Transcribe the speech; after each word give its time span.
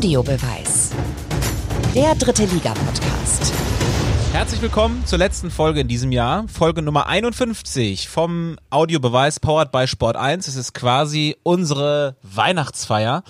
Audiobeweis. 0.00 0.92
Der 1.94 2.14
dritte 2.14 2.46
Liga-Podcast. 2.46 3.52
Herzlich 4.32 4.62
willkommen 4.62 5.04
zur 5.04 5.18
letzten 5.18 5.50
Folge 5.50 5.80
in 5.80 5.88
diesem 5.88 6.10
Jahr, 6.10 6.48
Folge 6.48 6.80
Nummer 6.80 7.06
51 7.06 8.08
vom 8.08 8.56
Audiobeweis 8.70 9.40
powered 9.40 9.70
by 9.70 9.86
Sport 9.86 10.16
1. 10.16 10.48
Es 10.48 10.56
ist 10.56 10.72
quasi 10.72 11.36
unsere 11.42 12.16
Weihnachtsfeier 12.22 13.24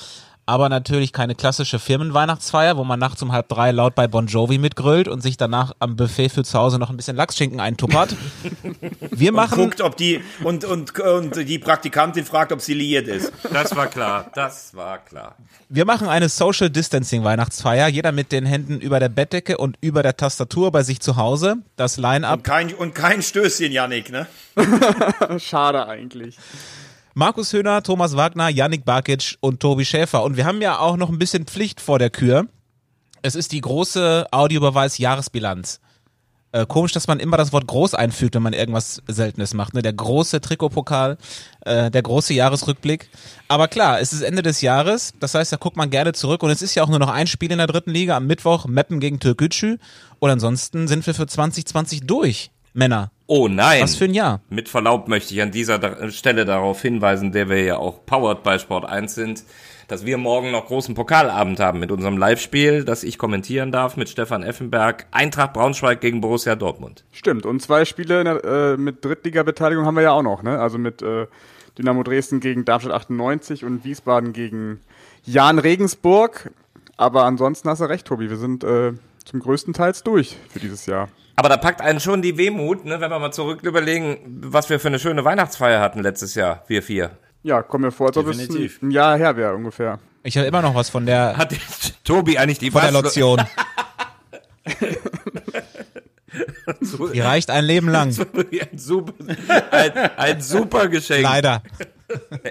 aber 0.47 0.69
natürlich 0.69 1.13
keine 1.13 1.35
klassische 1.35 1.79
Firmenweihnachtsfeier, 1.79 2.77
wo 2.77 2.85
man 2.85 2.99
nachts 2.99 3.23
um 3.23 3.33
halb 3.33 3.49
drei 3.49 3.71
laut 3.71 3.95
bei 3.95 4.09
Bon 4.09 4.27
Jovi 4.27 4.59
mitgrölt 4.59 5.09
und 5.09 5.23
sich 5.23 5.37
danach 5.37 5.73
am 5.79 5.97
Buffet 5.97 6.29
für 6.29 6.45
zu 6.45 6.59
Hause 6.59 6.79
noch 6.79 6.91
ein 6.91 6.97
bisschen 6.97 7.17
Lachsschinken 7.17 7.61
eintuppert. 7.61 8.17
Wir 9.11 9.33
machen. 9.33 9.61
Und 9.61 9.71
guckt, 9.71 9.81
ob 9.81 9.97
die, 9.97 10.21
und, 10.43 10.65
und, 10.65 10.99
und 10.99 11.37
die 11.37 11.59
Praktikantin 11.59 12.25
fragt, 12.25 12.53
ob 12.53 12.61
sie 12.61 12.75
liiert 12.75 13.09
ist. 13.09 13.33
Das 13.53 13.77
war 13.77 13.87
klar, 13.87 14.31
das 14.35 14.75
war 14.75 14.99
klar. 14.99 15.37
Wir 15.69 15.85
machen 15.85 16.09
eine 16.09 16.29
Social 16.29 16.71
Distancing 16.71 17.23
Weihnachtsfeier, 17.23 17.89
jeder 17.89 18.13
mit 18.13 18.33
den 18.33 18.47
Händen 18.47 18.81
über 18.81 18.99
der 18.99 19.09
Bettdecke 19.09 19.59
und 19.59 19.77
über 19.81 20.03
der 20.03 20.17
Tastatur 20.17 20.73
bei 20.73 20.83
sich 20.83 21.01
zu 21.01 21.17
Hause. 21.17 21.57
Das 21.77 21.97
Line-Up. 21.97 22.39
Und 22.39 22.43
kein, 22.45 22.75
und 22.75 22.95
kein 22.95 23.23
Stößchen, 23.23 23.73
Yannick, 23.73 24.11
ne? 24.11 24.27
Schade 25.39 25.87
eigentlich. 25.87 26.37
Markus 27.15 27.53
Höhner, 27.53 27.83
Thomas 27.83 28.17
Wagner, 28.17 28.49
Yannick 28.49 28.85
Barkic 28.85 29.37
und 29.41 29.61
Tobi 29.61 29.85
Schäfer. 29.85 30.23
Und 30.23 30.37
wir 30.37 30.47
haben 30.47 30.63
ja 30.63 30.79
auch 30.79 30.97
noch 30.97 31.11
ein 31.11 31.19
bisschen 31.19 31.45
Pflicht 31.47 31.81
vor 31.81 31.99
der 31.99 32.11
Kür. 32.11 32.47
Es 33.23 33.35
ist 33.35 33.53
die 33.53 33.61
große 33.61 34.29
Audiobeweis-Jahresbilanz. 34.31 35.81
Äh, 36.53 36.67
komisch, 36.67 36.93
dass 36.93 37.07
man 37.07 37.21
immer 37.21 37.37
das 37.37 37.53
Wort 37.53 37.67
groß 37.67 37.95
einfügt, 37.95 38.35
wenn 38.35 38.43
man 38.43 38.53
irgendwas 38.53 39.03
Seltenes 39.07 39.55
macht. 39.55 39.75
Ne? 39.75 39.83
Der 39.83 39.93
große 39.93 40.41
Trikotpokal, 40.41 41.17
äh, 41.61 41.91
der 41.91 42.03
große 42.03 42.35
Jahresrückblick. 42.35 43.09
Aber 43.47 43.69
klar, 43.69 44.01
es 44.01 44.13
ist 44.13 44.23
Ende 44.23 44.43
des 44.43 44.61
Jahres. 44.61 45.13
Das 45.21 45.35
heißt, 45.35 45.53
da 45.53 45.57
guckt 45.57 45.77
man 45.77 45.91
gerne 45.91 46.13
zurück. 46.13 46.43
Und 46.43 46.51
es 46.51 46.63
ist 46.63 46.75
ja 46.75 46.83
auch 46.83 46.89
nur 46.89 46.99
noch 46.99 47.11
ein 47.11 47.27
Spiel 47.29 47.53
in 47.53 47.59
der 47.59 47.69
dritten 47.69 47.91
Liga. 47.91 48.17
Am 48.17 48.27
Mittwoch 48.27 48.67
Meppen 48.67 48.99
gegen 48.99 49.21
Türkgücü. 49.21 49.79
Und 50.19 50.31
ansonsten 50.31 50.89
sind 50.89 51.07
wir 51.07 51.15
für 51.15 51.27
2020 51.27 52.03
durch, 52.03 52.51
Männer. 52.73 53.11
Oh 53.33 53.47
nein. 53.47 53.81
Was 53.81 53.95
für 53.95 54.07
ein 54.07 54.15
Jahr. 54.15 54.41
Mit 54.49 54.69
Verlaub 54.69 55.07
möchte 55.07 55.33
ich 55.33 55.41
an 55.41 55.53
dieser 55.53 56.11
Stelle 56.11 56.45
darauf 56.45 56.83
hinweisen, 56.83 57.31
der 57.31 57.49
wir 57.49 57.63
ja 57.63 57.77
auch 57.77 58.05
powered 58.05 58.43
bei 58.43 58.59
Sport 58.59 58.85
1 58.87 59.15
sind, 59.15 59.45
dass 59.87 60.05
wir 60.05 60.19
morgen 60.19 60.51
noch 60.51 60.67
großen 60.67 60.97
Pokalabend 60.97 61.61
haben 61.61 61.79
mit 61.79 61.93
unserem 61.93 62.19
Live-Spiel, 62.19 62.83
das 62.83 63.05
ich 63.05 63.19
kommentieren 63.19 63.71
darf 63.71 63.97
mit 63.97 64.09
Stefan 64.09 64.43
Effenberg. 64.43 65.07
Eintracht 65.13 65.53
Braunschweig 65.53 66.01
gegen 66.01 66.21
Borussia 66.21 66.57
Dortmund. 66.57 67.05
Stimmt. 67.13 67.47
Und 67.47 67.63
zwei 67.63 67.85
Spiele 67.85 68.41
äh, 68.43 68.77
mit 68.77 69.05
Drittliga-Beteiligung 69.05 69.87
haben 69.87 69.95
wir 69.95 70.03
ja 70.03 70.11
auch 70.11 70.25
noch, 70.25 70.43
ne? 70.43 70.59
Also 70.59 70.79
mit 70.79 71.01
äh, 71.01 71.29
Dynamo 71.79 72.03
Dresden 72.03 72.41
gegen 72.41 72.65
Darmstadt 72.65 72.95
98 72.95 73.65
und 73.65 73.85
Wiesbaden 73.85 74.33
gegen 74.33 74.81
Jan 75.23 75.61
Regensburg. 75.61 76.51
Aber 76.97 77.27
ansonsten 77.27 77.69
hast 77.69 77.81
du 77.81 77.85
recht, 77.85 78.09
Tobi. 78.09 78.29
Wir 78.29 78.39
sind 78.39 78.65
äh, 78.65 78.95
zum 79.25 79.41
größten 79.41 79.75
Teils 79.75 80.03
durch 80.03 80.37
für 80.49 80.61
dieses 80.61 80.87
Jahr. 80.87 81.09
Aber 81.37 81.49
da 81.49 81.57
packt 81.57 81.81
einen 81.81 82.01
schon 82.01 82.23
die 82.23 82.37
Wehmut, 82.37 82.85
ne, 82.85 83.01
wenn 83.01 83.11
wir 83.11 83.19
mal 83.19 83.33
zurück 83.33 83.63
überlegen, 83.63 84.19
was 84.43 84.69
wir 84.69 84.79
für 84.79 84.89
eine 84.89 84.99
schöne 84.99 85.25
Weihnachtsfeier 85.25 85.81
hatten 85.81 86.01
letztes 86.01 86.35
Jahr, 86.35 86.65
wir 86.67 86.83
vier. 86.83 87.13
Ja, 87.43 87.63
kommen 87.63 87.85
mir 87.85 87.93
vor, 87.93 88.09
als 88.09 88.19
ob 88.19 88.29
es 88.29 88.49
ein 88.83 88.91
Jahr 88.91 89.17
her 89.17 89.37
wäre 89.37 89.55
ungefähr. 89.55 89.99
Ich 90.23 90.37
habe 90.37 90.47
immer 90.47 90.61
noch 90.61 90.75
was 90.75 90.91
von 90.91 91.07
der. 91.07 91.37
Hat 91.37 91.55
Tobi 92.05 92.37
eigentlich 92.37 92.59
die 92.59 92.71
von 92.71 92.83
der 92.83 92.93
Lotion. 92.93 93.41
die 97.15 97.21
reicht 97.21 97.51
ein 97.51 97.65
Leben 97.65 97.89
lang. 97.89 98.09
Ein 98.09 98.79
super, 98.79 99.15
ein, 99.71 99.93
ein 100.17 100.43
super 100.43 100.89
Geschenk. 100.89 101.23
Leider. 101.23 101.63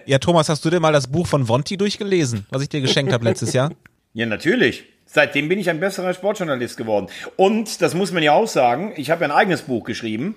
Ja, 0.05 0.17
Thomas, 0.17 0.49
hast 0.49 0.65
du 0.65 0.69
dir 0.69 0.79
mal 0.79 0.93
das 0.93 1.07
Buch 1.07 1.27
von 1.27 1.47
Vonti 1.47 1.77
durchgelesen, 1.77 2.47
was 2.49 2.63
ich 2.63 2.69
dir 2.69 2.81
geschenkt 2.81 3.13
habe 3.13 3.25
letztes 3.25 3.53
Jahr? 3.53 3.71
Ja, 4.13 4.25
natürlich. 4.25 4.85
Seitdem 5.11 5.49
bin 5.49 5.57
ich 5.57 5.71
ein 5.71 5.79
besserer 5.79 6.13
Sportjournalist 6.13 6.77
geworden. 6.77 7.07
Und, 7.35 7.81
das 7.81 7.95
muss 7.95 8.11
man 8.11 8.21
ja 8.21 8.33
auch 8.33 8.47
sagen, 8.47 8.93
ich 8.95 9.09
habe 9.09 9.21
ja 9.21 9.29
ein 9.29 9.35
eigenes 9.35 9.63
Buch 9.63 9.83
geschrieben. 9.83 10.35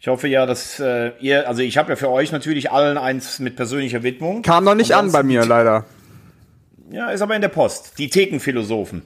Ich 0.00 0.08
hoffe 0.08 0.28
ja, 0.28 0.46
dass 0.46 0.80
äh, 0.80 1.12
ihr, 1.20 1.46
also 1.46 1.60
ich 1.60 1.76
habe 1.76 1.90
ja 1.90 1.96
für 1.96 2.08
euch 2.08 2.32
natürlich 2.32 2.72
allen 2.72 2.96
eins 2.96 3.40
mit 3.40 3.54
persönlicher 3.56 4.02
Widmung. 4.02 4.40
Kam 4.40 4.64
noch 4.64 4.74
nicht 4.74 4.92
an 4.94 5.12
bei 5.12 5.22
mir, 5.22 5.44
leider. 5.44 5.84
Ja, 6.90 7.10
ist 7.10 7.20
aber 7.20 7.36
in 7.36 7.42
der 7.42 7.48
Post. 7.48 7.98
Die 7.98 8.08
Thekenphilosophen. 8.08 9.02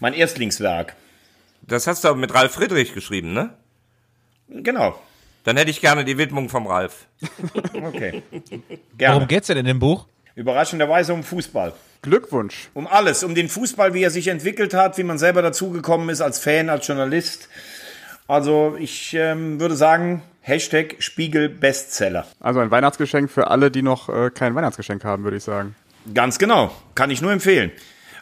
Mein 0.00 0.14
Erstlingswerk. 0.14 0.94
Das 1.60 1.86
hast 1.86 2.04
du 2.04 2.08
aber 2.08 2.18
mit 2.18 2.32
Ralf 2.32 2.52
Friedrich 2.52 2.94
geschrieben, 2.94 3.34
ne? 3.34 3.50
Genau. 4.48 4.98
Dann 5.44 5.58
hätte 5.58 5.70
ich 5.70 5.82
gerne 5.82 6.06
die 6.06 6.16
Widmung 6.16 6.48
vom 6.48 6.66
Ralf. 6.66 7.06
okay. 7.74 8.22
Gerne. 8.96 9.16
Worum 9.16 9.28
geht's 9.28 9.48
denn 9.48 9.58
in 9.58 9.66
dem 9.66 9.78
Buch? 9.78 10.06
Überraschenderweise 10.34 11.12
um 11.12 11.22
Fußball. 11.22 11.74
Glückwunsch. 12.02 12.68
Um 12.74 12.86
alles, 12.86 13.22
um 13.22 13.34
den 13.34 13.48
Fußball, 13.48 13.94
wie 13.94 14.02
er 14.02 14.10
sich 14.10 14.28
entwickelt 14.28 14.74
hat, 14.74 14.98
wie 14.98 15.04
man 15.04 15.18
selber 15.18 15.40
dazugekommen 15.40 16.08
ist 16.08 16.20
als 16.20 16.38
Fan, 16.40 16.68
als 16.68 16.86
Journalist. 16.86 17.48
Also 18.26 18.76
ich 18.78 19.14
ähm, 19.14 19.60
würde 19.60 19.76
sagen, 19.76 20.22
Hashtag 20.40 20.96
Spiegel 20.98 21.48
Bestseller. 21.48 22.26
Also 22.40 22.60
ein 22.60 22.70
Weihnachtsgeschenk 22.70 23.30
für 23.30 23.48
alle, 23.48 23.70
die 23.70 23.82
noch 23.82 24.08
äh, 24.08 24.30
kein 24.30 24.54
Weihnachtsgeschenk 24.54 25.04
haben, 25.04 25.22
würde 25.22 25.36
ich 25.36 25.44
sagen. 25.44 25.76
Ganz 26.12 26.38
genau, 26.38 26.74
kann 26.96 27.10
ich 27.10 27.22
nur 27.22 27.30
empfehlen. 27.30 27.70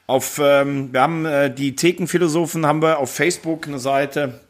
Auf, 0.06 0.38
ähm, 0.42 0.92
wir 0.92 1.00
haben 1.00 1.24
äh, 1.24 1.54
die 1.54 1.74
Thekenphilosophen 1.74 2.66
haben 2.66 2.82
wir 2.82 2.98
auf 2.98 3.14
Facebook 3.14 3.66
eine 3.66 3.78
Seite. 3.78 4.40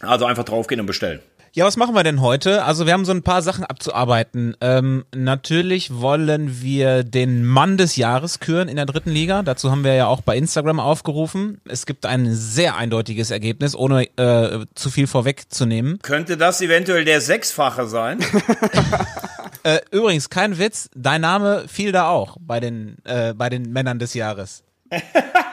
Also 0.00 0.26
einfach 0.26 0.44
draufgehen 0.44 0.80
und 0.80 0.86
bestellen. 0.86 1.20
Ja, 1.52 1.64
was 1.64 1.76
machen 1.76 1.94
wir 1.94 2.02
denn 2.02 2.20
heute? 2.20 2.64
Also 2.64 2.86
wir 2.86 2.92
haben 2.92 3.04
so 3.04 3.12
ein 3.12 3.22
paar 3.22 3.42
Sachen 3.42 3.64
abzuarbeiten. 3.64 4.56
Ähm, 4.60 5.04
natürlich 5.14 5.94
wollen 5.94 6.60
wir 6.60 7.04
den 7.04 7.44
Mann 7.44 7.76
des 7.76 7.96
Jahres 7.96 8.40
küren 8.40 8.68
in 8.68 8.76
der 8.76 8.86
dritten 8.86 9.10
Liga. 9.10 9.42
Dazu 9.42 9.70
haben 9.70 9.84
wir 9.84 9.94
ja 9.94 10.06
auch 10.06 10.20
bei 10.20 10.36
Instagram 10.36 10.80
aufgerufen. 10.80 11.60
Es 11.66 11.86
gibt 11.86 12.06
ein 12.06 12.34
sehr 12.34 12.76
eindeutiges 12.76 13.30
Ergebnis, 13.30 13.74
ohne 13.74 14.04
äh, 14.16 14.66
zu 14.74 14.90
viel 14.90 15.06
vorwegzunehmen. 15.06 15.98
Könnte 16.02 16.36
das 16.36 16.60
eventuell 16.60 17.04
der 17.04 17.20
Sechsfache 17.20 17.86
sein? 17.86 18.18
äh, 19.62 19.78
übrigens, 19.90 20.30
kein 20.30 20.58
Witz, 20.58 20.90
dein 20.94 21.22
Name 21.22 21.64
fiel 21.68 21.92
da 21.92 22.08
auch 22.08 22.36
bei 22.40 22.60
den, 22.60 22.96
äh, 23.04 23.34
bei 23.34 23.48
den 23.48 23.72
Männern 23.72 23.98
des 23.98 24.14
Jahres. 24.14 24.62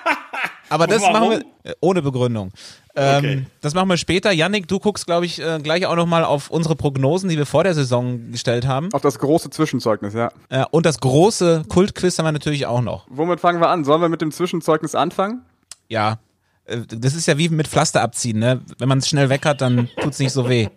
Aber 0.69 0.87
das 0.87 1.01
machen 1.01 1.29
wir 1.29 1.39
äh, 1.63 1.75
ohne 1.79 2.01
Begründung. 2.01 2.51
Ähm, 2.95 3.17
okay. 3.17 3.45
Das 3.61 3.73
machen 3.73 3.89
wir 3.89 3.97
später. 3.97 4.31
Yannick, 4.31 4.67
du 4.67 4.79
guckst, 4.79 5.05
glaube 5.05 5.25
ich, 5.25 5.41
äh, 5.41 5.59
gleich 5.61 5.85
auch 5.85 5.95
nochmal 5.95 6.23
auf 6.23 6.49
unsere 6.49 6.75
Prognosen, 6.75 7.29
die 7.29 7.37
wir 7.37 7.45
vor 7.45 7.63
der 7.63 7.73
Saison 7.73 8.31
gestellt 8.31 8.65
haben. 8.65 8.91
Auf 8.93 9.01
das 9.01 9.19
große 9.19 9.49
Zwischenzeugnis, 9.49 10.13
ja. 10.13 10.31
Äh, 10.49 10.65
und 10.71 10.85
das 10.85 10.99
große 10.99 11.65
Kultquiz 11.67 12.17
haben 12.17 12.25
wir 12.25 12.31
natürlich 12.31 12.65
auch 12.65 12.81
noch. 12.81 13.05
Womit 13.09 13.39
fangen 13.39 13.59
wir 13.59 13.69
an? 13.69 13.83
Sollen 13.83 14.01
wir 14.01 14.09
mit 14.09 14.21
dem 14.21 14.31
Zwischenzeugnis 14.31 14.95
anfangen? 14.95 15.41
Ja. 15.89 16.19
Äh, 16.65 16.79
das 16.87 17.15
ist 17.15 17.27
ja 17.27 17.37
wie 17.37 17.49
mit 17.49 17.67
Pflaster 17.67 18.01
abziehen, 18.01 18.39
ne? 18.39 18.61
Wenn 18.79 18.87
man 18.87 18.99
es 18.99 19.09
schnell 19.09 19.29
weg 19.29 19.45
hat, 19.45 19.61
dann 19.61 19.89
tut's 20.01 20.19
nicht 20.19 20.31
so 20.31 20.47
weh. 20.49 20.69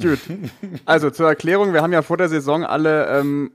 Gut. 0.00 0.20
Also 0.84 1.10
zur 1.10 1.28
Erklärung, 1.28 1.72
wir 1.72 1.82
haben 1.82 1.92
ja 1.92 2.02
vor 2.02 2.18
der 2.18 2.28
Saison 2.28 2.64
alle 2.64 3.06
ähm, 3.18 3.50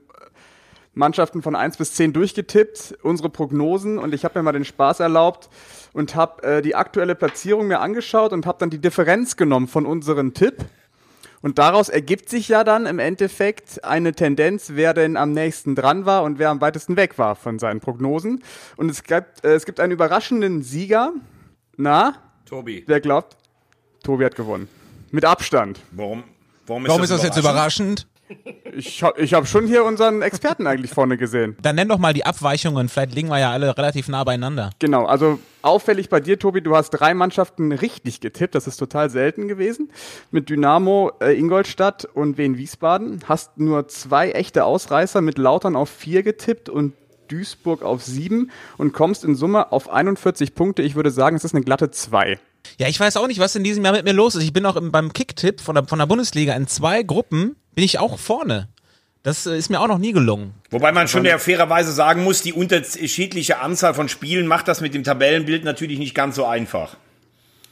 Mannschaften 0.94 1.42
von 1.42 1.56
1 1.56 1.78
bis 1.78 1.94
10 1.94 2.12
durchgetippt, 2.12 2.98
unsere 3.02 3.30
Prognosen 3.30 3.98
und 3.98 4.12
ich 4.14 4.24
habe 4.24 4.38
mir 4.38 4.42
mal 4.42 4.52
den 4.52 4.64
Spaß 4.64 5.00
erlaubt 5.00 5.48
und 5.92 6.14
habe 6.14 6.42
äh, 6.42 6.62
die 6.62 6.74
aktuelle 6.74 7.14
Platzierung 7.14 7.66
mir 7.66 7.80
angeschaut 7.80 8.32
und 8.32 8.46
habe 8.46 8.58
dann 8.58 8.70
die 8.70 8.80
Differenz 8.80 9.36
genommen 9.36 9.68
von 9.68 9.86
unserem 9.86 10.34
Tipp. 10.34 10.64
Und 11.40 11.58
daraus 11.58 11.88
ergibt 11.88 12.28
sich 12.28 12.48
ja 12.48 12.62
dann 12.62 12.86
im 12.86 13.00
Endeffekt 13.00 13.82
eine 13.84 14.12
Tendenz, 14.12 14.72
wer 14.74 14.94
denn 14.94 15.16
am 15.16 15.32
nächsten 15.32 15.74
dran 15.74 16.06
war 16.06 16.22
und 16.22 16.38
wer 16.38 16.50
am 16.50 16.60
weitesten 16.60 16.96
weg 16.96 17.18
war 17.18 17.34
von 17.34 17.58
seinen 17.58 17.80
Prognosen. 17.80 18.44
Und 18.76 18.90
es 18.90 19.02
gibt, 19.02 19.44
äh, 19.44 19.54
es 19.54 19.64
gibt 19.64 19.80
einen 19.80 19.92
überraschenden 19.92 20.62
Sieger. 20.62 21.12
Na? 21.76 22.14
Tobi. 22.44 22.84
Wer 22.86 23.00
glaubt? 23.00 23.36
Tobi 24.04 24.24
hat 24.24 24.36
gewonnen. 24.36 24.68
Mit 25.10 25.24
Abstand. 25.24 25.80
Warum? 25.90 26.22
Warum 26.66 26.84
ist, 26.84 26.88
Warum 26.90 27.00
das, 27.02 27.10
ist 27.10 27.16
das 27.16 27.22
jetzt 27.24 27.38
überraschend? 27.38 28.06
Ich 28.74 29.02
habe 29.02 29.20
ich 29.20 29.34
hab 29.34 29.46
schon 29.46 29.66
hier 29.66 29.84
unseren 29.84 30.22
Experten 30.22 30.66
eigentlich 30.66 30.90
vorne 30.90 31.16
gesehen. 31.18 31.56
Dann 31.60 31.76
nenn 31.76 31.88
doch 31.88 31.98
mal 31.98 32.14
die 32.14 32.24
Abweichungen. 32.24 32.88
Vielleicht 32.88 33.14
liegen 33.14 33.28
wir 33.28 33.38
ja 33.38 33.50
alle 33.50 33.76
relativ 33.76 34.08
nah 34.08 34.24
beieinander. 34.24 34.70
Genau, 34.78 35.04
also 35.04 35.38
auffällig 35.60 36.08
bei 36.08 36.20
dir, 36.20 36.38
Tobi, 36.38 36.62
du 36.62 36.74
hast 36.74 36.90
drei 36.90 37.12
Mannschaften 37.14 37.72
richtig 37.72 38.20
getippt. 38.20 38.54
Das 38.54 38.66
ist 38.66 38.76
total 38.78 39.10
selten 39.10 39.48
gewesen. 39.48 39.90
Mit 40.30 40.48
Dynamo 40.48 41.12
äh, 41.20 41.38
Ingolstadt 41.38 42.06
und 42.06 42.38
Wien 42.38 42.56
Wiesbaden. 42.56 43.20
Hast 43.26 43.58
nur 43.58 43.88
zwei 43.88 44.30
echte 44.30 44.64
Ausreißer 44.64 45.20
mit 45.20 45.38
Lautern 45.38 45.76
auf 45.76 45.90
vier 45.90 46.22
getippt 46.22 46.68
und 46.68 46.94
Duisburg 47.28 47.82
auf 47.82 48.02
sieben 48.02 48.50
und 48.78 48.92
kommst 48.92 49.24
in 49.24 49.34
Summe 49.34 49.72
auf 49.72 49.90
41 49.90 50.54
Punkte. 50.54 50.82
Ich 50.82 50.94
würde 50.94 51.10
sagen, 51.10 51.36
es 51.36 51.44
ist 51.44 51.54
eine 51.54 51.64
glatte 51.64 51.90
zwei. 51.90 52.38
Ja, 52.78 52.88
ich 52.88 52.98
weiß 52.98 53.16
auch 53.16 53.26
nicht, 53.26 53.40
was 53.40 53.56
in 53.56 53.64
diesem 53.64 53.84
Jahr 53.84 53.94
mit 53.94 54.04
mir 54.04 54.12
los 54.12 54.34
ist. 54.34 54.44
Ich 54.44 54.52
bin 54.52 54.66
auch 54.66 54.78
beim 54.80 55.12
Kicktipp 55.12 55.60
von 55.60 55.74
der, 55.74 55.84
von 55.84 55.98
der 55.98 56.06
Bundesliga 56.06 56.54
in 56.54 56.66
zwei 56.66 57.02
Gruppen 57.02 57.56
bin 57.74 57.84
ich 57.84 57.98
auch 57.98 58.18
vorne. 58.18 58.68
Das 59.22 59.46
äh, 59.46 59.56
ist 59.56 59.70
mir 59.70 59.80
auch 59.80 59.88
noch 59.88 59.98
nie 59.98 60.12
gelungen. 60.12 60.54
Wobei 60.70 60.92
man 60.92 61.08
schon 61.08 61.24
ja 61.24 61.38
fairerweise 61.38 61.92
sagen 61.92 62.24
muss, 62.24 62.42
die 62.42 62.52
unterschiedliche 62.52 63.60
Anzahl 63.60 63.94
von 63.94 64.08
Spielen 64.08 64.46
macht 64.46 64.68
das 64.68 64.80
mit 64.80 64.94
dem 64.94 65.04
Tabellenbild 65.04 65.64
natürlich 65.64 65.98
nicht 65.98 66.14
ganz 66.14 66.36
so 66.36 66.44
einfach. 66.44 66.96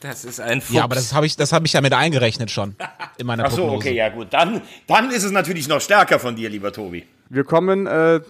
Das 0.01 0.25
ist 0.25 0.41
ein 0.41 0.61
Fuchs. 0.63 0.77
Ja, 0.77 0.85
aber 0.85 0.95
das 0.95 1.13
habe 1.13 1.27
ich, 1.27 1.37
das 1.37 1.53
habe 1.53 1.67
ich 1.67 1.75
ja 1.75 1.81
mit 1.83 1.93
eingerechnet 1.93 2.51
schon 2.51 2.75
in 3.19 3.27
meiner 3.27 3.45
Ach 3.47 3.51
so, 3.51 3.63
Prognose. 3.63 3.77
okay, 3.77 3.95
ja 3.95 4.09
gut. 4.09 4.29
Dann, 4.31 4.63
dann 4.87 5.11
ist 5.11 5.25
es 5.25 5.33
natürlich 5.33 5.69
noch 5.69 5.81
stärker 5.81 6.19
von 6.19 6.37
dir, 6.37 6.49
lieber 6.49 6.73
Tobi. 6.73 7.05
Wir 7.29 7.45
kommen 7.45 7.87
äh, 7.87 8.21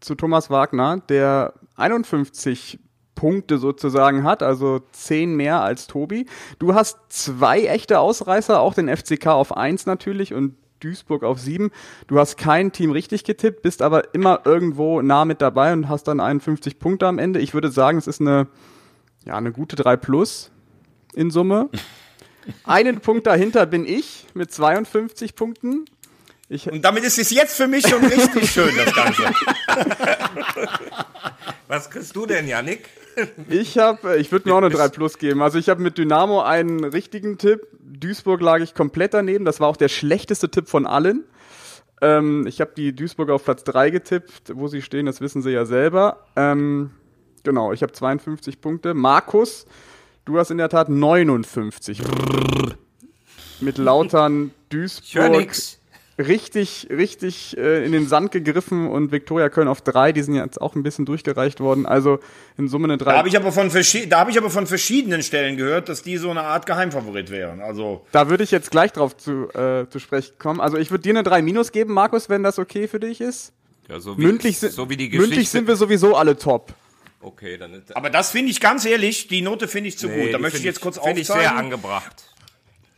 zu 0.00 0.14
Thomas 0.14 0.48
Wagner, 0.48 1.02
der 1.08 1.52
51 1.76 2.78
Punkte 3.14 3.58
sozusagen 3.58 4.24
hat, 4.24 4.42
also 4.42 4.80
10 4.92 5.34
mehr 5.34 5.60
als 5.60 5.86
Tobi. 5.86 6.26
Du 6.58 6.74
hast 6.74 6.98
zwei 7.08 7.64
echte 7.64 7.98
Ausreißer, 7.98 8.60
auch 8.60 8.74
den 8.74 8.94
FCK 8.94 9.26
auf 9.28 9.56
1 9.56 9.86
natürlich 9.86 10.32
und 10.32 10.54
Duisburg 10.80 11.22
auf 11.22 11.38
7. 11.38 11.70
Du 12.06 12.18
hast 12.18 12.36
kein 12.36 12.72
Team 12.72 12.90
richtig 12.90 13.24
getippt, 13.24 13.62
bist 13.62 13.82
aber 13.82 14.14
immer 14.14 14.40
irgendwo 14.44 15.02
nah 15.02 15.24
mit 15.24 15.40
dabei 15.40 15.72
und 15.72 15.88
hast 15.88 16.04
dann 16.04 16.20
51 16.20 16.78
Punkte 16.78 17.06
am 17.06 17.18
Ende. 17.18 17.40
Ich 17.40 17.54
würde 17.54 17.70
sagen, 17.70 17.98
es 17.98 18.06
ist 18.06 18.20
eine, 18.20 18.48
ja, 19.24 19.36
eine 19.36 19.52
gute 19.52 19.76
3 19.76 19.96
plus 19.96 20.50
in 21.14 21.30
Summe. 21.30 21.70
Einen 22.62 23.00
Punkt 23.00 23.26
dahinter 23.26 23.66
bin 23.66 23.84
ich 23.84 24.26
mit 24.32 24.52
52 24.52 25.34
Punkten. 25.34 25.84
Ich 26.48 26.70
und 26.70 26.82
damit 26.82 27.02
ist 27.02 27.18
es 27.18 27.30
jetzt 27.30 27.56
für 27.56 27.66
mich 27.66 27.86
schon 27.88 28.04
richtig 28.04 28.50
schön, 28.52 28.70
das 28.76 28.94
Ganze. 28.94 29.22
Was 31.68 31.90
kriegst 31.90 32.14
du 32.14 32.26
denn, 32.26 32.46
Yannick? 32.46 32.88
Ich 33.48 33.78
habe, 33.78 34.16
ich 34.18 34.30
würde 34.30 34.48
mir 34.48 34.54
auch 34.54 34.58
eine 34.58 34.70
3 34.70 34.88
Plus 34.88 35.18
geben. 35.18 35.42
Also 35.42 35.58
ich 35.58 35.68
habe 35.68 35.82
mit 35.82 35.98
Dynamo 35.98 36.42
einen 36.42 36.84
richtigen 36.84 37.38
Tipp. 37.38 37.66
Duisburg 37.80 38.40
lag 38.40 38.60
ich 38.60 38.74
komplett 38.74 39.14
daneben. 39.14 39.44
Das 39.44 39.58
war 39.58 39.68
auch 39.68 39.76
der 39.76 39.88
schlechteste 39.88 40.50
Tipp 40.50 40.68
von 40.68 40.86
allen. 40.86 41.24
Ähm, 42.02 42.46
ich 42.46 42.60
habe 42.60 42.72
die 42.76 42.94
Duisburg 42.94 43.30
auf 43.30 43.44
Platz 43.44 43.64
3 43.64 43.90
getippt. 43.90 44.52
Wo 44.54 44.68
sie 44.68 44.82
stehen, 44.82 45.06
das 45.06 45.20
wissen 45.20 45.42
sie 45.42 45.50
ja 45.50 45.64
selber. 45.64 46.26
Ähm, 46.36 46.90
genau, 47.42 47.72
ich 47.72 47.82
habe 47.82 47.92
52 47.92 48.60
Punkte. 48.60 48.94
Markus, 48.94 49.66
du 50.26 50.38
hast 50.38 50.50
in 50.50 50.58
der 50.58 50.68
Tat 50.68 50.88
59 50.90 52.02
Punkte. 52.04 52.76
Mit 53.60 53.78
Lautern 53.78 54.52
Duisburg. 54.68 55.32
Ich 55.32 55.38
nix 55.38 55.80
richtig, 56.18 56.88
richtig 56.90 57.56
äh, 57.58 57.84
in 57.84 57.92
den 57.92 58.08
Sand 58.08 58.32
gegriffen 58.32 58.88
und 58.88 59.12
Viktoria 59.12 59.48
Köln 59.48 59.68
auf 59.68 59.80
drei, 59.82 60.12
die 60.12 60.22
sind 60.22 60.34
jetzt 60.34 60.60
auch 60.60 60.74
ein 60.74 60.82
bisschen 60.82 61.04
durchgereicht 61.04 61.60
worden. 61.60 61.86
Also 61.86 62.20
in 62.56 62.68
Summe 62.68 62.84
eine 62.84 62.98
drei. 62.98 63.12
Da 63.12 63.18
habe 63.18 63.28
ich 63.28 63.36
aber 63.36 63.52
von 63.52 63.70
da 64.08 64.18
habe 64.18 64.30
ich 64.30 64.38
aber 64.38 64.50
von 64.50 64.66
verschiedenen 64.66 65.22
Stellen 65.22 65.56
gehört, 65.56 65.88
dass 65.88 66.02
die 66.02 66.16
so 66.16 66.30
eine 66.30 66.42
Art 66.42 66.66
Geheimfavorit 66.66 67.30
wären. 67.30 67.60
Also 67.60 68.04
da 68.12 68.28
würde 68.28 68.44
ich 68.44 68.50
jetzt 68.50 68.70
gleich 68.70 68.92
drauf 68.92 69.16
zu, 69.16 69.48
äh, 69.54 69.88
zu 69.88 69.98
sprechen 69.98 70.34
kommen. 70.38 70.60
Also 70.60 70.78
ich 70.78 70.90
würde 70.90 71.02
dir 71.02 71.10
eine 71.10 71.22
drei 71.22 71.42
Minus 71.42 71.72
geben, 71.72 71.92
Markus, 71.92 72.28
wenn 72.28 72.42
das 72.42 72.58
okay 72.58 72.88
für 72.88 73.00
dich 73.00 73.20
ist. 73.20 73.52
Ja, 73.88 74.00
so 74.00 74.18
wie, 74.18 74.22
mündlich, 74.22 74.58
so 74.58 74.90
wie 74.90 74.96
die 74.96 75.08
Geschichte. 75.08 75.28
mündlich 75.28 75.48
sind 75.48 75.68
wir 75.68 75.76
sowieso 75.76 76.16
alle 76.16 76.36
top. 76.36 76.74
Okay, 77.20 77.56
dann 77.56 77.74
ist 77.74 77.96
Aber 77.96 78.10
das 78.10 78.30
finde 78.30 78.50
ich 78.50 78.60
ganz 78.60 78.84
ehrlich, 78.84 79.28
die 79.28 79.42
Note 79.42 79.68
finde 79.68 79.88
ich 79.88 79.98
zu 79.98 80.06
nee, 80.06 80.24
gut. 80.24 80.34
Da 80.34 80.38
möchte 80.38 80.58
ich 80.58 80.64
jetzt 80.64 80.80
kurz 80.80 80.96
aufzeigen. 80.98 81.24
Finde 81.24 81.40
ich 81.40 81.44
sehr 81.44 81.56
angebracht. 81.56 82.35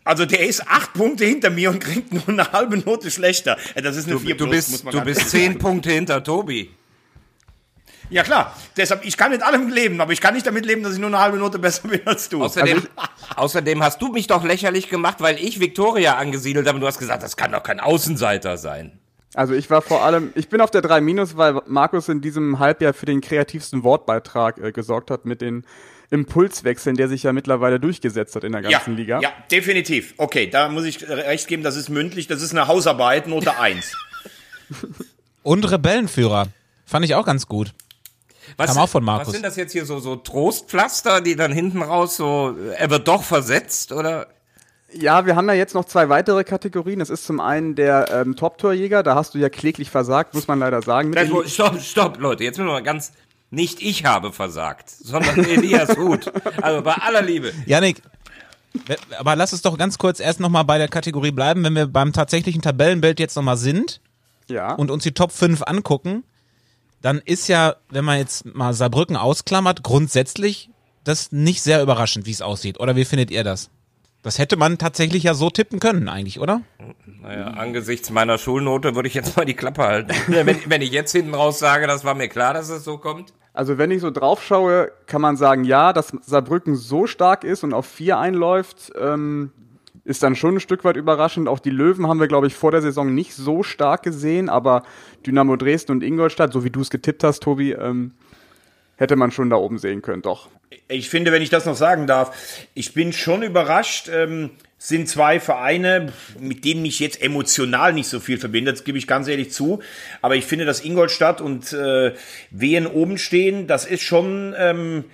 Also 0.08 0.25
der 0.25 0.40
ist 0.40 0.66
acht 0.66 0.94
Punkte 0.94 1.26
hinter 1.26 1.50
mir 1.50 1.69
und 1.69 1.81
kriegt 1.81 2.14
nur 2.14 2.26
eine 2.26 2.50
halbe 2.50 2.78
Note 2.78 3.10
schlechter. 3.10 3.58
Das 3.75 3.94
ist 3.94 4.06
eine 4.06 4.14
du, 4.14 4.20
4 4.20 4.37
plus, 4.38 4.49
du 4.49 4.50
bist, 4.50 4.70
muss 4.70 4.84
man 4.84 4.94
Du 4.94 5.00
bist 5.02 5.28
zehn 5.28 5.58
Punkte 5.58 5.90
hinter 5.90 6.25
Tobi. 6.25 6.70
Ja 8.08 8.22
klar, 8.22 8.56
deshalb, 8.78 9.05
ich 9.05 9.19
kann 9.19 9.32
mit 9.32 9.43
allem 9.43 9.69
leben, 9.69 10.00
aber 10.00 10.14
ich 10.14 10.22
kann 10.22 10.32
nicht 10.32 10.46
damit 10.46 10.64
leben, 10.64 10.82
dass 10.82 10.94
ich 10.94 10.99
nur 10.99 11.08
eine 11.08 11.20
halbe 11.20 11.37
Note 11.37 11.58
besser 11.58 11.88
bin 11.88 12.00
als 12.06 12.31
du. 12.31 12.43
Außerdem, 12.43 12.78
also 12.96 13.10
außerdem 13.37 13.82
hast 13.82 14.00
du 14.00 14.08
mich 14.08 14.26
doch 14.26 14.44
lächerlich 14.44 14.88
gemacht, 14.88 15.16
weil 15.19 15.37
ich 15.37 15.60
Victoria 15.60 16.16
angesiedelt 16.16 16.66
habe 16.66 16.76
und 16.76 16.81
du 16.81 16.87
hast 16.87 16.99
gesagt, 16.99 17.22
das 17.22 17.37
kann 17.37 17.52
doch 17.52 17.62
kein 17.62 17.78
Außenseiter 17.78 18.56
sein. 18.56 18.99
Also 19.34 19.52
ich 19.52 19.69
war 19.69 19.82
vor 19.82 20.04
allem, 20.04 20.32
ich 20.34 20.49
bin 20.49 20.62
auf 20.62 20.70
der 20.70 20.81
3 20.81 21.02
Minus, 21.02 21.37
weil 21.37 21.61
Markus 21.66 22.08
in 22.08 22.22
diesem 22.22 22.58
Halbjahr 22.58 22.94
für 22.94 23.04
den 23.04 23.20
kreativsten 23.20 23.84
Wortbeitrag 23.84 24.56
äh, 24.56 24.72
gesorgt 24.72 25.11
hat 25.11 25.26
mit 25.26 25.43
den 25.43 25.66
Impulswechseln, 26.10 26.96
der 26.96 27.08
sich 27.08 27.22
ja 27.22 27.32
mittlerweile 27.32 27.78
durchgesetzt 27.78 28.34
hat 28.34 28.44
in 28.44 28.52
der 28.52 28.62
ganzen 28.62 28.93
ja, 28.93 28.96
Liga. 28.96 29.20
Ja, 29.20 29.32
definitiv. 29.50 30.14
Okay, 30.16 30.49
da 30.49 30.69
muss 30.69 30.84
ich 30.84 31.06
recht 31.08 31.49
geben, 31.49 31.62
das 31.62 31.76
ist 31.76 31.88
mündlich, 31.88 32.26
das 32.26 32.43
ist 32.43 32.52
eine 32.52 32.66
Hausarbeit, 32.66 33.26
Note 33.26 33.58
1. 33.60 33.93
Und 35.43 35.70
Rebellenführer. 35.70 36.49
Fand 36.87 37.05
ich 37.05 37.14
auch 37.14 37.26
ganz 37.26 37.46
gut. 37.46 37.75
Was, 38.56 38.72
Kam 38.72 38.78
auch 38.78 38.88
von 38.88 39.05
Markus. 39.05 39.28
Was 39.28 39.34
sind 39.34 39.44
das 39.44 39.56
jetzt 39.56 39.72
hier 39.72 39.84
so, 39.84 39.99
so 39.99 40.16
Trostpflaster, 40.16 41.20
die 41.20 41.37
dann 41.37 41.52
hinten 41.52 41.82
raus 41.82 42.16
so, 42.16 42.56
er 42.76 42.88
wird 42.88 43.06
doch 43.06 43.22
versetzt, 43.22 43.93
oder? 43.93 44.26
Ja, 44.93 45.26
wir 45.26 45.37
haben 45.37 45.46
ja 45.49 45.54
jetzt 45.54 45.75
noch 45.75 45.84
zwei 45.84 46.08
weitere 46.08 46.44
Kategorien. 46.44 46.99
Das 46.99 47.11
ist 47.11 47.26
zum 47.26 47.40
einen 47.40 47.75
der 47.75 48.11
ähm, 48.11 48.37
Top-Torjäger, 48.37 49.02
da 49.02 49.14
hast 49.14 49.34
du 49.34 49.38
ja 49.38 49.50
kläglich 49.50 49.90
versagt, 49.90 50.32
muss 50.32 50.49
man 50.49 50.58
leider 50.58 50.81
sagen. 50.81 51.14
stopp, 51.46 51.81
stopp, 51.81 52.19
Leute, 52.19 52.44
jetzt 52.44 52.56
müssen 52.56 52.69
wir 52.69 52.72
mal 52.72 52.82
ganz, 52.82 53.12
nicht 53.50 53.81
ich 53.81 54.05
habe 54.05 54.33
versagt, 54.33 54.91
sondern 54.91 55.45
Elias 55.45 55.97
Huth. 55.97 56.33
Also 56.62 56.83
bei 56.83 56.95
aller 56.95 57.23
Liebe. 57.23 57.53
Janik, 57.67 58.03
aber 59.19 59.37
lass 59.37 59.53
uns 59.53 59.62
doch 59.62 59.79
ganz 59.79 59.99
kurz 59.99 60.21
erst 60.21 60.41
nochmal 60.41 60.65
bei 60.65 60.79
der 60.79 60.89
Kategorie 60.89 61.31
bleiben, 61.31 61.65
wenn 61.65 61.75
wir 61.75 61.87
beim 61.87 62.12
tatsächlichen 62.12 62.62
Tabellenbild 62.62 63.19
jetzt 63.21 63.37
nochmal 63.37 63.56
sind 63.56 64.00
ja. 64.49 64.75
und 64.75 64.91
uns 64.91 65.03
die 65.03 65.12
Top 65.12 65.33
5 65.33 65.62
angucken, 65.62 66.25
dann 67.00 67.19
ist 67.19 67.49
ja, 67.49 67.77
wenn 67.91 68.05
man 68.05 68.19
jetzt 68.19 68.45
mal 68.45 68.75
Saarbrücken 68.75 69.17
ausklammert, 69.17 69.83
grundsätzlich 69.83 70.71
das 71.05 71.33
nicht 71.33 71.62
sehr 71.62 71.83
überraschend, 71.83 72.27
wie 72.27 72.33
es 72.33 72.43
aussieht. 72.43 72.81
Oder 72.81 72.97
wie 72.97 73.05
findet 73.05 73.31
ihr 73.31 73.45
das? 73.45 73.71
Das 74.23 74.38
hätte 74.38 74.56
man 74.56 74.79
tatsächlich 74.79 75.23
ja 75.23 75.35
so 75.35 75.49
tippen 75.49 75.79
können, 75.79 76.09
eigentlich, 76.09 76.41
oder? 76.41 76.62
Naja, 77.23 77.47
angesichts 77.49 78.11
meiner 78.11 78.37
Schulnote 78.37 78.94
würde 78.94 79.09
ich 79.09 79.15
jetzt 79.15 79.37
mal 79.37 79.44
die 79.44 79.55
Klappe 79.55 79.82
halten. 79.82 80.12
wenn, 80.26 80.59
wenn, 80.67 80.82
ich 80.82 80.91
jetzt 80.91 81.12
hinten 81.12 81.35
raus 81.35 81.59
sage, 81.59 81.87
das 81.87 82.05
war 82.05 82.15
mir 82.15 82.29
klar, 82.29 82.55
dass 82.55 82.69
es 82.69 82.85
so 82.85 82.99
kommt. 82.99 83.32
Also 83.53 83.79
wenn 83.79 83.91
ich 83.91 84.00
so 84.00 84.11
drauf 84.11 84.43
schaue, 84.43 84.93
kann 85.06 85.20
man 85.20 85.37
sagen, 85.37 85.65
ja, 85.65 85.93
dass 85.93 86.12
Saarbrücken 86.23 86.76
so 86.76 87.06
stark 87.06 87.44
ist 87.44 87.65
und 87.65 87.75
auf 87.75 87.87
vier 87.87 88.19
einläuft, 88.19 88.93
ähm, 89.00 89.53
ist 90.05 90.23
dann 90.23 90.37
schon 90.37 90.55
ein 90.55 90.61
Stück 90.61 90.85
weit 90.85 90.97
überraschend. 90.97 91.49
Auch 91.49 91.59
die 91.59 91.71
Löwen 91.71 92.09
haben 92.09 92.19
wir, 92.19 92.29
glaube 92.29 92.47
ich, 92.47 92.55
vor 92.55 92.71
der 92.71 92.82
Saison 92.82 93.14
nicht 93.14 93.35
so 93.35 93.62
stark 93.62 94.03
gesehen, 94.03 94.49
aber 94.49 94.82
Dynamo 95.26 95.56
Dresden 95.56 95.93
und 95.93 96.03
Ingolstadt, 96.03 96.53
so 96.53 96.64
wie 96.64 96.71
du 96.71 96.81
es 96.81 96.91
getippt 96.91 97.25
hast, 97.25 97.43
Tobi, 97.43 97.73
ähm, 97.73 98.12
hätte 98.99 99.17
man 99.17 99.31
schon 99.31 99.49
da 99.49 99.56
oben 99.56 99.79
sehen 99.79 100.03
können, 100.03 100.23
doch. 100.23 100.49
Ich 100.89 101.09
finde, 101.09 101.33
wenn 101.33 101.43
ich 101.43 101.50
das 101.50 101.65
noch 101.65 101.77
sagen 101.77 102.06
darf, 102.06 102.37
ich 102.75 102.93
bin 102.93 103.12
schon 103.15 103.43
überrascht. 103.43 104.11
Ähm, 104.12 104.50
sind 104.81 105.09
zwei 105.09 105.41
Vereine, 105.41 106.12
mit 106.39 106.65
denen 106.65 106.83
mich 106.83 107.00
jetzt 107.00 107.21
emotional 107.21 107.93
nicht 107.93 108.09
so 108.09 108.21
viel 108.21 108.39
verbindet, 108.39 108.77
das 108.77 108.85
gebe 108.85 108.97
ich 108.97 109.09
ganz 109.09 109.27
ehrlich 109.27 109.50
zu. 109.50 109.81
Aber 110.23 110.37
ich 110.37 110.47
finde, 110.47 110.65
dass 110.65 110.85
Ingolstadt 110.85 111.41
und 111.41 111.73
äh, 111.73 112.15
Wehen 112.53 112.87
oben 112.87 113.19
stehen, 113.19 113.67
das 113.67 113.85
ist 113.85 114.03
schon, 114.03 114.55
ähm, 114.56 115.05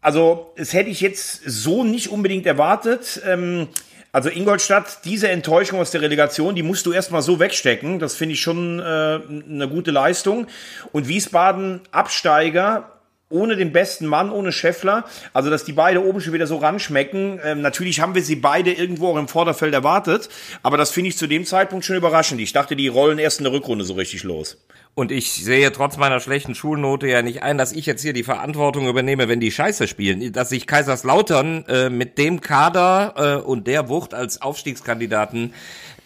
also 0.00 0.54
das 0.56 0.72
hätte 0.72 0.88
ich 0.88 1.02
jetzt 1.02 1.42
so 1.44 1.84
nicht 1.84 2.08
unbedingt 2.08 2.46
erwartet. 2.46 3.20
Ähm, 3.26 3.68
also 4.10 4.30
Ingolstadt, 4.30 5.04
diese 5.04 5.28
Enttäuschung 5.28 5.80
aus 5.80 5.90
der 5.90 6.00
Relegation, 6.00 6.54
die 6.54 6.62
musst 6.62 6.86
du 6.86 6.92
erstmal 6.92 7.20
so 7.20 7.38
wegstecken. 7.38 7.98
Das 7.98 8.14
finde 8.14 8.32
ich 8.32 8.40
schon 8.40 8.80
äh, 8.80 8.82
eine 8.82 9.68
gute 9.68 9.90
Leistung. 9.90 10.46
Und 10.92 11.08
Wiesbaden 11.08 11.82
Absteiger 11.90 12.97
ohne 13.30 13.56
den 13.56 13.72
besten 13.72 14.06
Mann, 14.06 14.30
ohne 14.30 14.52
Scheffler. 14.52 15.04
Also, 15.32 15.50
dass 15.50 15.64
die 15.64 15.72
beide 15.72 16.04
oben 16.04 16.20
schon 16.20 16.32
wieder 16.32 16.46
so 16.46 16.56
ranschmecken. 16.56 17.40
Ähm, 17.44 17.60
natürlich 17.60 18.00
haben 18.00 18.14
wir 18.14 18.22
sie 18.22 18.36
beide 18.36 18.72
irgendwo 18.72 19.08
auch 19.08 19.16
im 19.16 19.28
Vorderfeld 19.28 19.74
erwartet. 19.74 20.28
Aber 20.62 20.76
das 20.76 20.90
finde 20.90 21.08
ich 21.08 21.18
zu 21.18 21.26
dem 21.26 21.44
Zeitpunkt 21.44 21.84
schon 21.84 21.96
überraschend. 21.96 22.40
Ich 22.40 22.52
dachte, 22.52 22.76
die 22.76 22.88
rollen 22.88 23.18
erst 23.18 23.40
in 23.40 23.44
der 23.44 23.52
Rückrunde 23.52 23.84
so 23.84 23.94
richtig 23.94 24.22
los. 24.22 24.56
Und 24.98 25.12
ich 25.12 25.32
sehe 25.32 25.70
trotz 25.70 25.96
meiner 25.96 26.18
schlechten 26.18 26.56
Schulnote 26.56 27.06
ja 27.06 27.22
nicht 27.22 27.44
ein, 27.44 27.56
dass 27.56 27.70
ich 27.70 27.86
jetzt 27.86 28.02
hier 28.02 28.12
die 28.12 28.24
Verantwortung 28.24 28.88
übernehme, 28.88 29.28
wenn 29.28 29.38
die 29.38 29.52
Scheiße 29.52 29.86
spielen. 29.86 30.32
Dass 30.32 30.48
sich 30.48 30.66
Kaiserslautern 30.66 31.64
äh, 31.68 31.88
mit 31.88 32.18
dem 32.18 32.40
Kader 32.40 33.14
äh, 33.16 33.46
und 33.46 33.68
der 33.68 33.88
Wucht 33.88 34.12
als 34.12 34.42
Aufstiegskandidaten 34.42 35.52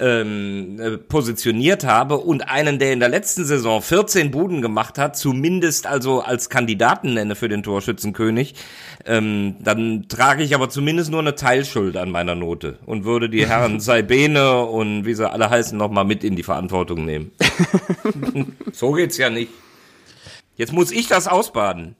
ähm, 0.03 0.81
äh, 0.81 0.99
positioniert 0.99 1.85
habe 1.85 2.19
und 2.19 2.49
einen, 2.49 2.79
der 2.79 2.93
in 2.93 3.01
der 3.01 3.09
letzten 3.09 3.45
Saison 3.45 3.81
14 3.81 4.31
Buden 4.31 4.61
gemacht 4.61 4.99
hat, 4.99 5.17
zumindest 5.17 5.87
also 5.87 6.21
als 6.21 6.51
Kandidaten 6.51 7.15
nenne 7.15 7.37
für 7.37 7.49
den 7.49 7.63
Torschützenkönig, 7.63 8.55
ähm, 9.07 9.57
dann 9.61 10.07
trage 10.09 10.43
ich 10.43 10.55
aber 10.55 10.69
zumindest 10.69 11.11
nur 11.11 11.21
eine 11.21 11.35
Teilschuld 11.35 11.97
an 11.97 12.11
meiner 12.11 12.35
Note 12.35 12.79
und 12.85 13.05
würde 13.05 13.29
die 13.29 13.47
Herren 13.47 13.81
Saibene 13.81 14.63
und 14.63 15.07
wie 15.07 15.15
sie 15.15 15.31
alle 15.31 15.51
heißen 15.51 15.79
nochmal 15.79 16.05
mit 16.05 16.25
in 16.25 16.37
die 16.37 16.43
Verantwortung 16.43 17.05
nehmen. 17.05 17.31
so 18.83 18.93
geht's 18.93 19.17
ja 19.17 19.31
nicht. 19.31 19.53
Jetzt 20.57 20.73
muss 20.73 20.91
ich 20.91 21.09
das 21.09 21.29
ausbaden 21.29 21.97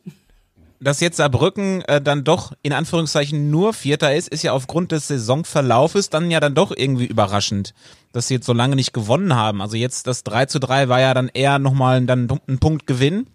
dass 0.83 1.01
jetzt 1.01 1.17
Saarbrücken 1.17 1.83
äh, 1.83 2.01
dann 2.01 2.25
doch 2.25 2.53
in 2.63 2.73
Anführungszeichen 2.73 3.51
nur 3.51 3.73
Vierter 3.73 4.15
ist, 4.15 4.29
ist 4.29 4.43
ja 4.43 4.53
aufgrund 4.53 4.93
des 4.93 5.09
Saisonverlaufes 5.09 6.11
dann 6.11 6.31
ja 6.31 6.41
dann 6.41 6.55
doch 6.55 6.73
irgendwie 6.77 7.07
überraschend, 7.07 7.73
dass 8.13 8.29
sie 8.29 8.35
jetzt 8.35 8.47
so 8.47 8.53
lange 8.53 8.75
nicht 8.75 8.93
gewonnen 8.93 9.37
haben. 9.37 9.63
Also 9.63 9.77
jetzt 9.77 10.07
das 10.07 10.25
3 10.25 10.47
zu 10.47 10.59
3 10.59 10.89
war 10.89 11.01
ja 11.01 11.15
dann 11.15 11.31
eher 11.33 11.59
nochmal 11.59 12.05
dann 12.05 12.29
ein 12.49 12.59
Punkt 12.59 12.87
Gewinn. 12.87 13.27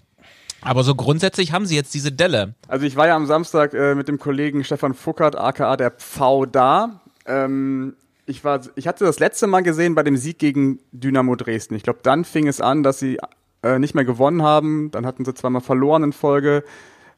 Aber 0.61 0.83
so 0.83 0.95
grundsätzlich 0.95 1.53
haben 1.53 1.65
sie 1.65 1.75
jetzt 1.75 1.93
diese 1.93 2.11
Delle. 2.11 2.55
Also 2.67 2.85
ich 2.85 2.97
war 2.97 3.07
ja 3.07 3.15
am 3.15 3.27
Samstag 3.27 3.73
äh, 3.73 3.95
mit 3.95 4.09
dem 4.09 4.19
Kollegen 4.19 4.65
Stefan 4.65 4.93
Fuckert, 4.93 5.37
aka 5.37 5.77
der 5.77 5.91
Pfau, 5.91 6.45
da. 6.45 6.99
Ähm, 7.25 7.95
ich, 8.25 8.43
war, 8.43 8.59
ich 8.75 8.87
hatte 8.87 9.05
das 9.05 9.19
letzte 9.19 9.47
Mal 9.47 9.61
gesehen 9.61 9.95
bei 9.95 10.03
dem 10.03 10.17
Sieg 10.17 10.39
gegen 10.39 10.79
Dynamo 10.91 11.35
Dresden. 11.35 11.75
Ich 11.75 11.83
glaube, 11.83 11.99
dann 12.03 12.25
fing 12.25 12.47
es 12.47 12.59
an, 12.59 12.83
dass 12.83 12.99
sie 12.99 13.19
äh, 13.63 13.79
nicht 13.79 13.95
mehr 13.95 14.05
gewonnen 14.05 14.43
haben. 14.43 14.91
Dann 14.91 15.05
hatten 15.05 15.25
sie 15.25 15.33
zweimal 15.33 15.61
verloren 15.61 16.03
in 16.03 16.13
Folge. 16.13 16.63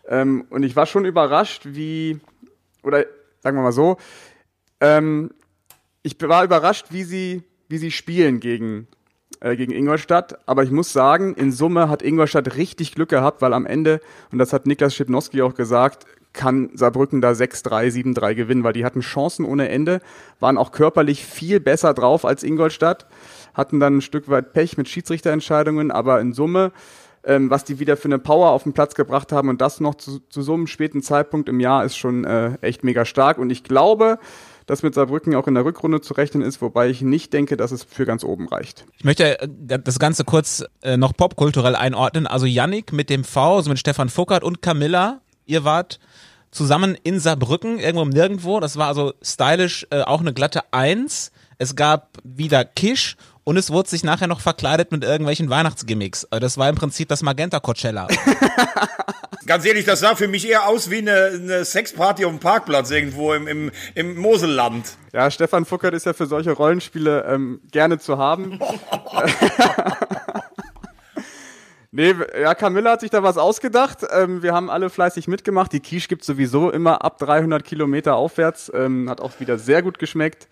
Ähm, 0.07 0.45
und 0.49 0.63
ich 0.63 0.75
war 0.75 0.85
schon 0.85 1.05
überrascht, 1.05 1.63
wie, 1.65 2.19
oder 2.83 3.05
sagen 3.41 3.57
wir 3.57 3.63
mal 3.63 3.71
so, 3.71 3.97
ähm, 4.81 5.31
ich 6.01 6.19
war 6.21 6.43
überrascht, 6.43 6.87
wie 6.89 7.03
sie, 7.03 7.43
wie 7.67 7.77
sie 7.77 7.91
spielen 7.91 8.39
gegen, 8.39 8.87
äh, 9.41 9.55
gegen 9.55 9.71
Ingolstadt. 9.71 10.47
Aber 10.47 10.63
ich 10.63 10.71
muss 10.71 10.93
sagen, 10.93 11.35
in 11.35 11.51
Summe 11.51 11.89
hat 11.89 12.01
Ingolstadt 12.01 12.55
richtig 12.55 12.95
Glück 12.95 13.09
gehabt, 13.09 13.41
weil 13.41 13.53
am 13.53 13.65
Ende, 13.65 14.01
und 14.31 14.39
das 14.39 14.53
hat 14.53 14.65
Niklas 14.65 14.95
Schipnowski 14.95 15.41
auch 15.41 15.55
gesagt, 15.55 16.05
kann 16.33 16.69
Saarbrücken 16.73 17.21
da 17.21 17.31
6-3, 17.31 18.13
7-3 18.15 18.35
gewinnen, 18.35 18.63
weil 18.63 18.73
die 18.73 18.85
hatten 18.85 19.01
Chancen 19.01 19.45
ohne 19.45 19.69
Ende, 19.69 20.01
waren 20.39 20.57
auch 20.57 20.71
körperlich 20.71 21.25
viel 21.25 21.59
besser 21.59 21.93
drauf 21.93 22.25
als 22.25 22.43
Ingolstadt, 22.43 23.07
hatten 23.53 23.79
dann 23.79 23.97
ein 23.97 24.01
Stück 24.01 24.29
weit 24.29 24.53
Pech 24.53 24.77
mit 24.77 24.87
Schiedsrichterentscheidungen, 24.87 25.91
aber 25.91 26.21
in 26.21 26.33
Summe, 26.33 26.71
ähm, 27.23 27.49
was 27.49 27.63
die 27.63 27.79
wieder 27.79 27.97
für 27.97 28.05
eine 28.05 28.19
Power 28.19 28.51
auf 28.51 28.63
den 28.63 28.73
Platz 28.73 28.95
gebracht 28.95 29.31
haben 29.31 29.49
und 29.49 29.59
das 29.61 29.79
noch 29.79 29.95
zu, 29.95 30.19
zu 30.29 30.41
so 30.41 30.53
einem 30.53 30.67
späten 30.67 31.01
Zeitpunkt 31.01 31.49
im 31.49 31.59
Jahr 31.59 31.83
ist 31.83 31.97
schon 31.97 32.23
äh, 32.23 32.53
echt 32.61 32.83
mega 32.83 33.05
stark. 33.05 33.37
Und 33.37 33.49
ich 33.49 33.63
glaube, 33.63 34.19
dass 34.65 34.83
mit 34.83 34.93
Saarbrücken 34.93 35.35
auch 35.35 35.47
in 35.47 35.55
der 35.55 35.65
Rückrunde 35.65 35.99
zu 35.99 36.13
rechnen 36.13 36.43
ist, 36.43 36.61
wobei 36.61 36.89
ich 36.89 37.01
nicht 37.01 37.33
denke, 37.33 37.57
dass 37.57 37.71
es 37.71 37.83
für 37.83 38.05
ganz 38.05 38.23
oben 38.23 38.47
reicht. 38.47 38.85
Ich 38.97 39.03
möchte 39.03 39.41
äh, 39.41 39.79
das 39.83 39.99
Ganze 39.99 40.23
kurz 40.23 40.63
äh, 40.81 40.95
noch 40.95 41.13
popkulturell 41.13 41.75
einordnen. 41.75 42.27
Also 42.27 42.45
Yannick 42.45 42.93
mit 42.93 43.09
dem 43.09 43.23
V, 43.23 43.57
also 43.57 43.69
mit 43.69 43.79
Stefan 43.79 44.09
Fuckert 44.09 44.43
und 44.43 44.61
Camilla, 44.61 45.21
ihr 45.49 45.63
wart 45.63 45.99
zusammen 46.51 46.97
in 47.03 47.19
Saarbrücken, 47.19 47.79
irgendwo 47.79 48.03
im 48.03 48.09
Nirgendwo. 48.09 48.59
Das 48.59 48.77
war 48.77 48.87
also 48.87 49.13
stylisch 49.21 49.85
äh, 49.91 50.01
auch 50.01 50.21
eine 50.21 50.33
glatte 50.33 50.61
Eins. 50.71 51.31
Es 51.57 51.75
gab 51.75 52.17
wieder 52.23 52.63
Kisch 52.65 53.17
und 53.43 53.57
es 53.57 53.71
wurde 53.71 53.89
sich 53.89 54.03
nachher 54.03 54.27
noch 54.27 54.41
verkleidet 54.41 54.91
mit 54.91 55.03
irgendwelchen 55.03 55.49
Weihnachtsgimmicks. 55.49 56.25
Also 56.25 56.39
das 56.39 56.57
war 56.57 56.69
im 56.69 56.75
Prinzip 56.75 57.09
das 57.09 57.21
Magenta 57.21 57.59
Coachella. 57.59 58.07
Ganz 59.45 59.65
ehrlich, 59.65 59.85
das 59.85 60.01
sah 60.01 60.15
für 60.15 60.27
mich 60.27 60.47
eher 60.47 60.67
aus 60.67 60.91
wie 60.91 60.99
eine, 60.99 61.31
eine 61.33 61.65
Sexparty 61.65 62.25
auf 62.25 62.31
dem 62.31 62.39
Parkplatz 62.39 62.91
irgendwo 62.91 63.33
im, 63.33 63.47
im, 63.47 63.71
im 63.95 64.15
Moselland. 64.15 64.85
Ja, 65.11 65.31
Stefan 65.31 65.65
Fuckert 65.65 65.95
ist 65.95 66.05
ja 66.05 66.13
für 66.13 66.27
solche 66.27 66.51
Rollenspiele 66.51 67.25
ähm, 67.25 67.59
gerne 67.71 67.97
zu 67.97 68.19
haben. 68.19 68.59
Nee, 71.91 72.13
ja, 72.39 72.53
Camilla 72.53 72.91
hat 72.91 73.01
sich 73.01 73.09
da 73.09 73.23
was 73.23 73.37
ausgedacht. 73.37 74.05
Ähm, 74.11 74.43
wir 74.43 74.53
haben 74.53 74.69
alle 74.69 74.91
fleißig 74.91 75.27
mitgemacht. 75.27 75.73
Die 75.73 75.79
Quiche 75.79 76.07
gibt 76.07 76.23
sowieso 76.23 76.69
immer 76.69 77.03
ab 77.03 77.17
300 77.17 77.63
Kilometer 77.63 78.15
aufwärts. 78.15 78.71
Ähm, 78.75 79.09
hat 79.09 79.21
auch 79.21 79.39
wieder 79.39 79.57
sehr 79.57 79.81
gut 79.81 79.97
geschmeckt. 79.97 80.47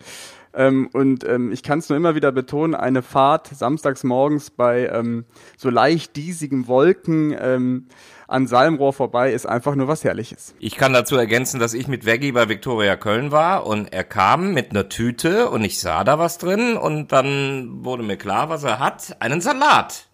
Ähm, 0.52 0.88
und 0.92 1.24
ähm, 1.24 1.52
ich 1.52 1.62
kann 1.62 1.78
es 1.78 1.88
nur 1.88 1.96
immer 1.96 2.16
wieder 2.16 2.32
betonen, 2.32 2.74
eine 2.74 3.02
Fahrt 3.02 3.48
samstags 3.48 4.02
morgens 4.02 4.50
bei 4.50 4.88
ähm, 4.88 5.26
so 5.56 5.70
leicht 5.70 6.16
diesigen 6.16 6.66
Wolken 6.66 7.36
ähm, 7.38 7.86
an 8.26 8.46
Salmrohr 8.46 8.92
vorbei 8.92 9.32
ist 9.32 9.46
einfach 9.46 9.74
nur 9.74 9.88
was 9.88 10.04
Herrliches. 10.04 10.54
Ich 10.58 10.76
kann 10.76 10.92
dazu 10.92 11.16
ergänzen, 11.16 11.60
dass 11.60 11.74
ich 11.74 11.86
mit 11.86 12.04
Veggie 12.04 12.32
bei 12.32 12.48
Victoria 12.48 12.96
Köln 12.96 13.30
war 13.30 13.66
und 13.66 13.92
er 13.92 14.04
kam 14.04 14.52
mit 14.52 14.70
einer 14.70 14.88
Tüte 14.88 15.48
und 15.50 15.62
ich 15.64 15.78
sah 15.80 16.02
da 16.02 16.18
was 16.18 16.38
drin 16.38 16.76
und 16.76 17.12
dann 17.12 17.84
wurde 17.84 18.02
mir 18.02 18.16
klar, 18.16 18.48
was 18.48 18.64
er 18.64 18.80
hat. 18.80 19.16
Einen 19.20 19.40
Salat. 19.40 20.07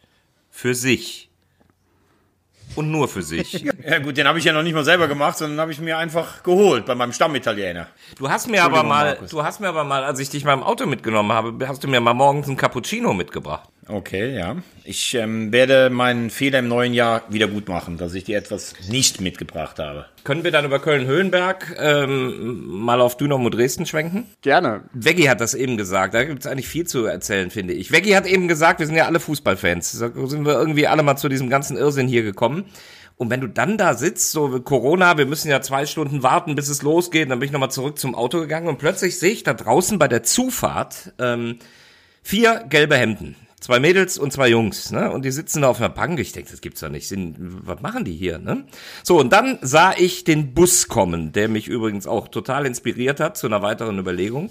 Für 0.56 0.72
sich. 0.72 1.28
Und 2.76 2.92
nur 2.92 3.08
für 3.08 3.22
sich. 3.22 3.66
Ja 3.84 3.98
gut, 3.98 4.16
den 4.16 4.26
habe 4.26 4.38
ich 4.38 4.44
ja 4.44 4.52
noch 4.52 4.62
nicht 4.62 4.72
mal 4.72 4.84
selber 4.84 5.08
gemacht, 5.08 5.36
sondern 5.36 5.60
habe 5.60 5.72
ich 5.72 5.80
mir 5.80 5.98
einfach 5.98 6.42
geholt 6.42 6.86
bei 6.86 6.94
meinem 6.94 7.12
Stammitaliener. 7.12 7.88
Du 8.16 8.30
hast 8.30 8.48
mir 8.48 8.62
aber 8.64 8.82
mal, 8.82 9.12
Markus. 9.12 9.30
du 9.30 9.42
hast 9.42 9.60
mir 9.60 9.68
aber 9.68 9.84
mal, 9.84 10.04
als 10.04 10.20
ich 10.20 10.30
dich 10.30 10.44
mal 10.44 10.54
im 10.54 10.62
Auto 10.62 10.86
mitgenommen 10.86 11.32
habe, 11.32 11.68
hast 11.68 11.82
du 11.82 11.88
mir 11.88 12.00
mal 12.00 12.14
morgens 12.14 12.46
einen 12.46 12.56
Cappuccino 12.56 13.12
mitgebracht. 13.12 13.68
Okay, 13.88 14.36
ja. 14.36 14.56
Ich 14.84 15.14
ähm, 15.14 15.52
werde 15.52 15.90
meinen 15.90 16.30
Fehler 16.30 16.60
im 16.60 16.68
neuen 16.68 16.94
Jahr 16.94 17.22
wieder 17.28 17.48
gut 17.48 17.68
machen, 17.68 17.98
dass 17.98 18.14
ich 18.14 18.24
dir 18.24 18.38
etwas 18.38 18.74
nicht 18.88 19.20
mitgebracht 19.20 19.78
habe. 19.78 20.06
Können 20.24 20.42
wir 20.42 20.50
dann 20.50 20.64
über 20.64 20.78
Köln-Höhenberg 20.78 21.76
ähm, 21.78 22.64
mal 22.66 23.00
auf 23.00 23.16
Dynamo 23.16 23.50
Dresden 23.50 23.84
schwenken? 23.84 24.26
Gerne. 24.40 24.84
Veggie 24.92 25.28
hat 25.28 25.40
das 25.40 25.54
eben 25.54 25.76
gesagt. 25.76 26.14
Da 26.14 26.24
gibt 26.24 26.40
es 26.40 26.46
eigentlich 26.46 26.68
viel 26.68 26.86
zu 26.86 27.04
erzählen, 27.04 27.50
finde 27.50 27.74
ich. 27.74 27.92
Veggie 27.92 28.16
hat 28.16 28.26
eben 28.26 28.48
gesagt, 28.48 28.80
wir 28.80 28.86
sind 28.86 28.96
ja 28.96 29.06
alle 29.06 29.20
Fußballfans. 29.20 29.92
So 29.92 30.26
sind 30.26 30.46
wir 30.46 30.54
irgendwie 30.54 30.86
alle 30.86 31.02
mal 31.02 31.16
zu 31.16 31.28
diesem 31.28 31.50
ganzen 31.50 31.76
Irrsinn 31.76 32.08
hier 32.08 32.22
gekommen. 32.22 32.64
Und 33.16 33.30
wenn 33.30 33.40
du 33.40 33.48
dann 33.48 33.78
da 33.78 33.94
sitzt, 33.94 34.32
so 34.32 34.60
Corona, 34.60 35.18
wir 35.18 35.26
müssen 35.26 35.48
ja 35.48 35.60
zwei 35.60 35.86
Stunden 35.86 36.22
warten, 36.22 36.56
bis 36.56 36.68
es 36.68 36.82
losgeht, 36.82 37.30
dann 37.30 37.38
bin 37.38 37.46
ich 37.46 37.52
nochmal 37.52 37.70
zurück 37.70 37.98
zum 37.98 38.14
Auto 38.14 38.40
gegangen 38.40 38.66
und 38.66 38.78
plötzlich 38.78 39.18
sehe 39.18 39.30
ich 39.30 39.44
da 39.44 39.54
draußen 39.54 39.98
bei 39.98 40.08
der 40.08 40.24
Zufahrt 40.24 41.12
ähm, 41.20 41.58
vier 42.22 42.64
gelbe 42.68 42.96
Hemden. 42.96 43.36
Zwei 43.64 43.80
Mädels 43.80 44.18
und 44.18 44.30
zwei 44.30 44.50
Jungs, 44.50 44.92
ne? 44.92 45.10
Und 45.10 45.24
die 45.24 45.30
sitzen 45.30 45.62
da 45.62 45.68
auf 45.70 45.78
einer 45.78 45.88
Bank. 45.88 46.20
Ich 46.20 46.32
denke, 46.32 46.50
das 46.50 46.60
gibt's 46.60 46.80
doch 46.80 46.90
nicht. 46.90 47.08
Sind, 47.08 47.36
was 47.38 47.80
machen 47.80 48.04
die 48.04 48.12
hier, 48.12 48.38
ne? 48.38 48.66
So, 49.02 49.18
und 49.18 49.32
dann 49.32 49.58
sah 49.62 49.94
ich 49.96 50.22
den 50.22 50.52
Bus 50.52 50.86
kommen, 50.86 51.32
der 51.32 51.48
mich 51.48 51.66
übrigens 51.66 52.06
auch 52.06 52.28
total 52.28 52.66
inspiriert 52.66 53.20
hat 53.20 53.38
zu 53.38 53.46
einer 53.46 53.62
weiteren 53.62 53.98
Überlegung. 53.98 54.50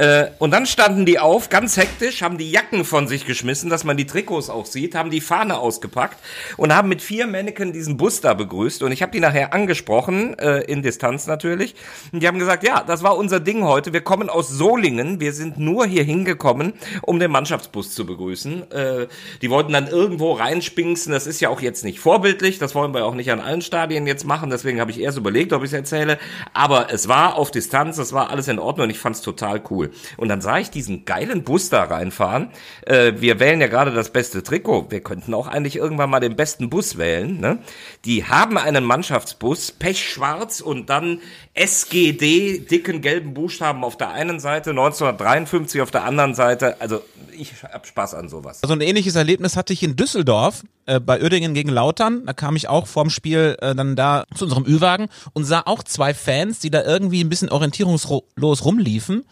Äh, 0.00 0.30
und 0.38 0.50
dann 0.52 0.64
standen 0.64 1.04
die 1.04 1.18
auf, 1.18 1.50
ganz 1.50 1.76
hektisch, 1.76 2.22
haben 2.22 2.38
die 2.38 2.50
Jacken 2.50 2.86
von 2.86 3.06
sich 3.06 3.26
geschmissen, 3.26 3.68
dass 3.68 3.84
man 3.84 3.98
die 3.98 4.06
Trikots 4.06 4.48
auch 4.48 4.64
sieht, 4.64 4.94
haben 4.94 5.10
die 5.10 5.20
Fahne 5.20 5.58
ausgepackt 5.58 6.16
und 6.56 6.74
haben 6.74 6.88
mit 6.88 7.02
vier 7.02 7.26
Mannequin 7.26 7.74
diesen 7.74 7.98
Bus 7.98 8.22
da 8.22 8.32
begrüßt. 8.32 8.82
Und 8.82 8.92
ich 8.92 9.02
habe 9.02 9.12
die 9.12 9.20
nachher 9.20 9.52
angesprochen, 9.52 10.38
äh, 10.38 10.60
in 10.60 10.80
Distanz 10.80 11.26
natürlich. 11.26 11.74
Und 12.12 12.22
die 12.22 12.28
haben 12.28 12.38
gesagt, 12.38 12.64
ja, 12.64 12.82
das 12.82 13.02
war 13.02 13.18
unser 13.18 13.40
Ding 13.40 13.62
heute. 13.62 13.92
Wir 13.92 14.00
kommen 14.00 14.30
aus 14.30 14.48
Solingen. 14.48 15.20
Wir 15.20 15.34
sind 15.34 15.58
nur 15.58 15.84
hier 15.84 16.02
hingekommen, 16.02 16.72
um 17.02 17.18
den 17.18 17.30
Mannschaftsbus 17.30 17.94
zu 17.94 18.06
begrüßen. 18.06 18.70
Äh, 18.70 19.06
die 19.42 19.50
wollten 19.50 19.74
dann 19.74 19.86
irgendwo 19.86 20.32
reinspinksen. 20.32 21.12
Das 21.12 21.26
ist 21.26 21.42
ja 21.42 21.50
auch 21.50 21.60
jetzt 21.60 21.84
nicht 21.84 22.00
vorbildlich. 22.00 22.58
Das 22.58 22.74
wollen 22.74 22.94
wir 22.94 23.04
auch 23.04 23.14
nicht 23.14 23.30
an 23.32 23.40
allen 23.40 23.60
Stadien 23.60 24.06
jetzt 24.06 24.24
machen. 24.24 24.48
Deswegen 24.48 24.80
habe 24.80 24.92
ich 24.92 24.98
erst 24.98 25.18
überlegt, 25.18 25.52
ob 25.52 25.62
ich 25.62 25.68
es 25.68 25.74
erzähle. 25.74 26.18
Aber 26.54 26.90
es 26.90 27.06
war 27.06 27.36
auf 27.36 27.50
Distanz. 27.50 27.96
Das 27.96 28.14
war 28.14 28.30
alles 28.30 28.48
in 28.48 28.58
Ordnung 28.58 28.84
und 28.84 28.90
ich 28.90 28.98
fand 28.98 29.16
es 29.16 29.20
total 29.20 29.62
cool. 29.68 29.89
Und 30.16 30.28
dann 30.28 30.40
sah 30.40 30.58
ich 30.58 30.70
diesen 30.70 31.04
geilen 31.04 31.44
Bus 31.44 31.70
da 31.70 31.84
reinfahren. 31.84 32.50
Äh, 32.86 33.14
wir 33.16 33.40
wählen 33.40 33.60
ja 33.60 33.66
gerade 33.66 33.92
das 33.92 34.10
beste 34.12 34.42
Trikot. 34.42 34.90
Wir 34.90 35.00
könnten 35.00 35.34
auch 35.34 35.46
eigentlich 35.46 35.76
irgendwann 35.76 36.10
mal 36.10 36.20
den 36.20 36.36
besten 36.36 36.70
Bus 36.70 36.98
wählen. 36.98 37.40
Ne? 37.40 37.58
Die 38.04 38.24
haben 38.24 38.58
einen 38.58 38.84
Mannschaftsbus, 38.84 39.72
pechschwarz 39.72 40.60
und 40.60 40.90
dann 40.90 41.20
SGD, 41.54 42.60
dicken 42.60 43.00
gelben 43.00 43.34
Buchstaben 43.34 43.84
auf 43.84 43.96
der 43.96 44.10
einen 44.10 44.40
Seite, 44.40 44.70
1953 44.70 45.80
auf 45.80 45.90
der 45.90 46.04
anderen 46.04 46.34
Seite. 46.34 46.80
Also 46.80 47.02
ich 47.32 47.52
hab 47.62 47.86
Spaß 47.86 48.14
an 48.14 48.28
sowas. 48.28 48.62
Also 48.62 48.74
ein 48.74 48.80
ähnliches 48.80 49.16
Erlebnis 49.16 49.56
hatte 49.56 49.72
ich 49.72 49.82
in 49.82 49.96
Düsseldorf 49.96 50.62
äh, 50.86 51.00
bei 51.00 51.20
Uerdingen 51.20 51.54
gegen 51.54 51.70
Lautern. 51.70 52.24
Da 52.26 52.32
kam 52.32 52.56
ich 52.56 52.68
auch 52.68 52.86
vorm 52.86 53.10
Spiel 53.10 53.56
äh, 53.60 53.74
dann 53.74 53.96
da 53.96 54.24
zu 54.34 54.44
unserem 54.44 54.64
Ü-Wagen 54.66 55.08
und 55.32 55.44
sah 55.44 55.62
auch 55.66 55.82
zwei 55.82 56.14
Fans, 56.14 56.60
die 56.60 56.70
da 56.70 56.84
irgendwie 56.84 57.22
ein 57.22 57.28
bisschen 57.28 57.50
orientierungslos 57.50 58.64
rumliefen. 58.64 59.24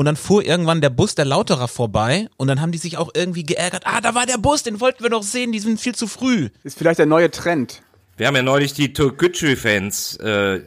Und 0.00 0.06
dann 0.06 0.16
fuhr 0.16 0.42
irgendwann 0.42 0.80
der 0.80 0.88
Bus 0.88 1.14
der 1.14 1.26
Lauterer 1.26 1.68
vorbei 1.68 2.30
und 2.38 2.48
dann 2.48 2.62
haben 2.62 2.72
die 2.72 2.78
sich 2.78 2.96
auch 2.96 3.10
irgendwie 3.12 3.42
geärgert. 3.42 3.82
Ah, 3.84 4.00
da 4.00 4.14
war 4.14 4.24
der 4.24 4.38
Bus, 4.38 4.62
den 4.62 4.80
wollten 4.80 5.02
wir 5.02 5.10
doch 5.10 5.22
sehen, 5.22 5.52
die 5.52 5.58
sind 5.58 5.78
viel 5.78 5.94
zu 5.94 6.06
früh. 6.06 6.48
Ist 6.64 6.78
vielleicht 6.78 7.00
der 7.00 7.04
neue 7.04 7.30
Trend. 7.30 7.82
Wir 8.16 8.26
haben 8.26 8.34
ja 8.34 8.40
neulich 8.40 8.72
die 8.72 8.94
Türkgücü-Fans, 8.94 10.16
äh, 10.16 10.60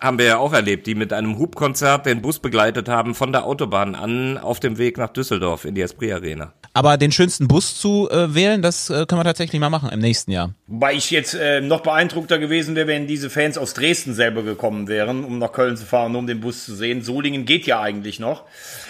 haben 0.00 0.18
wir 0.18 0.26
ja 0.26 0.38
auch 0.38 0.52
erlebt, 0.52 0.86
die 0.86 0.94
mit 0.94 1.12
einem 1.12 1.38
Hubkonzert 1.38 2.06
den 2.06 2.22
Bus 2.22 2.38
begleitet 2.38 2.88
haben 2.88 3.14
von 3.14 3.32
der 3.32 3.44
Autobahn 3.44 3.94
an 3.94 4.38
auf 4.38 4.60
dem 4.60 4.78
Weg 4.78 4.98
nach 4.98 5.10
Düsseldorf 5.10 5.64
in 5.64 5.74
die 5.74 5.82
Esprit 5.82 6.12
Arena. 6.12 6.54
Aber 6.72 6.96
den 6.96 7.10
schönsten 7.10 7.48
Bus 7.48 7.78
zu 7.78 8.08
äh, 8.10 8.32
wählen, 8.32 8.62
das 8.62 8.90
äh, 8.90 9.04
können 9.06 9.20
wir 9.20 9.24
tatsächlich 9.24 9.60
mal 9.60 9.70
machen 9.70 9.90
im 9.90 9.98
nächsten 9.98 10.30
Jahr. 10.30 10.54
Wobei 10.68 10.94
ich 10.94 11.10
jetzt 11.10 11.34
äh, 11.34 11.60
noch 11.60 11.80
beeindruckter 11.80 12.38
gewesen 12.38 12.76
wäre, 12.76 12.86
wenn 12.86 13.08
diese 13.08 13.28
Fans 13.28 13.58
aus 13.58 13.74
Dresden 13.74 14.14
selber 14.14 14.44
gekommen 14.44 14.86
wären, 14.86 15.24
um 15.24 15.38
nach 15.38 15.50
Köln 15.50 15.76
zu 15.76 15.84
fahren, 15.84 16.14
um 16.14 16.28
den 16.28 16.40
Bus 16.40 16.64
zu 16.64 16.74
sehen. 16.76 17.02
Solingen 17.02 17.44
geht 17.44 17.66
ja 17.66 17.80
eigentlich 17.80 18.20
noch. 18.20 18.44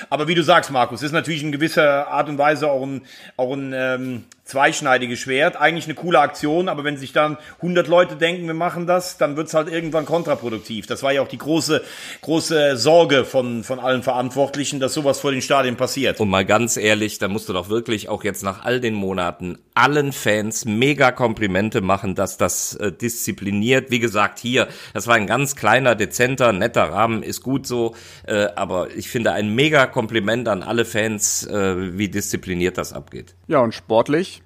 Aber 0.08 0.28
wie 0.28 0.34
du 0.34 0.42
sagst, 0.42 0.70
Markus, 0.70 1.02
ist 1.02 1.12
natürlich 1.12 1.42
in 1.42 1.52
gewisser 1.52 2.08
Art 2.08 2.28
und 2.28 2.38
Weise 2.38 2.70
auch 2.70 2.82
ein, 2.82 3.02
auch 3.36 3.52
ein 3.52 3.72
ähm, 3.74 4.24
zweischneidiges 4.50 5.18
Schwert. 5.18 5.56
Eigentlich 5.56 5.84
eine 5.84 5.94
coole 5.94 6.18
Aktion, 6.18 6.68
aber 6.68 6.84
wenn 6.84 6.96
sich 6.96 7.12
dann 7.12 7.38
100 7.56 7.86
Leute 7.86 8.16
denken, 8.16 8.46
wir 8.46 8.54
machen 8.54 8.86
das, 8.86 9.16
dann 9.16 9.36
wird's 9.36 9.54
halt 9.54 9.68
irgendwann 9.68 10.04
kontraproduktiv. 10.04 10.86
Das 10.86 11.02
war 11.02 11.12
ja 11.12 11.22
auch 11.22 11.28
die 11.28 11.38
große, 11.38 11.82
große 12.20 12.76
Sorge 12.76 13.24
von, 13.24 13.62
von 13.62 13.78
allen 13.78 14.02
Verantwortlichen, 14.02 14.80
dass 14.80 14.92
sowas 14.92 15.20
vor 15.20 15.30
den 15.30 15.40
Stadien 15.40 15.76
passiert. 15.76 16.20
Und 16.20 16.28
mal 16.28 16.44
ganz 16.44 16.76
ehrlich, 16.76 17.18
da 17.18 17.28
musst 17.28 17.48
du 17.48 17.52
doch 17.52 17.68
wirklich 17.68 18.08
auch 18.08 18.24
jetzt 18.24 18.42
nach 18.42 18.64
all 18.64 18.80
den 18.80 18.94
Monaten 18.94 19.58
allen 19.74 20.12
Fans 20.12 20.64
mega 20.64 21.12
Komplimente 21.12 21.80
machen, 21.80 22.14
dass 22.14 22.36
das 22.36 22.74
äh, 22.74 22.92
diszipliniert, 22.92 23.90
wie 23.90 24.00
gesagt, 24.00 24.38
hier, 24.38 24.68
das 24.92 25.06
war 25.06 25.14
ein 25.14 25.26
ganz 25.26 25.54
kleiner, 25.54 25.94
dezenter, 25.94 26.52
netter 26.52 26.84
Rahmen, 26.84 27.22
ist 27.22 27.42
gut 27.42 27.66
so, 27.66 27.94
äh, 28.26 28.48
aber 28.56 28.88
ich 28.96 29.08
finde 29.08 29.32
ein 29.32 29.54
mega 29.54 29.86
Kompliment 29.90 30.48
an 30.48 30.62
alle 30.62 30.84
Fans, 30.84 31.46
äh, 31.46 31.98
wie 31.98 32.08
diszipliniert 32.08 32.78
das 32.78 32.92
abgeht. 32.92 33.34
Ja, 33.46 33.60
und 33.60 33.74
sportlich, 33.74 34.42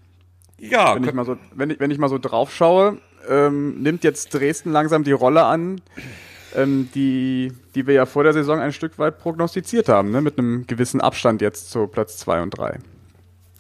Ja, 0.59 0.95
wenn 0.95 1.05
ich 1.05 1.13
mal 1.13 1.25
so, 1.25 1.37
wenn 1.55 1.71
ich, 1.71 1.81
wenn 1.81 1.91
ich 1.91 1.99
mal 1.99 2.09
so 2.09 2.19
drauf 2.19 2.53
schaue, 2.55 2.99
ähm, 3.29 3.83
nimmt 3.83 4.05
jetzt 4.05 4.33
Dresden 4.35 4.73
langsam 4.73 5.05
die 5.05 5.13
Rolle 5.13 5.45
an, 5.45 5.81
ähm, 6.55 6.89
die, 6.95 7.53
die 7.75 7.87
wir 7.87 7.95
ja 7.95 8.07
vor 8.07 8.23
der 8.23 8.33
Saison 8.33 8.61
ein 8.61 8.73
Stück 8.73 8.99
weit 8.99 9.19
prognostiziert 9.19 9.89
haben, 9.89 10.11
ne? 10.11 10.21
mit 10.21 10.39
einem 10.39 10.67
gewissen 10.67 11.01
Abstand 11.01 11.41
jetzt 11.43 11.71
zu 11.71 11.87
Platz 11.87 12.19
zwei 12.19 12.43
und 12.43 12.51
drei. 12.51 12.79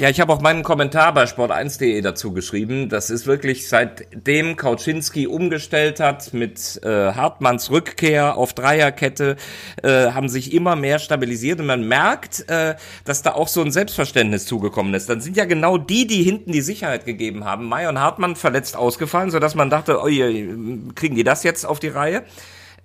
Ja, 0.01 0.09
ich 0.09 0.19
habe 0.19 0.33
auch 0.33 0.41
meinen 0.41 0.65
Kommentar 0.65 1.15
bei 1.15 1.23
sport1.de 1.23 2.01
dazu 2.01 2.33
geschrieben. 2.33 2.89
Das 2.89 3.11
ist 3.11 3.29
wirklich 3.29 3.69
seitdem 3.69 4.57
Kauczynski 4.57 5.29
umgestellt 5.29 6.01
hat 6.01 6.35
mit 6.35 6.81
äh, 6.83 7.13
Hartmanns 7.13 7.71
Rückkehr 7.71 8.37
auf 8.37 8.55
Dreierkette, 8.55 9.37
äh, 9.85 10.11
haben 10.11 10.29
sich 10.29 10.53
immer 10.53 10.75
mehr 10.75 10.99
stabilisiert 10.99 11.61
und 11.61 11.67
man 11.67 11.87
merkt, 11.87 12.45
äh, 12.49 12.75
dass 13.05 13.23
da 13.23 13.35
auch 13.35 13.47
so 13.47 13.63
ein 13.63 13.71
Selbstverständnis 13.71 14.47
zugekommen 14.47 14.95
ist. 14.95 15.09
Dann 15.09 15.21
sind 15.21 15.37
ja 15.37 15.45
genau 15.45 15.79
die, 15.79 16.09
die 16.09 16.25
hinten 16.25 16.51
die 16.51 16.61
Sicherheit 16.61 17.05
gegeben 17.05 17.45
haben. 17.45 17.67
Mai 17.67 17.89
und 17.89 18.01
Hartmann 18.01 18.35
verletzt 18.35 18.77
ausgefallen, 18.77 19.31
sodass 19.31 19.55
man 19.55 19.71
dachte, 19.71 20.01
oh, 20.01 20.07
kriegen 20.07 21.15
die 21.15 21.23
das 21.23 21.45
jetzt 21.45 21.65
auf 21.65 21.79
die 21.79 21.87
Reihe? 21.87 22.25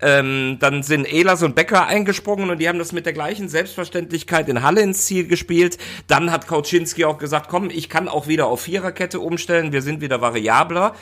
Ähm, 0.02 0.58
dann 0.60 0.82
sind 0.84 1.06
Elas 1.06 1.44
und 1.44 1.56
Becker 1.56 1.86
eingesprungen 1.86 2.50
und 2.50 2.60
die 2.60 2.70
haben 2.70 2.80
das 2.80 2.94
mit 2.94 3.06
der 3.06 3.14
gleichen 3.14 3.50
Selbstverständlichkeit 3.50 4.48
in 4.48 4.64
Halle 4.64 4.82
ins 4.82 5.06
Ziel 5.06 5.28
gespielt. 5.28 5.78
Dann 6.08 6.32
hat 6.32 6.48
Kauczynski 6.48 7.06
auch 7.06 7.18
gesagt, 7.18 7.50
komm, 7.50 7.70
ich 7.70 7.90
kann 7.90 8.08
auch 8.08 8.28
wieder 8.28 8.48
auf 8.48 8.62
Viererkette 8.62 9.20
umstellen, 9.20 9.74
wir 9.74 9.82
sind 9.82 10.02
wieder 10.02 10.22
variabler. 10.22 10.96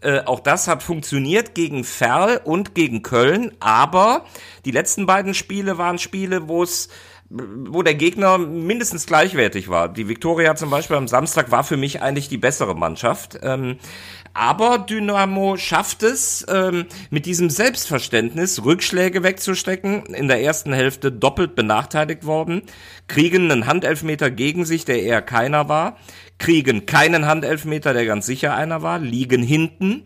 Äh, 0.00 0.20
auch 0.20 0.40
das 0.40 0.68
hat 0.68 0.82
funktioniert 0.82 1.54
gegen 1.54 1.82
Ferl 1.82 2.40
und 2.44 2.74
gegen 2.74 3.02
Köln, 3.02 3.52
aber 3.60 4.24
die 4.64 4.70
letzten 4.70 5.06
beiden 5.06 5.34
Spiele 5.34 5.78
waren 5.78 5.98
Spiele, 5.98 6.48
wo 6.48 6.62
es 6.62 6.88
wo 7.36 7.82
der 7.82 7.94
Gegner 7.94 8.38
mindestens 8.38 9.06
gleichwertig 9.06 9.68
war. 9.68 9.88
Die 9.88 10.08
Viktoria 10.08 10.54
zum 10.54 10.70
Beispiel 10.70 10.96
am 10.96 11.08
Samstag 11.08 11.50
war 11.50 11.64
für 11.64 11.76
mich 11.76 12.00
eigentlich 12.00 12.28
die 12.28 12.38
bessere 12.38 12.76
Mannschaft. 12.76 13.40
Ähm, 13.42 13.78
aber 14.34 14.78
Dynamo 14.78 15.56
schafft 15.56 16.04
es, 16.04 16.46
ähm, 16.48 16.86
mit 17.10 17.26
diesem 17.26 17.50
Selbstverständnis 17.50 18.64
Rückschläge 18.64 19.24
wegzustecken. 19.24 20.06
In 20.06 20.28
der 20.28 20.42
ersten 20.42 20.72
Hälfte 20.72 21.10
doppelt 21.10 21.56
benachteiligt 21.56 22.24
worden, 22.24 22.62
kriegen 23.08 23.50
einen 23.50 23.66
Handelfmeter 23.66 24.30
gegen 24.30 24.64
sich, 24.64 24.84
der 24.84 25.02
eher 25.02 25.22
keiner 25.22 25.68
war, 25.68 25.96
kriegen 26.38 26.86
keinen 26.86 27.26
Handelfmeter, 27.26 27.94
der 27.94 28.06
ganz 28.06 28.26
sicher 28.26 28.54
einer 28.54 28.82
war, 28.82 29.00
liegen 29.00 29.42
hinten 29.42 30.04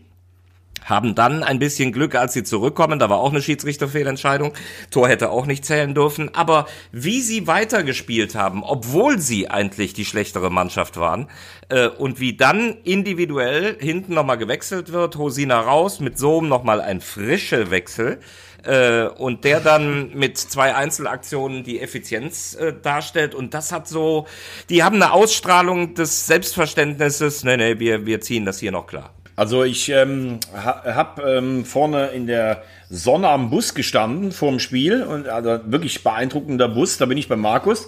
haben 0.89 1.15
dann 1.15 1.43
ein 1.43 1.59
bisschen 1.59 1.93
Glück, 1.93 2.15
als 2.15 2.33
sie 2.33 2.43
zurückkommen. 2.43 2.99
Da 2.99 3.11
war 3.11 3.19
auch 3.19 3.31
eine 3.31 3.43
Schiedsrichterfehlentscheidung. 3.43 4.55
Tor 4.91 5.09
hätte 5.09 5.31
auch 5.31 5.47
nicht 5.47 5.65
zählen 5.65 5.95
dürfen. 5.95 6.35
Aber 6.35 6.67
wie 6.93 7.21
sie 7.21 7.47
weitergespielt 7.47 8.35
haben, 8.35 8.63
obwohl 8.63 9.19
sie 9.19 9.51
eigentlich 9.51 9.93
die 9.93 10.05
schlechtere 10.05 10.51
Mannschaft 10.51 10.97
waren, 10.97 11.29
äh, 11.69 11.89
und 11.89 12.21
wie 12.21 12.37
dann 12.37 12.79
individuell 12.85 13.77
hinten 13.79 14.15
nochmal 14.15 14.39
gewechselt 14.39 14.93
wird, 14.93 15.17
Hosina 15.17 15.61
raus, 15.61 16.01
mit 16.01 16.19
Sohm 16.19 16.49
nochmal 16.49 16.81
ein 16.81 17.01
frischer 17.01 17.71
Wechsel, 17.71 18.21
äh, 18.65 19.07
und 19.07 19.45
der 19.45 19.61
dann 19.61 20.15
mit 20.15 20.39
zwei 20.39 20.75
Einzelaktionen 20.75 21.65
die 21.65 21.81
Effizienz 21.81 22.55
äh, 22.55 22.73
darstellt. 22.73 23.35
Und 23.35 23.55
das 23.55 23.73
hat 23.73 23.89
so, 23.89 24.27
die 24.69 24.83
haben 24.83 24.97
eine 24.97 25.13
Ausstrahlung 25.13 25.95
des 25.95 26.27
Selbstverständnisses, 26.27 27.45
nee, 27.45 27.57
nee, 27.57 27.79
wir, 27.79 28.07
wir 28.07 28.21
ziehen 28.21 28.45
das 28.45 28.59
hier 28.59 28.73
noch 28.73 28.87
klar. 28.87 29.15
Also 29.39 29.63
ich 29.63 29.89
ähm, 29.91 30.41
ha, 30.53 30.83
habe 30.85 31.23
ähm, 31.23 31.65
vorne 31.65 32.09
in 32.09 32.27
der 32.27 32.65
Sonne 32.91 33.29
am 33.29 33.51
Bus 33.51 33.73
gestanden 33.73 34.33
vor 34.33 34.51
dem 34.51 34.59
Spiel 34.59 35.05
und 35.05 35.29
also 35.29 35.61
wirklich 35.65 36.03
beeindruckender 36.03 36.69
Bus. 36.69 36.99
Da 36.99 37.07
bin 37.07 37.17
ich 37.17 37.29
bei 37.29 37.37
Markus 37.37 37.87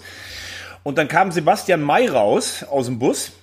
und 0.83 0.97
dann 0.97 1.09
kam 1.09 1.29
Sebastian 1.29 1.81
May 1.81 2.07
raus 2.07 2.63
aus 2.63 2.85
dem 2.85 2.99
Bus. 2.99 3.33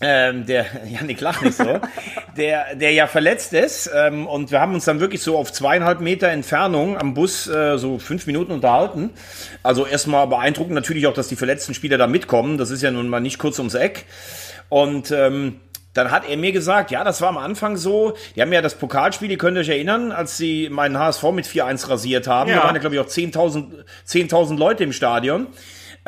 Ähm, 0.00 0.46
der, 0.46 0.66
Janik 0.90 1.20
lacht 1.20 1.42
nicht 1.42 1.56
so, 1.56 1.78
der, 2.36 2.74
der 2.74 2.90
ja 2.90 3.06
verletzt 3.06 3.52
ist 3.52 3.88
ähm, 3.94 4.26
und 4.26 4.50
wir 4.50 4.60
haben 4.60 4.74
uns 4.74 4.84
dann 4.84 4.98
wirklich 4.98 5.22
so 5.22 5.38
auf 5.38 5.52
zweieinhalb 5.52 6.00
Meter 6.00 6.26
Entfernung 6.26 6.98
am 6.98 7.14
Bus 7.14 7.46
äh, 7.46 7.78
so 7.78 8.00
fünf 8.00 8.26
Minuten 8.26 8.50
unterhalten. 8.50 9.10
Also 9.62 9.86
erstmal 9.86 10.26
beeindruckend 10.26 10.74
natürlich 10.74 11.06
auch, 11.06 11.14
dass 11.14 11.28
die 11.28 11.36
verletzten 11.36 11.72
Spieler 11.72 11.98
da 11.98 12.08
mitkommen. 12.08 12.58
Das 12.58 12.70
ist 12.70 12.82
ja 12.82 12.90
nun 12.90 13.08
mal 13.08 13.20
nicht 13.20 13.38
kurz 13.38 13.60
ums 13.60 13.74
Eck. 13.74 14.06
Und 14.68 15.12
ähm, 15.12 15.60
dann 15.96 16.10
hat 16.10 16.28
er 16.28 16.36
mir 16.36 16.52
gesagt, 16.52 16.90
ja, 16.90 17.04
das 17.04 17.20
war 17.20 17.28
am 17.28 17.38
Anfang 17.38 17.76
so. 17.76 18.16
Die 18.34 18.42
haben 18.42 18.52
ja 18.52 18.62
das 18.62 18.74
Pokalspiel, 18.74 19.30
ihr 19.30 19.38
könnt 19.38 19.56
euch 19.58 19.68
erinnern, 19.68 20.12
als 20.12 20.36
sie 20.36 20.68
meinen 20.70 20.98
HSV 20.98 21.22
mit 21.32 21.46
4-1 21.46 21.88
rasiert 21.88 22.26
haben. 22.26 22.50
Ja. 22.50 22.56
Da 22.56 22.64
waren 22.64 22.74
ja, 22.74 22.80
glaube 22.80 22.96
ich, 22.96 23.00
auch 23.00 23.06
10.000 23.06 23.84
10 24.04 24.56
Leute 24.56 24.84
im 24.84 24.92
Stadion. 24.92 25.48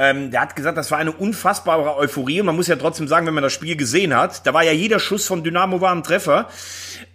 Ähm, 0.00 0.30
der 0.30 0.42
hat 0.42 0.54
gesagt, 0.54 0.78
das 0.78 0.92
war 0.92 0.99
eine 0.99 1.11
unfassbare 1.11 1.97
Euphorie. 1.97 2.40
Und 2.40 2.47
man 2.47 2.54
muss 2.54 2.68
ja 2.68 2.76
trotzdem 2.76 3.09
sagen, 3.09 3.26
wenn 3.26 3.35
man 3.35 3.42
das 3.42 3.52
Spiel 3.52 3.76
gesehen 3.76 4.14
hat, 4.14 4.47
da 4.47 4.54
war 4.54 4.62
ja 4.62 4.71
jeder 4.71 5.00
Schuss 5.00 5.26
von 5.26 5.42
Dynamo 5.42 5.81
war 5.81 5.92
ein 5.92 6.05
Treffer. 6.05 6.48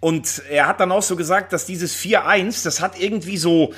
Und 0.00 0.42
er 0.50 0.66
hat 0.66 0.80
dann 0.80 0.92
auch 0.92 1.02
so 1.02 1.16
gesagt, 1.16 1.54
dass 1.54 1.64
dieses 1.64 1.96
4-1, 1.96 2.62
das 2.62 2.82
hat 2.82 3.00
irgendwie 3.00 3.38
so, 3.38 3.72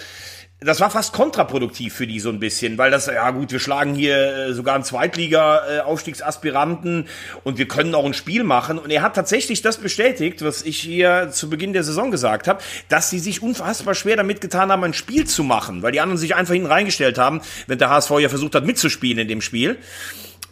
das 0.61 0.81
war 0.81 0.91
fast 0.91 1.13
kontraproduktiv 1.13 1.93
für 1.93 2.07
die 2.07 2.19
so 2.19 2.31
ein 2.31 2.41
bisschen, 2.41 2.79
weil 2.79 2.91
das, 2.91 3.05
ja 3.07 3.31
gut, 3.31 3.53
wir 3.53 3.59
schlagen 3.59 3.95
hier 3.95 4.17
äh, 4.17 4.55
sogar 4.55 4.75
einen 4.75 4.85
Zweitliga-Aufstiegsaspiranten 4.85 7.09
und 7.45 7.59
wir 7.59 7.69
können 7.69 7.95
auch 7.95 8.07
ein 8.07 8.15
Spiel 8.15 8.43
machen. 8.43 8.79
Und 8.79 8.91
er 8.91 9.03
hat 9.03 9.15
tatsächlich 9.15 9.61
das 9.61 9.77
bestätigt, 9.77 10.43
was 10.43 10.63
ich 10.63 10.81
hier 10.81 11.29
zu 11.31 11.51
Beginn 11.51 11.75
der 11.75 11.85
Saison 11.85 12.11
gesagt 12.11 12.49
habe, 12.49 12.63
dass 12.89 13.11
sie 13.11 13.19
sich 13.19 13.43
unfassbar 13.43 13.95
schwer 13.95 14.17
damit 14.17 14.41
getan 14.41 14.73
haben, 14.73 14.83
ein 14.83 14.95
Spiel 14.95 15.27
zu 15.27 15.45
machen, 15.45 15.83
weil 15.83 15.93
die 15.93 16.01
anderen 16.01 16.17
sich 16.17 16.35
einfach 16.35 16.55
hinten 16.55 16.69
reingestellt 16.69 17.19
haben, 17.19 17.43
wenn 17.67 17.79
der 17.79 17.91
HSV 17.91 18.13
ja 18.21 18.31
versucht 18.31 18.55
hat 18.55 18.65
mitzuspielen 18.65 19.19
in 19.19 19.29
dem 19.29 19.43
Spiel. 19.43 19.77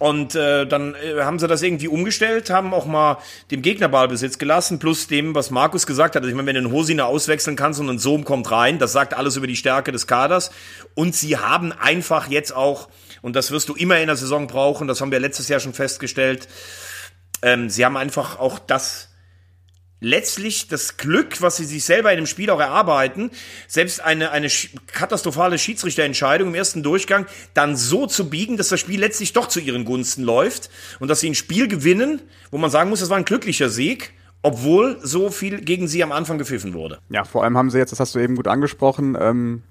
Und 0.05 0.35
äh, 0.35 0.67
dann 0.67 0.95
äh, 0.97 1.23
haben 1.23 1.39
sie 1.39 1.49
das 1.49 1.63
irgendwie 1.63 1.89
umgestellt, 1.89 2.51
haben 2.51 2.75
auch 2.75 2.85
mal 2.85 3.17
dem 3.51 3.63
Gegner 3.63 3.89
Ballbesitz 3.89 4.37
gelassen, 4.37 4.79
plus 4.79 5.07
dem, 5.07 5.35
was 5.35 5.51
Markus 5.51 5.87
gesagt 5.87 6.15
hat. 6.15 6.21
Also 6.21 6.29
ich 6.29 6.37
meine, 6.37 6.49
wenn 6.49 6.57
du 6.57 6.61
einen 6.61 6.73
Hosina 6.73 7.05
auswechseln 7.05 7.57
kannst 7.57 7.81
und 7.81 7.89
ein 7.89 7.99
Sohm 7.99 8.27
kommt 8.27 8.51
rein, 8.51 8.79
das 8.79 8.93
sagt 8.93 9.15
alles 9.15 9.37
über 9.37 9.47
die 9.47 9.57
Stärke 9.57 9.93
des 9.93 10.07
Kaders. 10.07 10.51
Und 10.95 11.15
sie 11.15 11.39
haben 11.39 11.73
einfach 11.73 12.29
jetzt 12.29 12.55
auch, 12.55 12.91
und 13.23 13.35
das 13.35 13.51
wirst 13.51 13.71
du 13.71 13.75
immer 13.77 13.99
in 13.99 14.09
der 14.09 14.17
Saison 14.17 14.47
brauchen, 14.47 14.89
das 14.89 15.01
haben 15.01 15.11
wir 15.11 15.21
letztes 15.21 15.49
Jahr 15.49 15.59
schon 15.59 15.73
festgestellt, 15.73 16.49
ähm, 17.41 17.71
sie 17.71 17.83
haben 17.83 17.97
einfach 17.97 18.39
auch 18.39 18.59
das 18.59 19.09
letztlich 20.05 20.69
das 20.69 20.97
Glück, 20.97 21.41
was 21.41 21.57
sie 21.57 21.65
sich 21.65 21.85
selber 21.85 22.13
in 22.13 22.19
dem 22.19 22.27
Spiel 22.27 22.51
auch 22.51 22.61
erarbeiten, 22.61 23.31
selbst 23.67 24.01
eine, 24.01 24.31
eine 24.31 24.49
katastrophale 24.87 25.59
Schiedsrichterentscheidung 25.59 26.49
im 26.49 26.55
ersten 26.55 26.83
Durchgang 26.83 27.27
dann 27.55 27.77
so 27.77 28.07
zu 28.07 28.31
biegen, 28.31 28.57
dass 28.57 28.69
das 28.69 28.81
Spiel 28.81 29.01
letztlich 29.01 29.33
doch 29.33 29.49
zu 29.49 29.61
ihren 29.61 29.85
Gunsten 29.85 30.23
läuft 30.23 30.71
und 31.01 31.09
dass 31.09 31.21
sie 31.21 31.31
ein 31.31 31.35
Spiel 31.35 31.67
gewinnen, 31.69 32.23
wo 32.51 32.59
man 32.59 32.71
sagen 32.71 32.91
muss, 32.91 33.01
das 33.01 33.11
war 33.11 33.17
ein 33.17 33.25
glücklicher 33.25 33.69
Sieg. 33.69 34.13
Obwohl 34.47 34.99
so 35.01 35.31
viel 35.31 35.63
gegen 35.63 35.89
sie 35.89 36.03
am 36.03 36.13
Anfang 36.13 36.37
gepfiffen 36.37 36.75
wurde. 36.75 36.99
Ja, 37.09 37.25
vor 37.25 37.45
allem 37.45 37.57
haben 37.57 37.71
sie 37.71 37.79
jetzt, 37.79 37.93
das 37.93 38.01
hast 38.01 38.15
du 38.15 38.19
eben 38.19 38.37
gut 38.37 38.47
angesprochen, 38.47 39.17
ähm, 39.19 39.63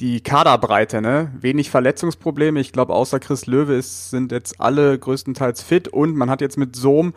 die 0.00 0.22
Kaderbreite, 0.22 1.02
ne? 1.02 1.30
Wenig 1.38 1.70
Verletzungsprobleme. 1.70 2.58
Ich 2.60 2.72
glaube, 2.72 2.94
außer 2.94 3.20
Chris 3.20 3.44
Löwe 3.44 3.74
ist, 3.74 4.08
sind 4.08 4.32
jetzt 4.32 4.58
alle 4.58 4.98
größtenteils 4.98 5.62
fit 5.62 5.88
und 5.88 6.16
man 6.16 6.30
hat 6.30 6.40
jetzt 6.40 6.56
mit 6.56 6.76
Sohm 6.76 7.12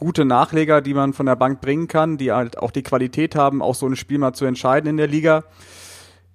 gute 0.00 0.24
Nachleger, 0.24 0.80
die 0.80 0.94
man 0.94 1.12
von 1.12 1.26
der 1.26 1.36
Bank 1.36 1.60
bringen 1.60 1.86
kann, 1.86 2.18
die 2.18 2.32
halt 2.32 2.58
auch 2.58 2.72
die 2.72 2.82
Qualität 2.82 3.36
haben, 3.36 3.62
auch 3.62 3.76
so 3.76 3.86
ein 3.86 3.94
Spiel 3.94 4.18
mal 4.18 4.32
zu 4.32 4.46
entscheiden 4.46 4.90
in 4.90 4.96
der 4.96 5.06
Liga. 5.06 5.44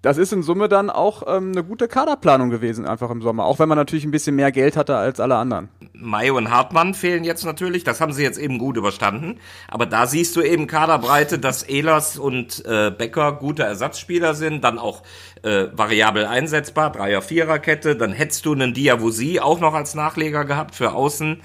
Das 0.06 0.20
ist 0.20 0.32
in 0.32 0.44
Summe 0.44 0.70
dann 0.70 0.92
auch 0.92 1.24
ähm, 1.26 1.52
eine 1.52 1.64
gute 1.64 1.88
Kaderplanung 1.88 2.52
gewesen, 2.52 2.86
einfach 2.86 3.10
im 3.10 3.24
Sommer. 3.24 3.46
Auch 3.46 3.58
wenn 3.58 3.68
man 3.68 3.76
natürlich 3.76 4.06
ein 4.06 4.12
bisschen 4.12 4.36
mehr 4.36 4.52
Geld 4.52 4.78
hatte 4.78 4.96
als 4.96 5.20
alle 5.20 5.36
anderen. 5.36 5.68
Mayo 5.94 6.38
und 6.38 6.52
Hartmann 6.52 6.94
fehlen 6.94 7.24
jetzt 7.24 7.44
natürlich. 7.44 7.84
Das 7.84 8.02
haben 8.02 8.14
sie 8.14 8.22
jetzt 8.22 8.38
eben 8.38 8.60
gut 8.60 8.78
überstanden. 8.78 9.40
Aber 9.68 9.88
da 9.88 10.06
siehst 10.06 10.36
du 10.36 10.44
eben 10.44 10.68
Kaderbreite, 10.68 11.40
dass 11.40 11.64
Ehlers 11.64 12.20
und 12.20 12.64
äh, 12.68 12.92
Becker 12.96 13.32
gute 13.32 13.64
Ersatzspieler 13.64 14.36
sind. 14.36 14.64
Dann 14.64 14.78
auch 14.78 15.02
äh, 15.42 15.70
variabel 15.74 16.28
einsetzbar, 16.28 16.92
Dreier-Vierer-Kette. 16.92 17.96
Dann 17.96 18.12
hättest 18.12 18.46
du 18.46 18.54
einen 18.54 18.76
Diawusi 18.76 19.40
auch 19.40 19.60
noch 19.60 19.74
als 19.74 19.96
Nachleger 19.96 20.46
gehabt 20.46 20.76
für 20.76 20.94
Außen. 20.94 21.42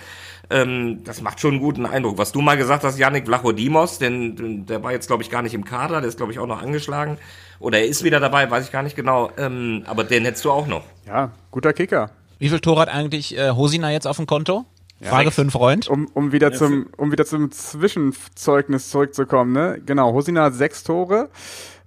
Ähm, 0.50 1.04
das 1.04 1.22
macht 1.22 1.40
schon 1.40 1.52
einen 1.52 1.60
guten 1.60 1.86
Eindruck. 1.86 2.18
Was 2.18 2.32
du 2.32 2.40
mal 2.40 2.56
gesagt 2.56 2.82
hast, 2.82 2.98
Yannick 2.98 3.26
Vlachodimos, 3.26 3.98
denn 3.98 4.66
der 4.66 4.82
war 4.82 4.92
jetzt, 4.92 5.06
glaube 5.06 5.22
ich, 5.22 5.30
gar 5.30 5.42
nicht 5.42 5.54
im 5.54 5.64
Kader, 5.64 6.00
der 6.00 6.08
ist, 6.08 6.16
glaube 6.16 6.32
ich, 6.32 6.38
auch 6.38 6.46
noch 6.46 6.60
angeschlagen. 6.60 7.18
Oder 7.60 7.78
er 7.78 7.86
ist 7.86 8.02
wieder 8.02 8.18
dabei, 8.20 8.50
weiß 8.50 8.64
ich 8.64 8.72
gar 8.72 8.82
nicht 8.82 8.96
genau. 8.96 9.30
Ähm, 9.38 9.84
aber 9.86 10.04
den 10.04 10.24
hättest 10.24 10.44
du 10.44 10.50
auch 10.50 10.66
noch. 10.66 10.82
Ja, 11.06 11.30
guter 11.50 11.72
Kicker. 11.72 12.10
Wie 12.38 12.48
viel 12.48 12.60
Tore 12.60 12.80
hat 12.80 12.88
eigentlich 12.88 13.38
äh, 13.38 13.50
Hosina 13.50 13.92
jetzt 13.92 14.06
auf 14.06 14.16
dem 14.16 14.26
Konto? 14.26 14.64
Ja, 14.98 15.10
Frage 15.10 15.30
für 15.30 15.42
einen 15.42 15.50
Freund. 15.50 15.88
Um, 15.88 16.08
um, 16.14 16.32
wieder 16.32 16.52
zum, 16.52 16.88
um 16.96 17.12
wieder 17.12 17.24
zum 17.24 17.50
Zwischenzeugnis 17.50 18.90
zurückzukommen, 18.90 19.52
ne? 19.52 19.80
Genau, 19.84 20.12
Hosina 20.12 20.44
hat 20.44 20.54
sechs 20.54 20.82
Tore. 20.82 21.30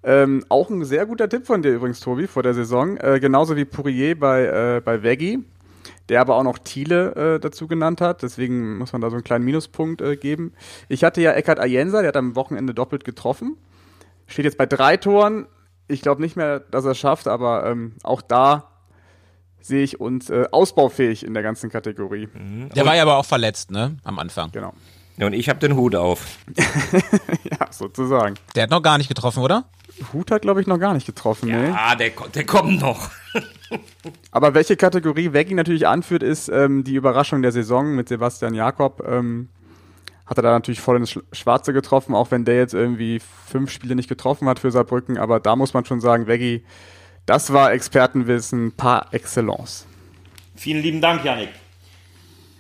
Ähm, 0.04 0.44
auch 0.50 0.70
ein 0.70 0.84
sehr 0.84 1.06
guter 1.06 1.30
Tipp 1.30 1.46
von 1.46 1.62
dir 1.62 1.74
übrigens, 1.74 2.00
Tobi, 2.00 2.28
vor 2.28 2.44
der 2.44 2.54
Saison. 2.54 2.98
Äh, 2.98 3.20
genauso 3.20 3.56
wie 3.56 3.66
Pourier 3.66 4.20
bei, 4.20 4.44
äh, 4.46 4.82
bei 4.84 5.02
Veggie 5.02 5.44
der 6.10 6.22
aber 6.22 6.36
auch 6.36 6.44
noch 6.44 6.58
Thiele 6.58 7.36
äh, 7.36 7.40
dazu 7.40 7.68
genannt 7.68 8.02
hat. 8.02 8.24
Deswegen 8.24 8.78
muss 8.78 8.92
man 8.94 9.02
da 9.02 9.10
so 9.10 9.16
einen 9.16 9.24
kleinen 9.24 9.46
Minuspunkt 9.46 10.02
äh, 10.02 10.16
geben. 10.16 10.54
Ich 10.90 11.04
hatte 11.04 11.22
ja 11.22 11.32
Eckhard 11.32 11.60
Ayensa, 11.60 12.02
der 12.02 12.10
hat 12.10 12.18
am 12.18 12.36
Wochenende 12.36 12.74
doppelt 12.74 13.04
getroffen. 13.04 13.58
Steht 14.28 14.46
jetzt 14.46 14.58
bei 14.58 14.66
drei 14.66 14.98
Toren. 14.98 15.48
Ich 15.88 16.02
glaube 16.02 16.22
nicht 16.22 16.36
mehr, 16.36 16.60
dass 16.60 16.86
er 16.86 16.92
es 16.92 16.98
schafft, 16.98 17.28
aber 17.28 17.66
ähm, 17.66 17.94
auch 18.04 18.22
da 18.22 18.70
sehe 19.60 19.84
ich 19.84 20.00
uns 20.00 20.30
äh, 20.30 20.46
ausbaufähig 20.52 21.26
in 21.26 21.34
der 21.34 21.44
ganzen 21.44 21.70
Kategorie. 21.70 22.28
Mhm. 22.34 22.70
Der 22.70 22.86
war 22.86 22.96
ja 22.96 23.04
aber 23.04 23.18
auch 23.18 23.26
verletzt, 23.26 23.72
ne? 23.72 23.98
Am 24.04 24.20
Anfang. 24.20 24.52
Genau. 24.52 24.74
Und 25.20 25.34
ich 25.34 25.48
habe 25.50 25.60
den 25.60 25.76
Hut 25.76 25.96
auf. 25.96 26.38
Ja, 27.44 27.68
sozusagen. 27.72 28.36
Der 28.56 28.64
hat 28.64 28.70
noch 28.72 28.82
gar 28.82 28.98
nicht 28.98 29.08
getroffen, 29.08 29.44
oder? 29.44 29.66
Hut 30.12 30.32
hat, 30.32 30.42
glaube 30.42 30.60
ich, 30.62 30.68
noch 30.68 30.80
gar 30.80 30.94
nicht 30.94 31.06
getroffen, 31.06 31.50
ne? 31.50 31.76
Ah, 31.78 31.96
der, 31.96 32.12
der 32.34 32.46
kommt 32.46 32.82
noch. 32.82 33.12
Aber 34.32 34.54
welche 34.56 34.76
Kategorie 34.76 35.34
Veggie 35.34 35.54
natürlich 35.54 35.88
anführt, 35.88 36.24
ist 36.24 36.50
ähm, 36.50 36.84
die 36.84 36.96
Überraschung 36.96 37.42
der 37.44 37.52
Saison 37.52 37.94
mit 37.96 38.10
Sebastian 38.10 38.54
Jakob. 38.56 39.04
Ähm, 39.08 39.50
hat 40.26 40.38
er 40.38 40.44
da 40.44 40.52
natürlich 40.52 40.80
voll 40.82 40.98
ins 40.98 41.12
Sch- 41.12 41.22
Schwarze 41.32 41.74
getroffen, 41.74 42.16
auch 42.16 42.32
wenn 42.32 42.46
der 42.46 42.56
jetzt 42.58 42.74
irgendwie 42.74 43.22
fünf 43.48 43.70
Spiele 43.72 43.96
nicht 43.96 44.10
getroffen 44.10 44.48
hat 44.48 44.58
für 44.60 44.72
Saarbrücken. 44.72 45.18
Aber 45.18 45.40
da 45.40 45.56
muss 45.56 45.74
man 45.74 45.86
schon 45.86 46.02
sagen, 46.02 46.28
Veggie, 46.28 46.64
das 47.26 47.54
war 47.54 47.72
Expertenwissen 47.74 48.72
par 48.72 49.14
excellence. 49.14 49.86
Vielen 50.56 50.82
lieben 50.82 51.02
Dank, 51.02 51.24
Janik. 51.24 51.50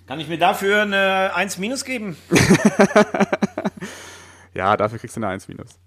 Kann 0.05 0.19
ich 0.19 0.27
mir 0.27 0.37
dafür 0.37 0.81
eine 0.81 1.33
1 1.35 1.57
minus 1.57 1.85
geben? 1.85 2.17
Ja, 4.53 4.77
dafür 4.77 4.99
kriegst 4.99 5.15
du 5.15 5.19
eine 5.19 5.29
1 5.29 5.47
minus. 5.47 5.79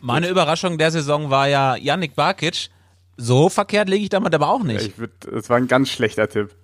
Meine 0.00 0.28
Überraschung 0.28 0.78
der 0.78 0.90
Saison 0.90 1.30
war 1.30 1.48
ja 1.48 1.76
Yannick 1.76 2.14
Barkic. 2.14 2.68
So 3.16 3.48
verkehrt 3.48 3.88
liege 3.88 4.04
ich 4.04 4.10
damit 4.10 4.34
aber 4.34 4.48
auch 4.48 4.62
nicht. 4.62 4.86
Ich 4.86 4.98
würd, 4.98 5.10
das 5.30 5.48
war 5.48 5.56
ein 5.56 5.68
ganz 5.68 5.88
schlechter 5.88 6.28
Tipp. 6.28 6.54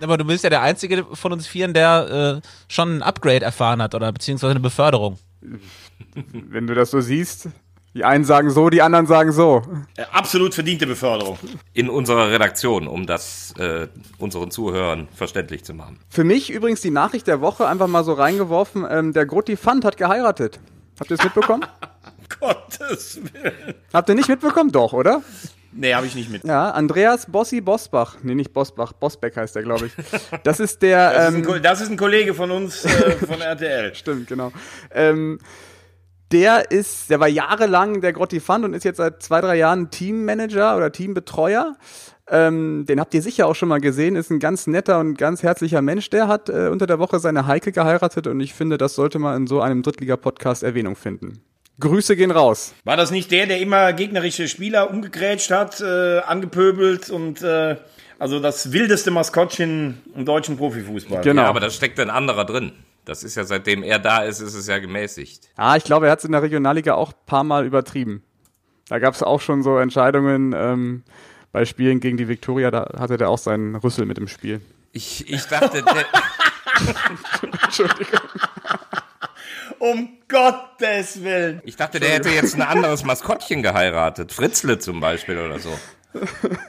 Aber 0.00 0.16
du 0.16 0.24
bist 0.24 0.44
ja 0.44 0.50
der 0.50 0.62
Einzige 0.62 1.04
von 1.12 1.32
uns 1.32 1.46
Vieren, 1.46 1.74
der 1.74 2.40
äh, 2.44 2.48
schon 2.72 2.98
ein 2.98 3.02
Upgrade 3.02 3.44
erfahren 3.44 3.82
hat 3.82 3.94
oder 3.94 4.12
beziehungsweise 4.12 4.52
eine 4.52 4.60
Beförderung. 4.60 5.18
Wenn 6.14 6.66
du 6.66 6.74
das 6.74 6.90
so 6.92 7.00
siehst, 7.00 7.48
die 7.98 8.04
einen 8.04 8.22
sagen 8.22 8.48
so, 8.50 8.70
die 8.70 8.80
anderen 8.80 9.06
sagen 9.06 9.32
so. 9.32 9.60
Äh, 9.96 10.04
absolut 10.12 10.54
verdiente 10.54 10.86
Beförderung. 10.86 11.36
In 11.72 11.90
unserer 11.90 12.30
Redaktion, 12.30 12.86
um 12.86 13.06
das 13.06 13.52
äh, 13.58 13.88
unseren 14.18 14.52
Zuhörern 14.52 15.08
verständlich 15.12 15.64
zu 15.64 15.74
machen. 15.74 15.98
Für 16.08 16.22
mich 16.22 16.48
übrigens 16.48 16.80
die 16.80 16.92
Nachricht 16.92 17.26
der 17.26 17.40
Woche 17.40 17.66
einfach 17.66 17.88
mal 17.88 18.04
so 18.04 18.12
reingeworfen. 18.12 18.86
Ähm, 18.88 19.12
der 19.12 19.26
Grotti 19.26 19.56
Fand 19.56 19.84
hat 19.84 19.96
geheiratet. 19.96 20.60
Habt 21.00 21.10
ihr 21.10 21.16
es 21.18 21.24
mitbekommen? 21.24 21.66
Gottes 22.40 23.20
Willen. 23.20 23.74
Habt 23.92 24.08
ihr 24.08 24.14
nicht 24.14 24.28
mitbekommen? 24.28 24.70
Doch, 24.70 24.92
oder? 24.92 25.22
Nee, 25.72 25.92
habe 25.92 26.06
ich 26.06 26.14
nicht 26.14 26.30
mit. 26.30 26.44
Ja, 26.44 26.70
Andreas 26.70 27.26
Bossi 27.26 27.60
Bosbach. 27.60 28.18
Nee, 28.22 28.36
nicht 28.36 28.52
Bosbach, 28.52 28.92
Bosbeck 28.92 29.36
heißt 29.36 29.56
der, 29.56 29.64
glaube 29.64 29.86
ich. 29.86 29.92
Das 30.44 30.60
ist 30.60 30.82
der. 30.82 31.12
Das, 31.12 31.34
ist 31.34 31.34
ein, 31.34 31.48
ähm, 31.56 31.62
das 31.62 31.80
ist 31.80 31.90
ein 31.90 31.96
Kollege 31.96 32.32
von 32.32 32.52
uns, 32.52 32.84
äh, 32.84 33.10
von 33.16 33.40
RTL. 33.40 33.92
Stimmt, 33.96 34.28
genau. 34.28 34.52
Ähm, 34.92 35.40
der 36.32 36.70
ist, 36.70 37.10
der 37.10 37.20
war 37.20 37.28
jahrelang 37.28 38.00
der 38.00 38.12
Grotti 38.12 38.40
Fund 38.40 38.64
und 38.64 38.74
ist 38.74 38.84
jetzt 38.84 38.98
seit 38.98 39.22
zwei, 39.22 39.40
drei 39.40 39.56
Jahren 39.56 39.90
Teammanager 39.90 40.76
oder 40.76 40.92
Teambetreuer. 40.92 41.76
Ähm, 42.30 42.84
den 42.86 43.00
habt 43.00 43.14
ihr 43.14 43.22
sicher 43.22 43.46
auch 43.46 43.54
schon 43.54 43.70
mal 43.70 43.80
gesehen, 43.80 44.14
ist 44.14 44.30
ein 44.30 44.38
ganz 44.38 44.66
netter 44.66 44.98
und 44.98 45.16
ganz 45.16 45.42
herzlicher 45.42 45.80
Mensch. 45.80 46.10
Der 46.10 46.28
hat 46.28 46.50
äh, 46.50 46.68
unter 46.68 46.86
der 46.86 46.98
Woche 46.98 47.18
seine 47.20 47.46
Heike 47.46 47.72
geheiratet 47.72 48.26
und 48.26 48.40
ich 48.40 48.52
finde, 48.52 48.76
das 48.76 48.94
sollte 48.94 49.18
mal 49.18 49.36
in 49.36 49.46
so 49.46 49.60
einem 49.60 49.82
Drittliga-Podcast 49.82 50.62
Erwähnung 50.62 50.96
finden. 50.96 51.40
Grüße 51.80 52.16
gehen 52.16 52.32
raus. 52.32 52.74
War 52.84 52.96
das 52.96 53.10
nicht 53.10 53.30
der, 53.30 53.46
der 53.46 53.60
immer 53.60 53.92
gegnerische 53.92 54.48
Spieler 54.48 54.90
umgegrätscht 54.90 55.50
hat, 55.50 55.80
äh, 55.80 56.18
angepöbelt 56.18 57.08
und 57.08 57.40
äh, 57.42 57.76
also 58.18 58.40
das 58.40 58.72
wildeste 58.72 59.10
Maskottchen 59.12 60.02
im 60.14 60.24
deutschen 60.24 60.56
Profifußball? 60.56 61.22
Genau. 61.22 61.42
Ja, 61.42 61.48
aber 61.48 61.60
da 61.60 61.70
steckt 61.70 62.00
ein 62.00 62.10
anderer 62.10 62.44
drin. 62.44 62.72
Das 63.08 63.24
ist 63.24 63.36
ja, 63.36 63.44
seitdem 63.44 63.82
er 63.82 63.98
da 63.98 64.18
ist, 64.18 64.40
ist 64.40 64.54
es 64.54 64.66
ja 64.66 64.78
gemäßigt. 64.78 65.48
Ah, 65.56 65.76
ich 65.76 65.84
glaube, 65.84 66.06
er 66.06 66.12
hat 66.12 66.18
es 66.18 66.26
in 66.26 66.32
der 66.32 66.42
Regionalliga 66.42 66.92
auch 66.92 67.12
ein 67.12 67.24
paar 67.24 67.42
Mal 67.42 67.64
übertrieben. 67.64 68.22
Da 68.90 68.98
gab 68.98 69.14
es 69.14 69.22
auch 69.22 69.40
schon 69.40 69.62
so 69.62 69.78
Entscheidungen 69.78 70.52
ähm, 70.54 71.04
bei 71.50 71.64
Spielen 71.64 72.00
gegen 72.00 72.18
die 72.18 72.28
Viktoria, 72.28 72.70
da 72.70 72.86
hatte 72.98 73.16
der 73.16 73.30
auch 73.30 73.38
seinen 73.38 73.76
Rüssel 73.76 74.04
mit 74.04 74.18
im 74.18 74.28
Spiel. 74.28 74.60
Ich, 74.92 75.32
ich 75.32 75.46
dachte, 75.46 75.82
der, 75.82 75.94
Um 79.78 80.18
Gottes 80.28 81.22
Willen. 81.22 81.62
ich 81.64 81.76
dachte, 81.76 82.00
der 82.00 82.10
hätte 82.10 82.28
jetzt 82.28 82.56
ein 82.56 82.62
anderes 82.62 83.04
Maskottchen 83.04 83.62
geheiratet. 83.62 84.32
Fritzle 84.32 84.80
zum 84.80 85.00
Beispiel 85.00 85.38
oder 85.38 85.58
so. 85.58 85.70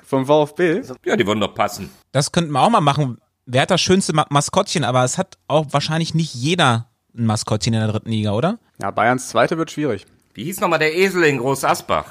Vom 0.05 0.25
VfB? 0.25 0.83
Ja, 1.03 1.17
die 1.17 1.27
wollen 1.27 1.41
doch 1.41 1.53
passen. 1.53 1.89
Das 2.13 2.31
könnten 2.31 2.51
wir 2.51 2.61
auch 2.61 2.69
mal 2.69 2.79
machen. 2.79 3.19
Wer 3.51 3.63
hat 3.63 3.71
das 3.71 3.81
schönste 3.81 4.13
Ma 4.13 4.27
Maskottchen? 4.29 4.83
Aber 4.83 5.03
es 5.03 5.17
hat 5.17 5.39
auch 5.47 5.65
wahrscheinlich 5.71 6.13
nicht 6.13 6.35
jeder 6.35 6.87
ein 7.17 7.25
Maskottchen 7.25 7.73
in 7.73 7.79
der 7.79 7.89
dritten 7.89 8.11
Liga, 8.11 8.33
oder? 8.33 8.59
Ja, 8.79 8.91
Bayerns 8.91 9.29
Zweite 9.29 9.57
wird 9.57 9.71
schwierig. 9.71 10.05
Wie 10.35 10.43
hieß 10.43 10.59
nochmal 10.59 10.77
der 10.77 10.95
Esel 10.95 11.23
in 11.23 11.39
Groß 11.39 11.63
Asbach? 11.63 12.05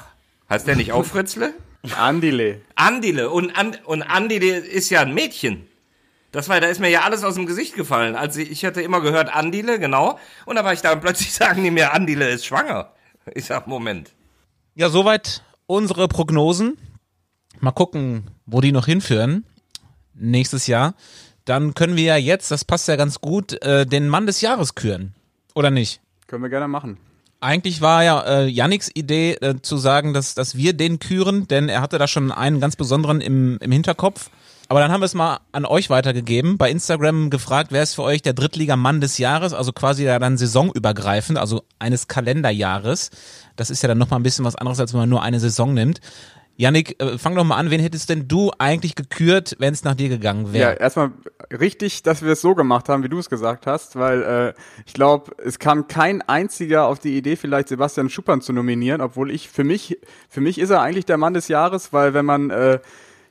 Heißt 0.49 0.67
der 0.67 0.75
nicht 0.75 0.91
auch 0.91 1.05
Fritzle? 1.05 1.53
Andile. 1.97 2.59
Andile. 2.75 3.29
Und, 3.29 3.57
And, 3.57 3.85
und 3.85 4.01
Andile 4.01 4.57
ist 4.57 4.89
ja 4.89 4.99
ein 4.99 5.13
Mädchen. 5.13 5.65
Das 6.33 6.49
war, 6.49 6.59
da 6.59 6.67
ist 6.67 6.81
mir 6.81 6.89
ja 6.89 7.03
alles 7.03 7.23
aus 7.23 7.35
dem 7.35 7.45
Gesicht 7.45 7.73
gefallen. 7.73 8.17
Also 8.17 8.41
ich 8.41 8.65
hatte 8.65 8.81
immer 8.81 8.99
gehört 8.99 9.33
Andile, 9.33 9.79
genau. 9.79 10.19
Und 10.45 10.57
da 10.57 10.65
war 10.65 10.73
ich 10.73 10.81
da 10.81 10.91
und 10.91 10.99
plötzlich 10.99 11.33
sagen 11.33 11.63
die 11.63 11.71
mir, 11.71 11.93
Andile 11.93 12.27
ist 12.29 12.45
schwanger. 12.45 12.91
Ich 13.33 13.45
sag, 13.45 13.65
Moment. 13.65 14.11
Ja, 14.75 14.89
soweit 14.89 15.41
unsere 15.67 16.09
Prognosen. 16.09 16.77
Mal 17.61 17.71
gucken, 17.71 18.29
wo 18.45 18.59
die 18.59 18.73
noch 18.73 18.87
hinführen. 18.87 19.45
Nächstes 20.13 20.67
Jahr. 20.67 20.95
Dann 21.45 21.73
können 21.73 21.95
wir 21.95 22.03
ja 22.03 22.17
jetzt, 22.17 22.51
das 22.51 22.65
passt 22.65 22.87
ja 22.87 22.95
ganz 22.95 23.21
gut, 23.21 23.61
äh, 23.63 23.85
den 23.85 24.07
Mann 24.07 24.25
des 24.25 24.41
Jahres 24.41 24.75
küren. 24.75 25.13
Oder 25.55 25.71
nicht? 25.71 26.01
Können 26.27 26.43
wir 26.43 26.49
gerne 26.49 26.67
machen. 26.67 26.97
Eigentlich 27.41 27.81
war 27.81 28.03
ja 28.03 28.21
äh, 28.21 28.47
Yannicks 28.47 28.91
Idee 28.93 29.33
äh, 29.35 29.61
zu 29.61 29.77
sagen, 29.77 30.13
dass, 30.13 30.35
dass 30.35 30.55
wir 30.55 30.73
den 30.73 30.99
küren, 30.99 31.47
denn 31.47 31.69
er 31.69 31.81
hatte 31.81 31.97
da 31.97 32.07
schon 32.07 32.31
einen 32.31 32.59
ganz 32.59 32.75
besonderen 32.75 33.21
im, 33.21 33.57
im 33.61 33.71
Hinterkopf. 33.71 34.29
Aber 34.67 34.81
dann 34.81 34.91
haben 34.91 35.01
wir 35.01 35.05
es 35.05 35.15
mal 35.15 35.39
an 35.51 35.65
euch 35.65 35.89
weitergegeben, 35.89 36.59
bei 36.59 36.69
Instagram 36.69 37.31
gefragt, 37.31 37.71
wer 37.71 37.81
ist 37.81 37.95
für 37.95 38.03
euch 38.03 38.21
der 38.21 38.33
Drittligamann 38.33 39.01
des 39.01 39.17
Jahres, 39.17 39.53
also 39.53 39.73
quasi 39.73 40.03
ja 40.03 40.19
dann 40.19 40.37
saisonübergreifend, 40.37 41.39
also 41.39 41.63
eines 41.79 42.07
Kalenderjahres. 42.07 43.09
Das 43.55 43.71
ist 43.71 43.81
ja 43.81 43.87
dann 43.87 43.97
nochmal 43.97 44.19
ein 44.19 44.23
bisschen 44.23 44.45
was 44.45 44.55
anderes, 44.55 44.79
als 44.79 44.93
wenn 44.93 44.99
man 44.99 45.09
nur 45.09 45.23
eine 45.23 45.39
Saison 45.39 45.73
nimmt. 45.73 46.01
Yannick, 46.59 47.01
äh, 47.01 47.17
fang 47.17 47.35
doch 47.35 47.45
mal 47.45 47.55
an, 47.55 47.71
wen 47.71 47.79
hättest 47.79 48.09
denn 48.09 48.27
du 48.27 48.51
eigentlich 48.59 48.95
gekürt, 48.95 49.55
wenn 49.59 49.73
es 49.73 49.85
nach 49.85 49.95
dir 49.95 50.09
gegangen 50.09 50.45
Ja, 50.47 50.51
wäre? 50.51 50.73
erstmal 50.73 51.11
richtig, 51.57 52.03
dass 52.03 52.21
wir 52.21 52.33
es 52.33 52.41
so 52.41 52.53
gemacht 52.53 52.89
haben, 52.89 53.01
wie 53.01 53.07
du 53.07 53.17
es 53.17 53.29
gesagt 53.29 53.65
hast, 53.65 53.95
weil 53.95 54.21
äh, 54.23 54.53
ich 54.85 54.93
glaube, 54.93 55.31
es 55.37 55.57
kam 55.57 55.87
kein 55.87 56.21
einziger 56.21 56.85
auf 56.87 56.99
die 56.99 57.15
Idee, 57.17 57.37
vielleicht 57.37 57.69
Sebastian 57.69 58.09
Schuppern 58.09 58.41
zu 58.41 58.51
nominieren, 58.51 58.99
obwohl 58.99 59.31
ich 59.31 59.47
für 59.47 59.63
mich, 59.63 59.99
für 60.27 60.41
mich 60.41 60.59
ist 60.59 60.69
er 60.69 60.81
eigentlich 60.81 61.05
der 61.05 61.15
Mann 61.17 61.33
des 61.33 61.47
Jahres, 61.47 61.93
weil 61.93 62.13
wenn 62.13 62.25
man 62.25 62.49
äh, 62.49 62.79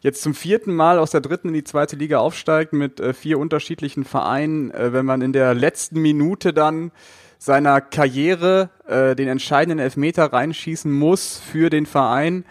jetzt 0.00 0.22
zum 0.22 0.32
vierten 0.34 0.74
Mal 0.74 0.98
aus 0.98 1.10
der 1.10 1.20
dritten 1.20 1.48
in 1.48 1.54
die 1.54 1.64
zweite 1.64 1.96
Liga 1.96 2.20
aufsteigt 2.20 2.72
mit 2.72 2.98
äh, 2.98 3.12
vier 3.12 3.38
unterschiedlichen 3.38 4.04
Vereinen, 4.06 4.70
äh, 4.70 4.94
wenn 4.94 5.04
man 5.04 5.20
in 5.20 5.34
der 5.34 5.52
letzten 5.52 6.00
Minute 6.00 6.54
dann 6.54 6.92
seiner 7.36 7.82
Karriere 7.82 8.70
äh, 8.86 9.14
den 9.14 9.28
entscheidenden 9.28 9.80
Elfmeter 9.80 10.32
reinschießen 10.32 10.90
muss 10.90 11.38
für 11.38 11.68
den 11.68 11.84
Verein, 11.84 12.44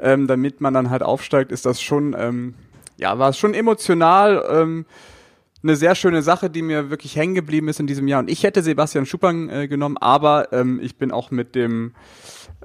ähm, 0.00 0.26
damit 0.26 0.60
man 0.60 0.74
dann 0.74 0.90
halt 0.90 1.02
aufsteigt, 1.02 1.52
ist 1.52 1.66
das 1.66 1.80
schon, 1.80 2.14
ähm, 2.18 2.54
ja, 2.96 3.18
war 3.18 3.30
es 3.30 3.38
schon 3.38 3.54
emotional 3.54 4.44
ähm, 4.50 4.86
eine 5.62 5.76
sehr 5.76 5.94
schöne 5.94 6.22
Sache, 6.22 6.48
die 6.48 6.62
mir 6.62 6.90
wirklich 6.90 7.16
hängen 7.16 7.34
geblieben 7.34 7.68
ist 7.68 7.80
in 7.80 7.86
diesem 7.86 8.08
Jahr. 8.08 8.20
Und 8.20 8.30
ich 8.30 8.42
hätte 8.42 8.62
Sebastian 8.62 9.06
Schuppern 9.06 9.48
äh, 9.50 9.68
genommen, 9.68 9.98
aber 9.98 10.52
ähm, 10.52 10.80
ich 10.82 10.96
bin 10.96 11.12
auch 11.12 11.30
mit 11.30 11.54
dem 11.54 11.92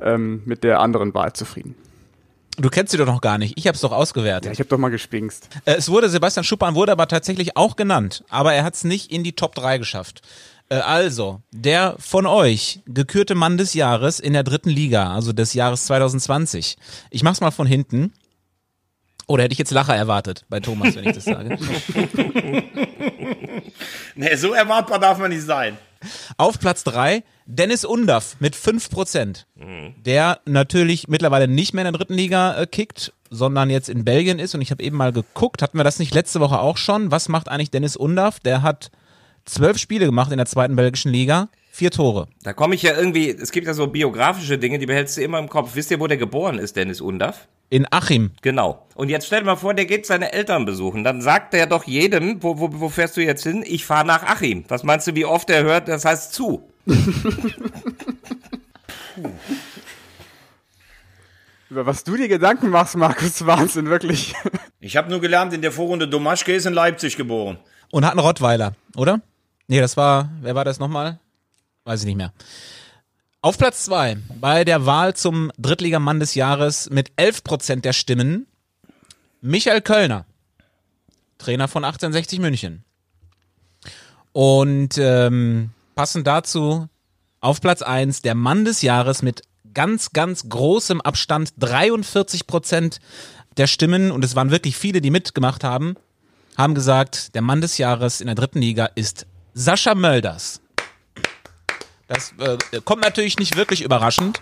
ähm, 0.01 0.41
mit 0.45 0.63
der 0.63 0.79
anderen 0.79 1.13
Wahl 1.13 1.33
zufrieden. 1.33 1.75
Du 2.57 2.69
kennst 2.69 2.91
sie 2.91 2.97
doch 2.97 3.05
noch 3.05 3.19
gar 3.19 3.37
nicht. 3.37 3.57
Ich 3.57 3.67
habe 3.67 3.75
es 3.75 3.81
doch 3.81 3.91
ausgewertet. 3.91 4.45
Ja, 4.45 4.51
ich 4.53 4.59
habe 4.59 4.69
doch 4.69 4.77
mal 4.77 4.89
gespinkst. 4.89 5.49
Äh, 5.65 5.75
Es 5.75 5.89
wurde, 5.89 6.07
Sebastian 6.07 6.45
Schuppan 6.45 6.73
wurde 6.75 6.93
aber 6.93 7.07
tatsächlich 7.07 7.57
auch 7.57 7.75
genannt, 7.75 8.23
aber 8.29 8.53
er 8.53 8.63
hat 8.63 8.75
es 8.75 8.85
nicht 8.85 9.11
in 9.11 9.23
die 9.23 9.33
Top 9.33 9.55
3 9.55 9.77
geschafft. 9.77 10.21
Äh, 10.69 10.75
Also, 10.75 11.41
der 11.51 11.95
von 11.99 12.25
euch 12.25 12.79
gekürte 12.85 13.35
Mann 13.35 13.57
des 13.57 13.73
Jahres 13.73 14.19
in 14.19 14.33
der 14.33 14.43
dritten 14.43 14.69
Liga, 14.69 15.13
also 15.13 15.33
des 15.33 15.53
Jahres 15.53 15.85
2020. 15.85 16.77
Ich 17.11 17.23
mach's 17.23 17.41
mal 17.41 17.51
von 17.51 17.67
hinten. 17.67 18.13
Oder 19.27 19.43
hätte 19.43 19.53
ich 19.53 19.59
jetzt 19.59 19.71
Lacher 19.71 19.95
erwartet 19.95 20.45
bei 20.49 20.59
Thomas, 20.59 20.95
wenn 20.95 21.07
ich 21.07 21.15
das 21.15 21.25
sage? 21.25 21.57
Nee, 24.15 24.35
so 24.35 24.53
erwartbar 24.53 24.99
darf 24.99 25.17
man 25.17 25.29
nicht 25.31 25.43
sein. 25.43 25.77
Auf 26.37 26.59
Platz 26.59 26.83
3 26.85 27.23
Dennis 27.45 27.83
Undaff 27.83 28.37
mit 28.39 28.55
5%. 28.55 29.43
Der 30.05 30.39
natürlich 30.45 31.07
mittlerweile 31.07 31.47
nicht 31.47 31.73
mehr 31.73 31.85
in 31.85 31.91
der 31.91 31.97
dritten 31.99 32.13
Liga 32.13 32.55
äh, 32.57 32.65
kickt, 32.67 33.13
sondern 33.29 33.69
jetzt 33.69 33.89
in 33.89 34.05
Belgien 34.05 34.39
ist. 34.39 34.55
Und 34.55 34.61
ich 34.61 34.71
habe 34.71 34.83
eben 34.83 34.95
mal 34.97 35.11
geguckt, 35.11 35.61
hatten 35.61 35.77
wir 35.77 35.83
das 35.83 35.99
nicht 35.99 36.13
letzte 36.13 36.39
Woche 36.39 36.59
auch 36.59 36.77
schon? 36.77 37.11
Was 37.11 37.27
macht 37.27 37.49
eigentlich 37.49 37.71
Dennis 37.71 37.97
Undaff? 37.97 38.39
Der 38.39 38.61
hat 38.61 38.89
zwölf 39.45 39.77
Spiele 39.77 40.05
gemacht 40.05 40.31
in 40.31 40.37
der 40.37 40.45
zweiten 40.45 40.75
belgischen 40.75 41.11
Liga, 41.11 41.49
vier 41.71 41.91
Tore. 41.91 42.27
Da 42.43 42.53
komme 42.53 42.75
ich 42.75 42.81
ja 42.81 42.95
irgendwie, 42.97 43.29
es 43.29 43.51
gibt 43.51 43.67
ja 43.67 43.73
so 43.73 43.87
biografische 43.87 44.57
Dinge, 44.57 44.79
die 44.79 44.85
behältst 44.85 45.17
du 45.17 45.21
immer 45.21 45.39
im 45.39 45.49
Kopf. 45.49 45.71
Wisst 45.75 45.91
ihr, 45.91 45.99
wo 45.99 46.07
der 46.07 46.17
geboren 46.17 46.59
ist, 46.59 46.75
Dennis 46.75 47.01
Undaff? 47.01 47.47
In 47.69 47.87
Achim. 47.91 48.31
Genau. 48.41 48.85
Und 48.95 49.09
jetzt 49.09 49.25
stell 49.27 49.39
dir 49.39 49.45
mal 49.45 49.55
vor, 49.55 49.73
der 49.73 49.85
geht 49.85 50.05
seine 50.05 50.33
Eltern 50.33 50.65
besuchen. 50.65 51.03
Dann 51.03 51.21
sagt 51.21 51.53
er 51.53 51.65
doch 51.65 51.85
jedem, 51.85 52.43
wo, 52.43 52.59
wo, 52.59 52.69
wo 52.79 52.89
fährst 52.89 53.17
du 53.17 53.21
jetzt 53.21 53.43
hin? 53.43 53.63
Ich 53.65 53.85
fahre 53.85 54.05
nach 54.05 54.23
Achim. 54.23 54.65
Was 54.67 54.83
meinst 54.83 55.07
du, 55.07 55.15
wie 55.15 55.25
oft 55.25 55.49
er 55.49 55.63
hört? 55.63 55.87
Das 55.87 56.05
heißt 56.05 56.33
zu. 56.33 56.69
Über 61.69 61.85
was 61.87 62.03
du 62.03 62.15
dir 62.15 62.27
Gedanken 62.27 62.69
machst, 62.69 62.95
Markus, 62.95 63.45
Wahnsinn, 63.47 63.87
wirklich. 63.89 64.35
Ich 64.79 64.95
habe 64.95 65.09
nur 65.09 65.19
gelernt, 65.19 65.51
in 65.53 65.61
der 65.61 65.71
Vorrunde 65.71 66.07
Domaschke 66.07 66.53
ist 66.53 66.65
in 66.65 66.73
Leipzig 66.73 67.17
geboren. 67.17 67.57
Und 67.91 68.05
hat 68.05 68.11
einen 68.11 68.19
Rottweiler, 68.19 68.75
oder? 68.95 69.21
Nee, 69.67 69.79
das 69.79 69.97
war, 69.97 70.29
wer 70.41 70.55
war 70.55 70.65
das 70.65 70.79
nochmal? 70.79 71.19
Weiß 71.83 72.01
ich 72.01 72.05
nicht 72.05 72.17
mehr. 72.17 72.33
Auf 73.41 73.57
Platz 73.57 73.85
zwei 73.85 74.17
bei 74.39 74.63
der 74.63 74.85
Wahl 74.85 75.15
zum 75.15 75.51
Drittligamann 75.57 76.19
des 76.19 76.35
Jahres 76.35 76.89
mit 76.89 77.11
11 77.15 77.43
Prozent 77.43 77.85
der 77.85 77.93
Stimmen 77.93 78.47
Michael 79.41 79.81
Kölner, 79.81 80.25
Trainer 81.37 81.67
von 81.67 81.83
1860 81.83 82.39
München. 82.39 82.83
Und 84.31 84.97
ähm, 84.97 85.69
passend 85.93 86.25
dazu 86.25 86.89
auf 87.39 87.61
Platz 87.61 87.83
eins 87.83 88.23
der 88.23 88.33
Mann 88.33 88.65
des 88.65 88.81
Jahres 88.81 89.21
mit 89.21 89.43
ganz, 89.75 90.11
ganz 90.11 90.49
großem 90.49 90.99
Abstand 91.01 91.53
43 91.59 92.47
Prozent 92.47 92.99
der 93.57 93.67
Stimmen, 93.67 94.11
und 94.11 94.25
es 94.25 94.35
waren 94.35 94.49
wirklich 94.49 94.75
viele, 94.75 95.01
die 95.01 95.11
mitgemacht 95.11 95.63
haben, 95.63 95.95
haben 96.57 96.73
gesagt, 96.73 97.35
der 97.35 97.43
Mann 97.43 97.61
des 97.61 97.77
Jahres 97.77 98.21
in 98.21 98.25
der 98.25 98.35
dritten 98.35 98.59
Liga 98.59 98.87
ist 98.95 99.27
Sascha 99.57 99.95
Mölders. 99.95 100.59
Das 102.09 102.33
äh, 102.39 102.57
kommt 102.83 103.03
natürlich 103.03 103.39
nicht 103.39 103.55
wirklich 103.55 103.83
überraschend 103.83 104.41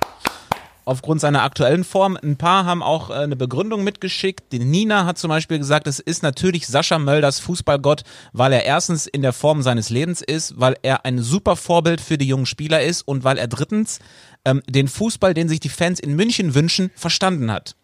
aufgrund 0.85 1.21
seiner 1.21 1.43
aktuellen 1.43 1.83
Form. 1.83 2.17
Ein 2.21 2.35
paar 2.35 2.65
haben 2.65 2.81
auch 2.81 3.11
äh, 3.11 3.13
eine 3.13 3.35
Begründung 3.35 3.83
mitgeschickt. 3.83 4.51
Die 4.51 4.57
Nina 4.57 5.05
hat 5.05 5.19
zum 5.19 5.29
Beispiel 5.29 5.59
gesagt, 5.59 5.85
es 5.85 5.99
ist 5.99 6.23
natürlich 6.23 6.65
Sascha 6.65 6.97
Mölders 6.97 7.39
Fußballgott, 7.41 8.01
weil 8.31 8.53
er 8.53 8.65
erstens 8.65 9.05
in 9.05 9.21
der 9.21 9.33
Form 9.33 9.61
seines 9.61 9.91
Lebens 9.91 10.23
ist, 10.23 10.59
weil 10.59 10.77
er 10.81 11.05
ein 11.05 11.21
super 11.21 11.57
Vorbild 11.57 12.01
für 12.01 12.17
die 12.17 12.27
jungen 12.27 12.47
Spieler 12.47 12.81
ist 12.81 13.03
und 13.03 13.23
weil 13.23 13.37
er 13.37 13.47
drittens 13.47 13.99
ähm, 14.45 14.63
den 14.67 14.87
Fußball, 14.87 15.35
den 15.35 15.47
sich 15.47 15.59
die 15.59 15.69
Fans 15.69 15.99
in 15.99 16.15
München 16.15 16.55
wünschen, 16.55 16.89
verstanden 16.95 17.51
hat. 17.51 17.75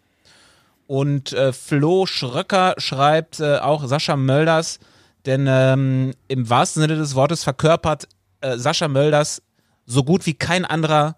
Und 0.88 1.32
äh, 1.32 1.52
Flo 1.52 2.06
Schröcker 2.06 2.74
schreibt 2.78 3.38
äh, 3.38 3.58
auch 3.58 3.86
Sascha 3.86 4.16
Mölders, 4.16 4.80
denn 5.26 5.46
ähm, 5.48 6.12
im 6.28 6.48
wahrsten 6.48 6.82
Sinne 6.82 6.96
des 6.96 7.14
Wortes 7.14 7.44
verkörpert 7.44 8.08
äh, 8.40 8.56
Sascha 8.56 8.88
Mölders 8.88 9.42
so 9.86 10.04
gut 10.04 10.26
wie 10.26 10.34
kein 10.34 10.64
anderer 10.64 11.16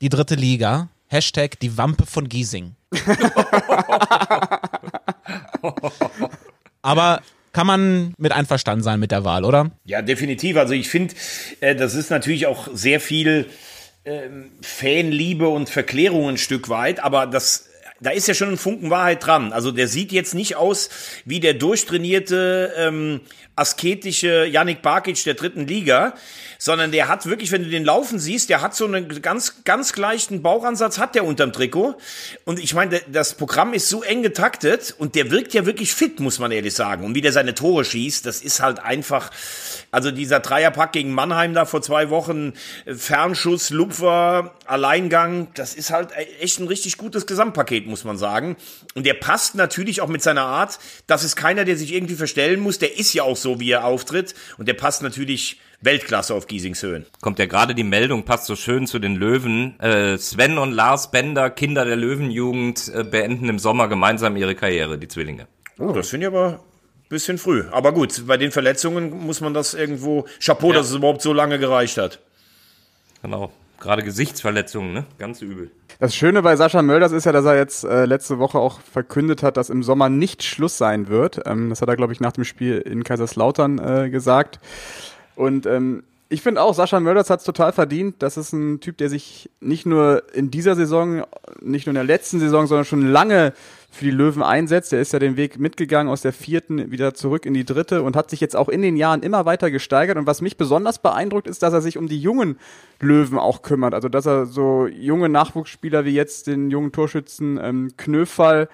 die 0.00 0.08
dritte 0.08 0.34
Liga. 0.34 0.88
Hashtag 1.06 1.60
die 1.60 1.76
Wampe 1.76 2.06
von 2.06 2.28
Giesing. 2.28 2.74
Aber 6.82 7.20
kann 7.52 7.66
man 7.66 8.14
mit 8.18 8.32
einverstanden 8.32 8.82
sein 8.82 8.98
mit 9.00 9.10
der 9.10 9.24
Wahl, 9.24 9.44
oder? 9.44 9.70
Ja, 9.84 10.02
definitiv. 10.02 10.56
Also 10.56 10.74
ich 10.74 10.88
finde, 10.88 11.14
äh, 11.60 11.76
das 11.76 11.94
ist 11.94 12.10
natürlich 12.10 12.46
auch 12.46 12.68
sehr 12.72 13.00
viel 13.00 13.48
ähm, 14.04 14.50
Fanliebe 14.60 15.48
und 15.48 15.70
Verklärung 15.70 16.28
ein 16.30 16.38
Stück 16.38 16.68
weit, 16.68 17.00
aber 17.00 17.26
das 17.26 17.68
da 18.00 18.10
ist 18.10 18.28
ja 18.28 18.34
schon 18.34 18.50
ein 18.50 18.58
Funken 18.58 18.90
Wahrheit 18.90 19.24
dran. 19.24 19.52
Also 19.52 19.70
der 19.70 19.88
sieht 19.88 20.12
jetzt 20.12 20.34
nicht 20.34 20.56
aus 20.56 20.90
wie 21.24 21.40
der 21.40 21.54
durchtrainierte, 21.54 22.72
ähm, 22.76 23.20
asketische 23.56 24.46
Yannick 24.46 24.82
Barkic 24.82 25.22
der 25.24 25.34
dritten 25.34 25.66
Liga, 25.66 26.14
sondern 26.58 26.90
der 26.92 27.08
hat 27.08 27.26
wirklich, 27.26 27.52
wenn 27.52 27.62
du 27.62 27.70
den 27.70 27.84
laufen 27.84 28.18
siehst, 28.18 28.50
der 28.50 28.62
hat 28.62 28.74
so 28.74 28.84
einen 28.86 29.22
ganz, 29.22 29.64
ganz 29.64 29.94
leichten 29.96 30.42
Bauchansatz, 30.42 30.98
hat 30.98 31.14
der 31.14 31.24
unterm 31.24 31.52
Trikot. 31.52 31.94
Und 32.44 32.58
ich 32.58 32.74
meine, 32.74 33.00
das 33.06 33.34
Programm 33.34 33.74
ist 33.74 33.88
so 33.88 34.02
eng 34.02 34.22
getaktet 34.22 34.94
und 34.98 35.14
der 35.14 35.30
wirkt 35.30 35.54
ja 35.54 35.66
wirklich 35.66 35.94
fit, 35.94 36.20
muss 36.20 36.38
man 36.38 36.50
ehrlich 36.50 36.74
sagen. 36.74 37.04
Und 37.04 37.14
wie 37.14 37.20
der 37.20 37.32
seine 37.32 37.54
Tore 37.54 37.84
schießt, 37.84 38.26
das 38.26 38.40
ist 38.40 38.60
halt 38.60 38.80
einfach, 38.80 39.30
also 39.90 40.10
dieser 40.10 40.40
Dreierpack 40.40 40.92
gegen 40.92 41.12
Mannheim 41.12 41.54
da 41.54 41.64
vor 41.64 41.82
zwei 41.82 42.10
Wochen, 42.10 42.54
Fernschuss, 42.86 43.70
Lupfer, 43.70 44.54
Alleingang, 44.64 45.48
das 45.54 45.74
ist 45.74 45.90
halt 45.90 46.08
echt 46.40 46.58
ein 46.58 46.66
richtig 46.66 46.96
gutes 46.96 47.26
Gesamtpaket, 47.26 47.83
muss 47.86 48.04
man 48.04 48.18
sagen. 48.18 48.56
Und 48.94 49.06
der 49.06 49.14
passt 49.14 49.54
natürlich 49.54 50.00
auch 50.00 50.08
mit 50.08 50.22
seiner 50.22 50.44
Art. 50.44 50.78
Das 51.06 51.24
ist 51.24 51.36
keiner, 51.36 51.64
der 51.64 51.76
sich 51.76 51.92
irgendwie 51.92 52.14
verstellen 52.14 52.60
muss. 52.60 52.78
Der 52.78 52.98
ist 52.98 53.12
ja 53.12 53.22
auch 53.22 53.36
so, 53.36 53.60
wie 53.60 53.70
er 53.70 53.84
auftritt. 53.84 54.34
Und 54.58 54.68
der 54.68 54.74
passt 54.74 55.02
natürlich 55.02 55.60
Weltklasse 55.80 56.34
auf 56.34 56.46
Giesingshöhen. 56.46 57.06
Kommt 57.20 57.38
ja 57.38 57.46
gerade 57.46 57.74
die 57.74 57.84
Meldung, 57.84 58.24
passt 58.24 58.46
so 58.46 58.56
schön 58.56 58.86
zu 58.86 58.98
den 58.98 59.16
Löwen. 59.16 59.78
Äh, 59.80 60.18
Sven 60.18 60.58
und 60.58 60.72
Lars 60.72 61.10
Bender, 61.10 61.50
Kinder 61.50 61.84
der 61.84 61.96
Löwenjugend, 61.96 62.90
äh, 62.94 63.04
beenden 63.04 63.48
im 63.48 63.58
Sommer 63.58 63.88
gemeinsam 63.88 64.36
ihre 64.36 64.54
Karriere, 64.54 64.98
die 64.98 65.08
Zwillinge. 65.08 65.46
Oh, 65.78 65.92
das 65.92 66.08
finde 66.08 66.26
ich 66.26 66.32
aber 66.32 66.52
ein 67.04 67.08
bisschen 67.08 67.38
früh. 67.38 67.64
Aber 67.70 67.92
gut, 67.92 68.26
bei 68.26 68.36
den 68.36 68.50
Verletzungen 68.50 69.26
muss 69.26 69.40
man 69.40 69.54
das 69.54 69.74
irgendwo, 69.74 70.26
Chapeau, 70.40 70.70
ja. 70.70 70.78
dass 70.78 70.88
es 70.88 70.94
überhaupt 70.94 71.22
so 71.22 71.32
lange 71.32 71.58
gereicht 71.58 71.98
hat. 71.98 72.20
Genau. 73.22 73.52
Gerade 73.80 74.02
Gesichtsverletzungen, 74.02 74.92
ne? 74.92 75.04
Ganz 75.18 75.42
übel. 75.42 75.70
Das 76.04 76.14
Schöne 76.14 76.42
bei 76.42 76.54
Sascha 76.54 76.82
Mölders 76.82 77.12
ist 77.12 77.24
ja, 77.24 77.32
dass 77.32 77.46
er 77.46 77.56
jetzt 77.56 77.82
äh, 77.82 78.04
letzte 78.04 78.38
Woche 78.38 78.58
auch 78.58 78.78
verkündet 78.80 79.42
hat, 79.42 79.56
dass 79.56 79.70
im 79.70 79.82
Sommer 79.82 80.10
nicht 80.10 80.42
Schluss 80.42 80.76
sein 80.76 81.08
wird. 81.08 81.40
Ähm, 81.46 81.70
das 81.70 81.80
hat 81.80 81.88
er, 81.88 81.96
glaube 81.96 82.12
ich, 82.12 82.20
nach 82.20 82.32
dem 82.32 82.44
Spiel 82.44 82.76
in 82.76 83.04
Kaiserslautern 83.04 83.78
äh, 83.78 84.10
gesagt. 84.10 84.60
Und 85.34 85.64
ähm, 85.64 86.02
ich 86.28 86.42
finde 86.42 86.60
auch, 86.60 86.74
Sascha 86.74 87.00
Mölders 87.00 87.30
hat 87.30 87.38
es 87.40 87.46
total 87.46 87.72
verdient. 87.72 88.16
Das 88.18 88.36
ist 88.36 88.52
ein 88.52 88.80
Typ, 88.80 88.98
der 88.98 89.08
sich 89.08 89.48
nicht 89.60 89.86
nur 89.86 90.24
in 90.34 90.50
dieser 90.50 90.76
Saison, 90.76 91.24
nicht 91.62 91.86
nur 91.86 91.92
in 91.92 91.94
der 91.94 92.04
letzten 92.04 92.38
Saison, 92.38 92.66
sondern 92.66 92.84
schon 92.84 93.08
lange 93.08 93.54
für 93.94 94.04
die 94.04 94.10
Löwen 94.10 94.42
einsetzt. 94.42 94.92
Der 94.92 95.00
ist 95.00 95.12
ja 95.12 95.18
den 95.18 95.36
Weg 95.36 95.58
mitgegangen 95.58 96.12
aus 96.12 96.22
der 96.22 96.32
vierten 96.32 96.90
wieder 96.90 97.14
zurück 97.14 97.46
in 97.46 97.54
die 97.54 97.64
dritte 97.64 98.02
und 98.02 98.16
hat 98.16 98.30
sich 98.30 98.40
jetzt 98.40 98.56
auch 98.56 98.68
in 98.68 98.82
den 98.82 98.96
Jahren 98.96 99.22
immer 99.22 99.44
weiter 99.46 99.70
gesteigert. 99.70 100.18
Und 100.18 100.26
was 100.26 100.40
mich 100.40 100.56
besonders 100.56 100.98
beeindruckt, 100.98 101.46
ist, 101.46 101.62
dass 101.62 101.72
er 101.72 101.80
sich 101.80 101.96
um 101.96 102.08
die 102.08 102.20
jungen 102.20 102.58
Löwen 103.00 103.38
auch 103.38 103.62
kümmert. 103.62 103.94
Also 103.94 104.08
dass 104.08 104.26
er 104.26 104.46
so 104.46 104.86
junge 104.86 105.28
Nachwuchsspieler 105.28 106.04
wie 106.04 106.14
jetzt 106.14 106.46
den 106.46 106.70
jungen 106.70 106.92
Torschützen 106.92 107.58
ähm, 107.62 107.92
Knöfall 107.96 108.68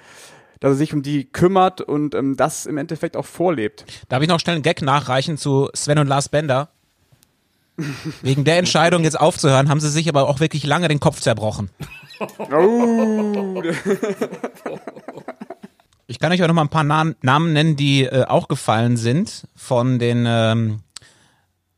dass 0.61 0.73
er 0.73 0.77
sich 0.77 0.93
um 0.93 1.03
die 1.03 1.25
kümmert 1.25 1.81
und 1.81 2.15
ähm, 2.15 2.37
das 2.37 2.67
im 2.67 2.77
Endeffekt 2.77 3.17
auch 3.17 3.25
vorlebt. 3.25 3.87
Darf 4.11 4.23
ich 4.23 4.29
noch 4.29 4.39
schnell 4.39 4.57
einen 4.57 4.63
Gag 4.63 4.83
nachreichen 4.83 5.39
zu 5.39 5.71
Sven 5.75 5.99
und 5.99 6.07
Lars 6.07 6.29
Bender? 6.29 6.69
Wegen 8.23 8.45
der 8.45 8.59
Entscheidung 8.59 9.03
jetzt 9.03 9.19
aufzuhören, 9.19 9.71
haben 9.71 9.81
sie 9.81 9.89
sich 9.89 10.09
aber 10.09 10.29
auch 10.29 10.39
wirklich 10.41 10.65
lange 10.65 10.89
den 10.89 11.01
Kopf 11.01 11.21
zerbrochen. 11.21 11.71
Oh. 12.53 13.63
Ich 16.11 16.19
kann 16.19 16.33
euch 16.33 16.43
auch 16.43 16.49
noch 16.49 16.55
mal 16.55 16.63
ein 16.63 16.69
paar 16.69 16.83
Namen, 16.83 17.53
nennen, 17.53 17.77
die 17.77 18.03
äh, 18.03 18.25
auch 18.25 18.49
gefallen 18.49 18.97
sind 18.97 19.47
von 19.55 20.01
den 20.01 20.25
ähm, 20.27 20.81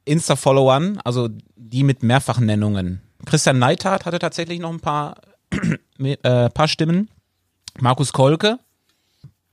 Insta-Followern, 0.07 0.99
also 1.05 1.29
die 1.55 1.85
mit 1.85 2.03
Mehrfachnennungen. 2.03 3.03
Christian 3.27 3.59
Neithardt 3.59 4.07
hatte 4.07 4.19
tatsächlich 4.19 4.59
noch 4.59 4.73
ein 4.73 4.81
paar, 4.81 5.21
äh, 5.99 6.49
paar 6.49 6.67
Stimmen. 6.67 7.11
Markus 7.79 8.15
Kolke, 8.15 8.59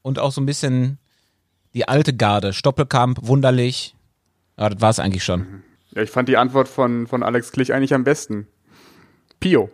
und 0.02 0.18
auch 0.18 0.32
so 0.32 0.40
ein 0.40 0.46
bisschen 0.46 0.98
die 1.74 1.86
alte 1.86 2.16
Garde. 2.16 2.54
Stoppelkamp, 2.54 3.20
wunderlich. 3.22 3.96
Ja, 4.58 4.70
das 4.70 4.80
war 4.80 4.92
es 4.92 5.00
eigentlich 5.00 5.26
schon. 5.26 5.62
Ja, 5.92 6.04
ich 6.04 6.10
fand 6.10 6.30
die 6.30 6.38
Antwort 6.38 6.70
von, 6.70 7.06
von 7.06 7.22
Alex 7.22 7.52
Klich 7.52 7.74
eigentlich 7.74 7.94
am 7.94 8.06
besten. 8.06 8.48
Pio. 9.42 9.70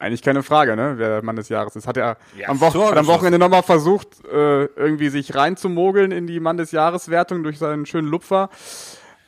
Eigentlich 0.00 0.22
keine 0.22 0.42
Frage, 0.42 0.76
ne? 0.76 0.94
wer 0.96 1.08
der 1.08 1.22
Mann 1.22 1.36
des 1.36 1.50
Jahres 1.50 1.76
ist. 1.76 1.86
Hat 1.86 1.98
er 1.98 2.16
ja, 2.36 2.48
am, 2.48 2.58
Wo 2.58 2.88
hat 2.88 2.96
am 2.96 3.06
Wochenende 3.06 3.38
nochmal 3.38 3.62
versucht, 3.62 4.24
äh, 4.24 4.64
irgendwie 4.64 5.10
sich 5.10 5.34
reinzumogeln 5.34 6.10
in 6.10 6.26
die 6.26 6.40
Mann 6.40 6.56
des 6.56 6.72
Jahreswertung 6.72 7.42
durch 7.42 7.58
seinen 7.58 7.84
schönen 7.84 8.08
Lupfer. 8.08 8.48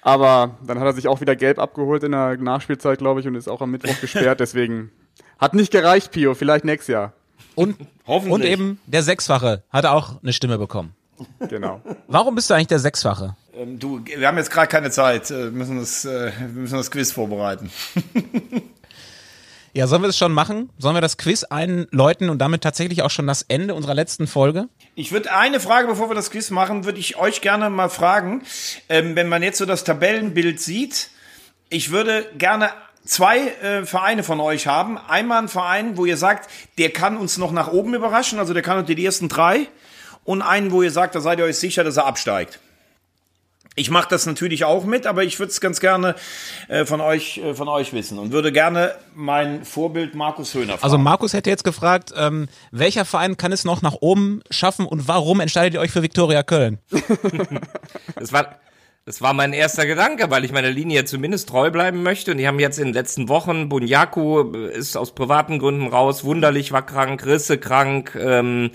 Aber 0.00 0.56
dann 0.66 0.80
hat 0.80 0.87
er 0.87 0.94
sich 0.94 1.08
auch 1.08 1.20
wieder 1.20 1.37
gelb 1.37 1.58
abgeholt 1.58 2.02
in 2.04 2.12
der 2.12 2.38
Nachspielzeit, 2.38 2.98
glaube 2.98 3.20
ich, 3.20 3.26
und 3.26 3.35
ist 3.35 3.48
auch 3.48 3.61
am 3.61 3.70
Mittwoch 3.70 3.94
gesperrt. 4.00 4.40
Deswegen 4.40 4.90
hat 5.38 5.52
nicht 5.52 5.72
gereicht, 5.72 6.11
Pio. 6.11 6.35
Vielleicht 6.35 6.64
nächstes 6.64 6.88
Jahr. 6.88 7.12
Und, 7.54 7.76
und 8.06 8.42
eben 8.42 8.80
der 8.87 9.02
Sechsfache 9.02 9.64
hat 9.68 9.85
auch 9.85 10.22
eine 10.22 10.32
Stimme 10.32 10.56
bekommen. 10.56 10.94
Genau. 11.50 11.82
Warum 12.08 12.35
bist 12.35 12.48
du 12.48 12.54
eigentlich 12.54 12.68
der 12.68 12.78
Sechsfache? 12.78 13.37
Ähm, 13.54 13.78
du, 13.78 14.00
wir 14.04 14.26
haben 14.26 14.38
jetzt 14.38 14.50
gerade 14.50 14.68
keine 14.68 14.90
Zeit. 14.90 15.28
Wir 15.28 15.50
müssen 15.50 15.78
das, 15.78 16.06
äh, 16.06 16.32
wir 16.38 16.62
müssen 16.62 16.78
das 16.78 16.90
Quiz 16.90 17.12
vorbereiten. 17.12 17.70
ja, 19.74 19.87
sollen 19.87 20.02
wir 20.02 20.08
das 20.08 20.18
schon 20.18 20.32
machen? 20.32 20.70
Sollen 20.78 20.94
wir 20.94 21.00
das 21.00 21.16
Quiz 21.16 21.44
einläuten 21.44 22.28
und 22.28 22.38
damit 22.38 22.62
tatsächlich 22.62 23.02
auch 23.02 23.11
schon 23.11 23.26
das 23.26 23.42
Ende 23.42 23.74
unserer 23.74 23.94
letzten 23.94 24.26
Folge? 24.26 24.68
Ich 24.94 25.12
würde 25.12 25.32
eine 25.32 25.61
Frage, 25.61 25.88
bevor 25.88 26.11
wir 26.11 26.14
das 26.14 26.30
Quiz 26.30 26.50
machen, 26.50 26.85
würde 26.85 26.98
ich 26.98 27.16
euch 27.16 27.40
gerne 27.40 27.70
mal 27.70 27.88
fragen, 27.88 28.42
ähm, 28.90 29.16
wenn 29.16 29.28
man 29.28 29.42
jetzt 29.42 29.58
so 29.58 29.64
das 29.64 29.85
Tabellenbild 29.85 30.61
sieht. 30.61 31.11
Ich 31.70 31.90
würde 31.90 32.26
gerne 32.37 32.70
zwei 33.04 33.38
äh, 33.38 33.87
Vereine 33.87 34.22
von 34.22 34.40
euch 34.40 34.66
haben. 34.66 34.98
Einmal 34.98 35.38
ein 35.38 35.48
Verein, 35.48 35.96
wo 35.96 36.04
ihr 36.04 36.18
sagt, 36.18 36.50
der 36.76 36.90
kann 36.90 37.16
uns 37.16 37.38
noch 37.38 37.52
nach 37.52 37.68
oben 37.68 37.94
überraschen, 37.94 38.38
also 38.38 38.52
der 38.52 38.62
kann 38.62 38.78
unter 38.78 38.94
die 38.94 39.04
ersten 39.04 39.30
drei. 39.30 39.68
Und 40.24 40.42
einen, 40.42 40.70
wo 40.70 40.82
ihr 40.82 40.90
sagt, 40.90 41.14
da 41.14 41.20
seid 41.20 41.38
ihr 41.38 41.46
euch 41.46 41.56
sicher, 41.56 41.82
dass 41.82 41.96
er 41.96 42.06
absteigt. 42.06 42.61
Ich 43.74 43.90
mache 43.90 44.08
das 44.11 44.26
natürlich 44.26 44.64
auch 44.64 44.85
mit, 44.85 45.06
aber 45.06 45.24
ich 45.24 45.38
würde 45.38 45.50
es 45.50 45.61
ganz 45.61 45.80
gerne 45.80 46.14
äh, 46.68 46.85
von 46.85 47.00
euch 47.00 47.38
äh, 47.38 47.54
von 47.54 47.68
euch 47.68 47.92
wissen 47.92 48.18
und 48.18 48.32
würde 48.32 48.52
gerne 48.52 48.94
mein 49.14 49.64
Vorbild 49.64 50.14
Markus 50.14 50.54
Höhner 50.54 50.72
fragen. 50.72 50.85
Also 50.85 50.98
Markus 50.98 51.32
hätte 51.32 51.50
jetzt 51.50 51.64
gefragt, 51.64 52.12
ähm, 52.16 52.48
welcher 52.70 53.04
Verein 53.04 53.37
kann 53.37 53.52
es 53.52 53.64
noch 53.64 53.82
nach 53.82 53.96
oben 54.00 54.42
schaffen 54.50 54.87
und 54.87 55.08
warum 55.08 55.40
entscheidet 55.40 55.74
ihr 55.74 55.80
euch 55.80 55.90
für 55.90 56.02
Viktoria 56.02 56.42
Köln? 56.42 56.78
das 58.16 58.32
war 58.32 58.58
das 59.04 59.20
war 59.20 59.32
mein 59.32 59.52
erster 59.52 59.85
Gedanke, 59.85 60.30
weil 60.30 60.44
ich 60.44 60.52
meiner 60.52 60.70
Linie 60.70 61.04
zumindest 61.04 61.48
treu 61.48 61.72
bleiben 61.72 62.04
möchte. 62.04 62.30
Und 62.30 62.37
die 62.38 62.46
haben 62.46 62.61
jetzt 62.61 62.78
in 62.78 62.88
den 62.88 62.94
letzten 62.94 63.28
Wochen, 63.28 63.68
Bunyaku 63.68 64.52
ist 64.68 64.96
aus 64.96 65.12
privaten 65.12 65.58
Gründen 65.58 65.88
raus, 65.88 66.22
Wunderlich 66.22 66.70
war 66.70 66.87
krank, 66.87 67.26
Risse 67.26 67.58
krank, 67.58 68.16
ähm, 68.20 68.70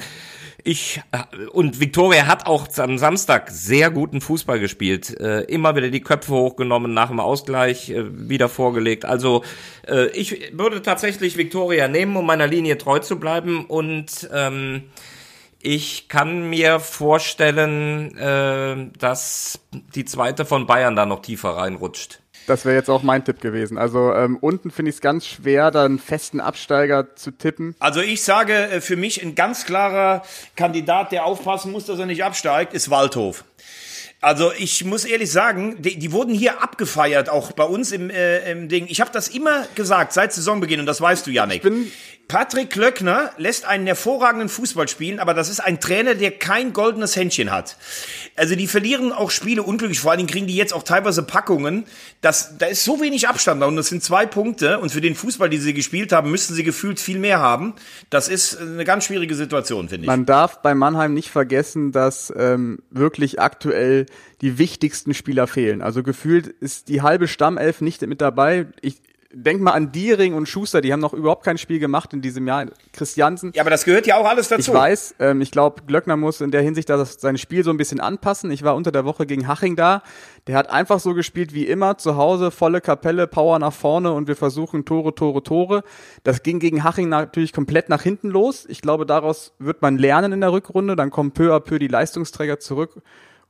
ich 0.64 1.02
und 1.52 1.80
Viktoria 1.80 2.26
hat 2.28 2.46
auch 2.46 2.68
am 2.78 2.98
Samstag 2.98 3.50
sehr 3.52 3.92
guten 3.92 4.22
Fußball 4.22 4.60
gespielt. 4.60 5.18
Äh, 5.20 5.42
immer 5.44 5.76
wieder 5.76 5.90
die 5.90 6.02
Köpfe 6.02 6.34
hochgenommen, 6.34 6.94
nach 6.94 7.10
dem 7.10 7.20
Ausgleich 7.20 7.90
äh, 7.90 8.30
wieder 8.30 8.50
vorgelegt. 8.50 9.06
Also 9.06 9.44
äh, 9.88 10.08
ich 10.08 10.52
würde 10.58 10.82
tatsächlich 10.82 11.38
Viktoria 11.38 11.88
nehmen, 11.88 12.16
um 12.16 12.26
meiner 12.26 12.48
Linie 12.48 12.78
treu 12.78 13.00
zu 13.00 13.20
bleiben. 13.20 13.66
Und 13.66 14.30
ähm, 14.34 14.84
ich 15.60 16.08
kann 16.08 16.50
mir 16.50 16.80
vorstellen, 16.80 18.18
äh, 18.18 18.98
dass 18.98 19.60
die 19.96 20.06
zweite 20.06 20.46
von 20.46 20.66
Bayern 20.66 20.96
da 20.96 21.06
noch 21.06 21.22
tiefer 21.22 21.50
reinrutscht. 21.52 22.22
Das 22.48 22.64
wäre 22.64 22.76
jetzt 22.76 22.90
auch 22.90 23.04
mein 23.04 23.26
Tipp 23.26 23.42
gewesen. 23.42 23.78
Also 23.78 24.14
ähm, 24.14 24.38
unten 24.40 24.72
finde 24.72 24.90
ich 24.90 24.96
es 24.96 25.02
ganz 25.02 25.28
schwer, 25.28 25.70
da 25.70 25.84
einen 25.84 26.00
festen 26.00 26.40
Absteiger 26.40 27.16
zu 27.16 27.32
tippen. 27.32 27.76
Also 27.80 28.00
ich 28.00 28.24
sage 28.24 28.54
äh, 28.54 28.82
für 28.82 28.96
mich 28.96 29.22
ein 29.22 29.36
ganz 29.36 29.66
klarer 29.66 30.24
Kandidat, 30.56 31.12
der 31.12 31.26
aufpassen 31.26 31.74
muss, 31.74 31.86
dass 31.86 32.00
er 32.00 32.06
nicht 32.06 32.24
absteigt, 32.24 32.74
ist 32.74 32.90
Waldhof. 32.90 33.44
Also 34.20 34.52
ich 34.58 34.84
muss 34.84 35.06
ehrlich 35.06 35.32
sagen, 35.32 35.82
die, 35.82 36.00
die 36.00 36.12
wurden 36.12 36.34
hier 36.34 36.64
abgefeiert, 36.64 37.30
auch 37.30 37.52
bei 37.52 37.66
uns 37.66 37.92
im, 37.92 38.10
äh, 38.10 38.50
im 38.52 38.68
Ding. 38.68 38.88
Ich 38.88 39.00
habe 39.02 39.12
das 39.12 39.28
immer 39.28 39.68
gesagt 39.76 40.14
seit 40.14 40.34
Saisonbeginn 40.34 40.80
und 40.80 40.88
das 40.88 41.02
weißt 41.02 41.28
du, 41.28 41.32
Janik. 41.32 41.58
Ich 41.58 41.64
bin 41.64 41.92
Patrick 42.28 42.72
Klöckner 42.72 43.32
lässt 43.38 43.66
einen 43.66 43.86
hervorragenden 43.86 44.50
Fußball 44.50 44.90
spielen, 44.90 45.20
aber 45.20 45.34
das 45.34 45.50
ist 45.50 45.62
ein 45.62 45.80
Trainer, 45.80 46.14
der 46.14 46.32
kein 46.32 46.74
goldenes 46.74 47.16
Händchen 47.16 47.52
hat. 47.52 47.78
Also 48.36 48.56
die 48.56 48.68
verlieren 48.68 49.14
auch 49.14 49.32
Spiele 49.32 49.64
unglücklich, 49.64 50.02
vor 50.02 50.12
allen 50.12 50.18
Dingen 50.18 50.30
kriegen 50.30 50.48
die 50.48 50.56
jetzt 50.56 50.74
auch 50.74 50.84
teilweise 50.84 51.24
Packungen. 51.24 51.86
Das, 52.20 52.58
da 52.58 52.66
ist 52.66 52.84
so 52.84 53.00
wenig 53.00 53.30
Abstand 53.30 53.62
da 53.62 53.66
und 53.68 53.78
das 53.78 53.88
sind 53.88 54.04
zwei 54.04 54.26
Punkte 54.26 54.80
und 54.80 54.92
für 54.92 55.00
den 55.00 55.16
Fußball, 55.16 55.50
die 55.50 55.58
sie 55.58 55.74
gespielt 55.74 56.12
haben, 56.12 56.30
müssten 56.30 56.54
sie 56.54 56.64
gefühlt 56.64 57.00
viel 57.00 57.18
mehr 57.18 57.40
haben. 57.40 57.76
Das 58.10 58.28
ist 58.28 58.60
eine 58.60 58.84
ganz 58.84 59.06
schwierige 59.06 59.36
Situation, 59.36 59.88
finde 59.88 60.04
ich. 60.04 60.08
Man 60.08 60.26
darf 60.26 60.62
bei 60.62 60.76
Mannheim 60.76 61.14
nicht 61.14 61.30
vergessen, 61.30 61.94
dass 61.94 62.34
ähm, 62.36 62.80
wirklich 62.92 63.40
aktuell 63.40 64.06
die 64.42 64.58
wichtigsten 64.58 65.14
Spieler 65.14 65.48
fehlen. 65.48 65.82
Also 65.82 66.04
gefühlt 66.04 66.48
ist 66.48 66.90
die 66.90 67.02
halbe 67.02 67.28
Stammelf 67.28 67.80
nicht 67.82 68.06
mit 68.06 68.22
dabei. 68.22 68.68
Ich, 68.82 69.02
denk 69.44 69.62
mal 69.62 69.72
an 69.72 69.92
Diering 69.92 70.34
und 70.34 70.48
Schuster, 70.48 70.82
die 70.82 70.92
haben 70.92 71.00
noch 71.00 71.14
überhaupt 71.14 71.44
kein 71.44 71.58
Spiel 71.58 71.80
gemacht 71.80 72.14
in 72.14 72.22
diesem 72.22 72.48
Jahr. 72.48 72.66
Christiansen. 72.92 73.52
Ja, 73.56 73.62
aber 73.62 73.70
das 73.70 73.86
gehört 73.86 74.08
ja 74.08 74.18
auch 74.18 74.26
alles 74.26 74.48
dazu. 74.48 74.72
Ich 74.72 74.78
weiß, 74.78 75.16
ähm, 75.20 75.42
ich 75.42 75.52
glaube, 75.52 75.84
Glöckner 75.86 76.18
muss 76.18 76.42
in 76.42 76.52
der 76.52 76.62
Hinsicht 76.62 76.90
das, 76.90 77.16
sein 77.20 77.38
Spiel 77.38 77.64
so 77.64 77.70
ein 77.70 77.78
bisschen 77.78 78.00
anpassen. 78.00 78.50
Ich 78.52 78.64
war 78.64 78.76
unter 78.76 78.92
der 78.92 79.06
Woche 79.06 79.26
gegen 79.26 79.48
Haching 79.48 79.76
da. 79.76 80.02
Der 80.48 80.56
hat 80.56 80.70
einfach 80.70 81.00
so 81.00 81.14
gespielt 81.14 81.54
wie 81.54 81.68
immer, 81.68 81.98
zu 81.98 82.16
Hause, 82.16 82.52
volle 82.52 82.82
Kapelle, 82.82 83.28
Power 83.28 83.60
nach 83.60 83.74
vorne 83.74 84.12
und 84.12 84.28
wir 84.28 84.36
versuchen 84.36 84.86
Tore, 84.86 85.14
Tore, 85.14 85.44
Tore. 85.44 85.84
Das 86.24 86.42
ging 86.42 86.60
gegen 86.60 86.84
Haching 86.84 87.10
natürlich 87.10 87.54
komplett 87.54 87.90
nach 87.90 88.02
hinten 88.02 88.30
los. 88.30 88.66
Ich 88.68 88.82
glaube, 88.82 89.06
daraus 89.06 89.54
wird 89.60 89.82
man 89.82 89.98
lernen 89.98 90.34
in 90.34 90.42
der 90.42 90.52
Rückrunde. 90.52 90.96
Dann 90.96 91.12
kommen 91.12 91.32
peu 91.32 91.54
à 91.54 91.60
peu 91.60 91.78
die 91.80 91.88
Leistungsträger 91.88 92.60
zurück. 92.60 93.02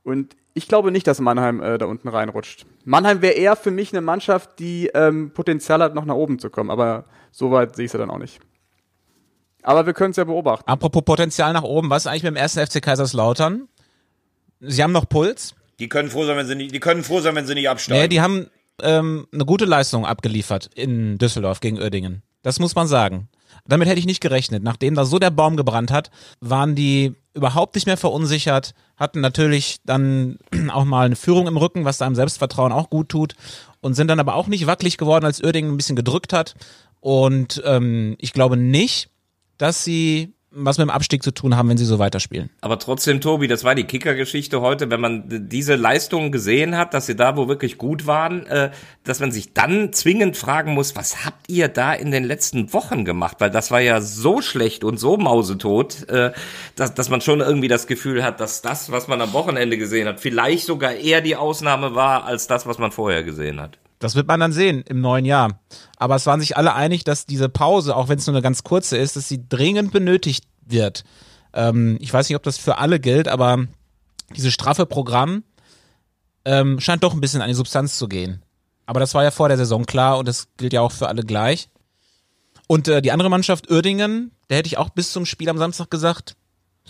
Und 0.08 0.36
ich 0.54 0.68
glaube 0.68 0.90
nicht, 0.90 1.06
dass 1.06 1.20
Mannheim 1.20 1.62
äh, 1.62 1.76
da 1.76 1.84
unten 1.84 2.08
reinrutscht. 2.08 2.64
Mannheim 2.84 3.20
wäre 3.20 3.34
eher 3.34 3.56
für 3.56 3.70
mich 3.70 3.92
eine 3.92 4.00
Mannschaft, 4.00 4.58
die 4.58 4.90
ähm, 4.94 5.32
Potenzial 5.32 5.82
hat, 5.82 5.94
noch 5.94 6.06
nach 6.06 6.14
oben 6.14 6.38
zu 6.38 6.48
kommen. 6.48 6.70
Aber 6.70 7.04
so 7.30 7.50
weit 7.50 7.76
sehe 7.76 7.84
ich 7.84 7.92
sie 7.92 7.98
dann 7.98 8.10
auch 8.10 8.18
nicht. 8.18 8.40
Aber 9.62 9.84
wir 9.84 9.92
können 9.92 10.12
es 10.12 10.16
ja 10.16 10.24
beobachten. 10.24 10.68
Apropos 10.68 11.04
Potenzial 11.04 11.52
nach 11.52 11.62
oben, 11.62 11.90
was 11.90 12.02
ist 12.02 12.06
eigentlich 12.06 12.22
mit 12.22 12.32
dem 12.32 12.36
ersten 12.36 12.66
FC 12.66 12.82
Kaiserslautern? 12.82 13.68
Sie 14.60 14.82
haben 14.82 14.92
noch 14.92 15.06
Puls? 15.08 15.54
Die 15.78 15.90
können 15.90 16.08
froh 16.08 16.24
sein, 16.24 16.38
wenn 16.38 16.46
sie 16.46 16.54
nicht, 16.54 16.74
die 16.74 16.80
können 16.80 17.04
froh 17.04 17.20
sein, 17.20 17.34
wenn 17.34 17.46
sie 17.46 17.54
nicht 17.54 17.68
absteigen. 17.68 18.00
Nee, 18.00 18.08
die 18.08 18.22
haben 18.22 18.46
ähm, 18.82 19.26
eine 19.30 19.44
gute 19.44 19.66
Leistung 19.66 20.06
abgeliefert 20.06 20.70
in 20.74 21.18
Düsseldorf 21.18 21.60
gegen 21.60 21.78
Uerdingen. 21.78 22.22
Das 22.42 22.58
muss 22.58 22.74
man 22.74 22.86
sagen. 22.86 23.28
Damit 23.66 23.88
hätte 23.88 23.98
ich 23.98 24.06
nicht 24.06 24.22
gerechnet. 24.22 24.62
Nachdem 24.62 24.94
da 24.94 25.04
so 25.04 25.18
der 25.18 25.30
Baum 25.30 25.56
gebrannt 25.56 25.92
hat, 25.92 26.10
waren 26.40 26.74
die 26.74 27.14
überhaupt 27.38 27.74
nicht 27.74 27.86
mehr 27.86 27.96
verunsichert, 27.96 28.74
hatten 28.96 29.20
natürlich 29.20 29.78
dann 29.84 30.38
auch 30.72 30.84
mal 30.84 31.06
eine 31.06 31.16
Führung 31.16 31.46
im 31.46 31.56
Rücken, 31.56 31.84
was 31.84 31.98
deinem 31.98 32.14
Selbstvertrauen 32.14 32.72
auch 32.72 32.90
gut 32.90 33.08
tut 33.08 33.34
und 33.80 33.94
sind 33.94 34.08
dann 34.08 34.20
aber 34.20 34.34
auch 34.34 34.48
nicht 34.48 34.66
wackelig 34.66 34.98
geworden, 34.98 35.24
als 35.24 35.42
Uerdingen 35.42 35.72
ein 35.72 35.76
bisschen 35.76 35.96
gedrückt 35.96 36.32
hat. 36.32 36.54
Und 37.00 37.62
ähm, 37.64 38.16
ich 38.18 38.32
glaube 38.32 38.56
nicht, 38.56 39.10
dass 39.56 39.84
sie 39.84 40.34
was 40.50 40.78
mit 40.78 40.86
dem 40.86 40.90
Abstieg 40.90 41.22
zu 41.22 41.32
tun 41.32 41.56
haben, 41.56 41.68
wenn 41.68 41.76
sie 41.76 41.84
so 41.84 41.98
weiterspielen. 41.98 42.48
Aber 42.62 42.78
trotzdem, 42.78 43.20
Tobi, 43.20 43.48
das 43.48 43.64
war 43.64 43.74
die 43.74 43.84
Kicker-Geschichte 43.84 44.60
heute, 44.60 44.90
wenn 44.90 45.00
man 45.00 45.24
diese 45.48 45.74
Leistungen 45.74 46.32
gesehen 46.32 46.76
hat, 46.76 46.94
dass 46.94 47.06
sie 47.06 47.16
da 47.16 47.36
wo 47.36 47.48
wirklich 47.48 47.76
gut 47.76 48.06
waren, 48.06 48.46
äh, 48.46 48.70
dass 49.04 49.20
man 49.20 49.30
sich 49.30 49.52
dann 49.52 49.92
zwingend 49.92 50.36
fragen 50.36 50.72
muss, 50.72 50.96
was 50.96 51.24
habt 51.24 51.50
ihr 51.50 51.68
da 51.68 51.92
in 51.92 52.10
den 52.10 52.24
letzten 52.24 52.72
Wochen 52.72 53.04
gemacht? 53.04 53.36
Weil 53.40 53.50
das 53.50 53.70
war 53.70 53.80
ja 53.80 54.00
so 54.00 54.40
schlecht 54.40 54.84
und 54.84 54.98
so 54.98 55.18
mausetot, 55.18 56.08
äh, 56.08 56.32
dass, 56.76 56.94
dass 56.94 57.10
man 57.10 57.20
schon 57.20 57.40
irgendwie 57.40 57.68
das 57.68 57.86
Gefühl 57.86 58.24
hat, 58.24 58.40
dass 58.40 58.62
das, 58.62 58.90
was 58.90 59.06
man 59.06 59.20
am 59.20 59.34
Wochenende 59.34 59.76
gesehen 59.76 60.08
hat, 60.08 60.20
vielleicht 60.20 60.64
sogar 60.64 60.94
eher 60.94 61.20
die 61.20 61.36
Ausnahme 61.36 61.94
war, 61.94 62.24
als 62.24 62.46
das, 62.46 62.66
was 62.66 62.78
man 62.78 62.90
vorher 62.90 63.22
gesehen 63.22 63.60
hat. 63.60 63.78
Das 63.98 64.14
wird 64.14 64.28
man 64.28 64.40
dann 64.40 64.52
sehen 64.52 64.82
im 64.82 65.00
neuen 65.00 65.24
Jahr. 65.24 65.60
Aber 65.96 66.16
es 66.16 66.26
waren 66.26 66.40
sich 66.40 66.56
alle 66.56 66.74
einig, 66.74 67.04
dass 67.04 67.26
diese 67.26 67.48
Pause, 67.48 67.96
auch 67.96 68.08
wenn 68.08 68.18
es 68.18 68.26
nur 68.26 68.36
eine 68.36 68.42
ganz 68.42 68.62
kurze 68.62 68.96
ist, 68.96 69.16
dass 69.16 69.28
sie 69.28 69.48
dringend 69.48 69.92
benötigt 69.92 70.44
wird. 70.64 71.04
Ähm, 71.52 71.96
ich 72.00 72.12
weiß 72.12 72.28
nicht, 72.28 72.36
ob 72.36 72.42
das 72.42 72.58
für 72.58 72.78
alle 72.78 73.00
gilt, 73.00 73.28
aber 73.28 73.66
dieses 74.36 74.52
straffe 74.52 74.86
Programm 74.86 75.42
ähm, 76.44 76.80
scheint 76.80 77.02
doch 77.02 77.14
ein 77.14 77.20
bisschen 77.20 77.42
an 77.42 77.48
die 77.48 77.54
Substanz 77.54 77.98
zu 77.98 78.08
gehen. 78.08 78.42
Aber 78.86 79.00
das 79.00 79.14
war 79.14 79.24
ja 79.24 79.30
vor 79.30 79.48
der 79.48 79.58
Saison 79.58 79.84
klar 79.84 80.18
und 80.18 80.28
das 80.28 80.48
gilt 80.56 80.72
ja 80.72 80.80
auch 80.80 80.92
für 80.92 81.08
alle 81.08 81.22
gleich. 81.22 81.68
Und 82.68 82.86
äh, 82.88 83.02
die 83.02 83.12
andere 83.12 83.30
Mannschaft, 83.30 83.70
Uerdingen, 83.70 84.30
da 84.48 84.56
hätte 84.56 84.68
ich 84.68 84.78
auch 84.78 84.90
bis 84.90 85.12
zum 85.12 85.26
Spiel 85.26 85.48
am 85.48 85.58
Samstag 85.58 85.90
gesagt, 85.90 86.36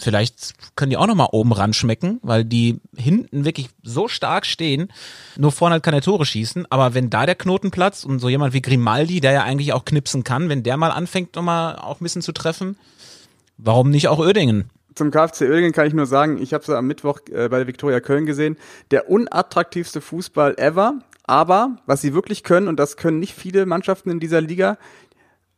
Vielleicht 0.00 0.54
können 0.76 0.90
die 0.90 0.96
auch 0.96 1.06
nochmal 1.06 1.28
oben 1.32 1.52
ran 1.52 1.72
schmecken, 1.72 2.18
weil 2.22 2.44
die 2.44 2.80
hinten 2.96 3.44
wirklich 3.44 3.68
so 3.82 4.08
stark 4.08 4.46
stehen, 4.46 4.92
nur 5.37 5.52
vorne 5.52 5.74
halt 5.74 5.82
keine 5.82 6.00
Tore 6.00 6.24
schießen. 6.24 6.66
Aber 6.70 6.94
wenn 6.94 7.11
da 7.11 7.26
der 7.26 7.34
Knoten 7.34 7.70
platzt 7.70 8.04
und 8.04 8.18
so 8.18 8.28
jemand 8.28 8.54
wie 8.54 8.62
Grimaldi, 8.62 9.20
der 9.20 9.32
ja 9.32 9.42
eigentlich 9.42 9.72
auch 9.72 9.84
knipsen 9.84 10.24
kann, 10.24 10.48
wenn 10.48 10.62
der 10.62 10.76
mal 10.76 10.90
anfängt, 10.90 11.37
nochmal 11.37 11.76
auch 11.76 12.00
ein 12.00 12.04
bisschen 12.04 12.22
zu 12.22 12.32
treffen, 12.32 12.76
warum 13.56 13.90
nicht 13.90 14.08
auch 14.08 14.20
Ödingen? 14.20 14.70
Zum 14.94 15.12
KfC 15.12 15.42
Oerdingen 15.42 15.72
kann 15.72 15.87
ich 15.87 15.94
nur 15.94 16.06
sagen, 16.06 16.42
ich 16.42 16.52
habe 16.52 16.64
sie 16.64 16.76
am 16.76 16.88
Mittwoch 16.88 17.20
äh, 17.30 17.48
bei 17.48 17.58
der 17.58 17.68
Viktoria 17.68 18.00
Köln 18.00 18.26
gesehen. 18.26 18.56
Der 18.90 19.08
unattraktivste 19.08 20.00
Fußball 20.00 20.58
ever. 20.58 20.94
Aber 21.22 21.76
was 21.87 22.00
sie 22.00 22.14
wirklich 22.14 22.42
können, 22.42 22.66
und 22.66 22.80
das 22.80 22.96
können 22.96 23.20
nicht 23.20 23.34
viele 23.34 23.64
Mannschaften 23.64 24.11
in 24.11 24.18
dieser 24.18 24.40
Liga, 24.40 24.76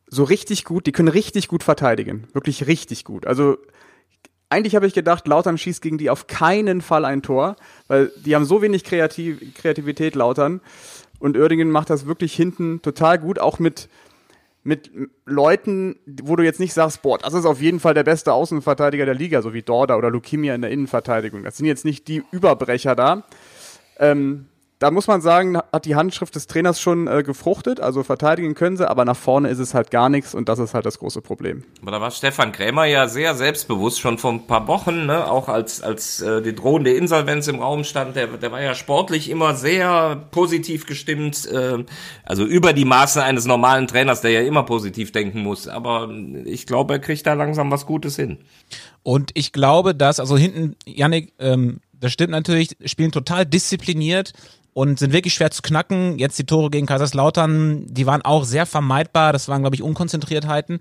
so 0.09 0.25
richtig 0.25 0.65
gut, 0.65 0.87
die 0.87 0.93
können 0.93 1.09
richtig 1.09 1.49
gut 1.49 1.63
verteidigen. 1.63 2.27
Wirklich 2.33 2.67
richtig 2.67 3.05
gut. 3.05 3.27
Also 3.27 3.57
eigentlich 4.51 4.75
habe 4.75 4.87
ich 4.87 4.95
gedacht, 4.95 5.27
Lautern 5.27 5.57
schießt 5.57 5.81
gegen 5.81 5.97
die 5.97 6.11
auf 6.11 6.27
keinen 6.27 6.83
Fall 6.83 7.05
ein 7.05 7.23
Tor, 7.23 7.57
weil 7.87 8.13
die 8.17 8.35
haben 8.35 8.45
so 8.45 8.61
wenig 8.61 8.85
Kreativ 8.85 9.55
Kreativität, 9.55 10.15
Lautern. 10.15 10.61
Und 11.21 11.37
Oerdingen 11.37 11.71
macht 11.71 11.91
das 11.91 12.07
wirklich 12.07 12.35
hinten 12.35 12.83
total 12.83 13.19
gut, 13.19 13.39
auch 13.39 13.59
mit, 13.59 13.89
mit 14.65 14.91
Leuten, 15.27 15.97
wo 16.23 16.35
du 16.35 16.43
jetzt 16.43 16.61
nicht 16.61 16.73
sagst, 16.73 17.03
boah, 17.03 17.19
das 17.19 17.35
ist 17.35 17.45
auf 17.45 17.61
jeden 17.61 17.79
Fall 17.79 17.95
der 17.95 18.05
beste 18.05 18.33
Außenverteidiger 18.33 19.05
der 19.05 19.15
Liga, 19.15 19.43
so 19.43 19.53
wie 19.53 19.63
Dorda 19.63 19.97
oder 19.97 20.11
Lukimia 20.11 20.55
in 20.55 20.63
der 20.63 20.71
Innenverteidigung. 20.71 21.45
Das 21.45 21.57
sind 21.57 21.67
jetzt 21.67 21.85
nicht 21.85 22.09
die 22.09 22.25
Überbrecher 22.33 22.97
da. 22.97 23.25
Ähm, 23.99 24.47
da 24.81 24.91
muss 24.91 25.07
man 25.07 25.21
sagen, 25.21 25.59
hat 25.59 25.85
die 25.85 25.95
Handschrift 25.95 26.35
des 26.35 26.47
Trainers 26.47 26.81
schon 26.81 27.07
äh, 27.07 27.23
gefruchtet. 27.23 27.81
Also 27.81 28.03
verteidigen 28.03 28.55
können 28.55 28.79
sie, 28.79 28.89
aber 28.89 29.05
nach 29.05 29.17
vorne 29.17 29.51
ist 29.51 29.59
es 29.59 29.75
halt 29.75 29.91
gar 29.91 30.09
nichts 30.09 30.35
und 30.35 30.49
das 30.49 30.59
ist 30.59 30.73
halt 30.73 30.87
das 30.87 30.99
große 30.99 31.21
Problem. 31.21 31.65
Aber 31.83 31.91
da 31.91 32.01
war 32.01 32.11
Stefan 32.11 32.51
Krämer 32.51 32.87
ja 32.87 33.07
sehr 33.07 33.35
selbstbewusst 33.35 34.01
schon 34.01 34.17
vor 34.17 34.33
ein 34.33 34.47
paar 34.47 34.67
Wochen, 34.69 35.05
ne? 35.05 35.31
auch 35.31 35.49
als, 35.49 35.83
als 35.83 36.23
äh, 36.23 36.41
die 36.41 36.55
drohende 36.55 36.93
Insolvenz 36.93 37.47
im 37.47 37.61
Raum 37.61 37.85
stand. 37.85 38.17
Der, 38.17 38.27
der 38.27 38.53
war 38.53 38.63
ja 38.63 38.75
sportlich 38.75 39.29
immer 39.29 39.55
sehr 39.55 40.17
positiv 40.31 40.87
gestimmt. 40.87 41.47
Äh, 41.47 41.85
also 42.25 42.47
über 42.47 42.73
die 42.73 42.87
Maße 42.87 43.23
eines 43.23 43.45
normalen 43.45 43.87
Trainers, 43.87 44.23
der 44.23 44.31
ja 44.31 44.41
immer 44.41 44.63
positiv 44.63 45.13
denken 45.13 45.43
muss. 45.43 45.69
Aber 45.69 46.09
ich 46.47 46.67
glaube, 46.67 46.95
er 46.95 47.01
kriegt 47.01 47.27
da 47.27 47.35
langsam 47.35 47.71
was 47.71 47.85
Gutes 47.85 48.17
hin. 48.17 48.39
Und 49.03 49.31
ich 49.35 49.53
glaube, 49.53 49.95
dass, 49.95 50.21
also 50.21 50.39
hinten, 50.39 50.75
Yannick, 50.87 51.35
ähm, 51.39 51.81
das 51.93 52.13
stimmt 52.13 52.31
natürlich, 52.31 52.77
spielen 52.87 53.13
total 53.13 53.45
diszipliniert 53.45 54.33
und 54.73 54.99
sind 54.99 55.13
wirklich 55.13 55.35
schwer 55.35 55.51
zu 55.51 55.63
knacken. 55.63 56.19
Jetzt 56.19 56.39
die 56.39 56.47
Tore 56.47 56.71
gegen 56.71 56.87
Kaiserslautern, 56.87 57.87
die 57.87 58.07
waren 58.07 58.23
auch 58.23 58.45
sehr 58.45 58.67
vermeidbar. 58.67 59.33
Das 59.33 59.49
waren, 59.49 59.63
glaube 59.63 59.77
ich, 59.77 59.83
Unkonzentriertheiten. 59.83 60.81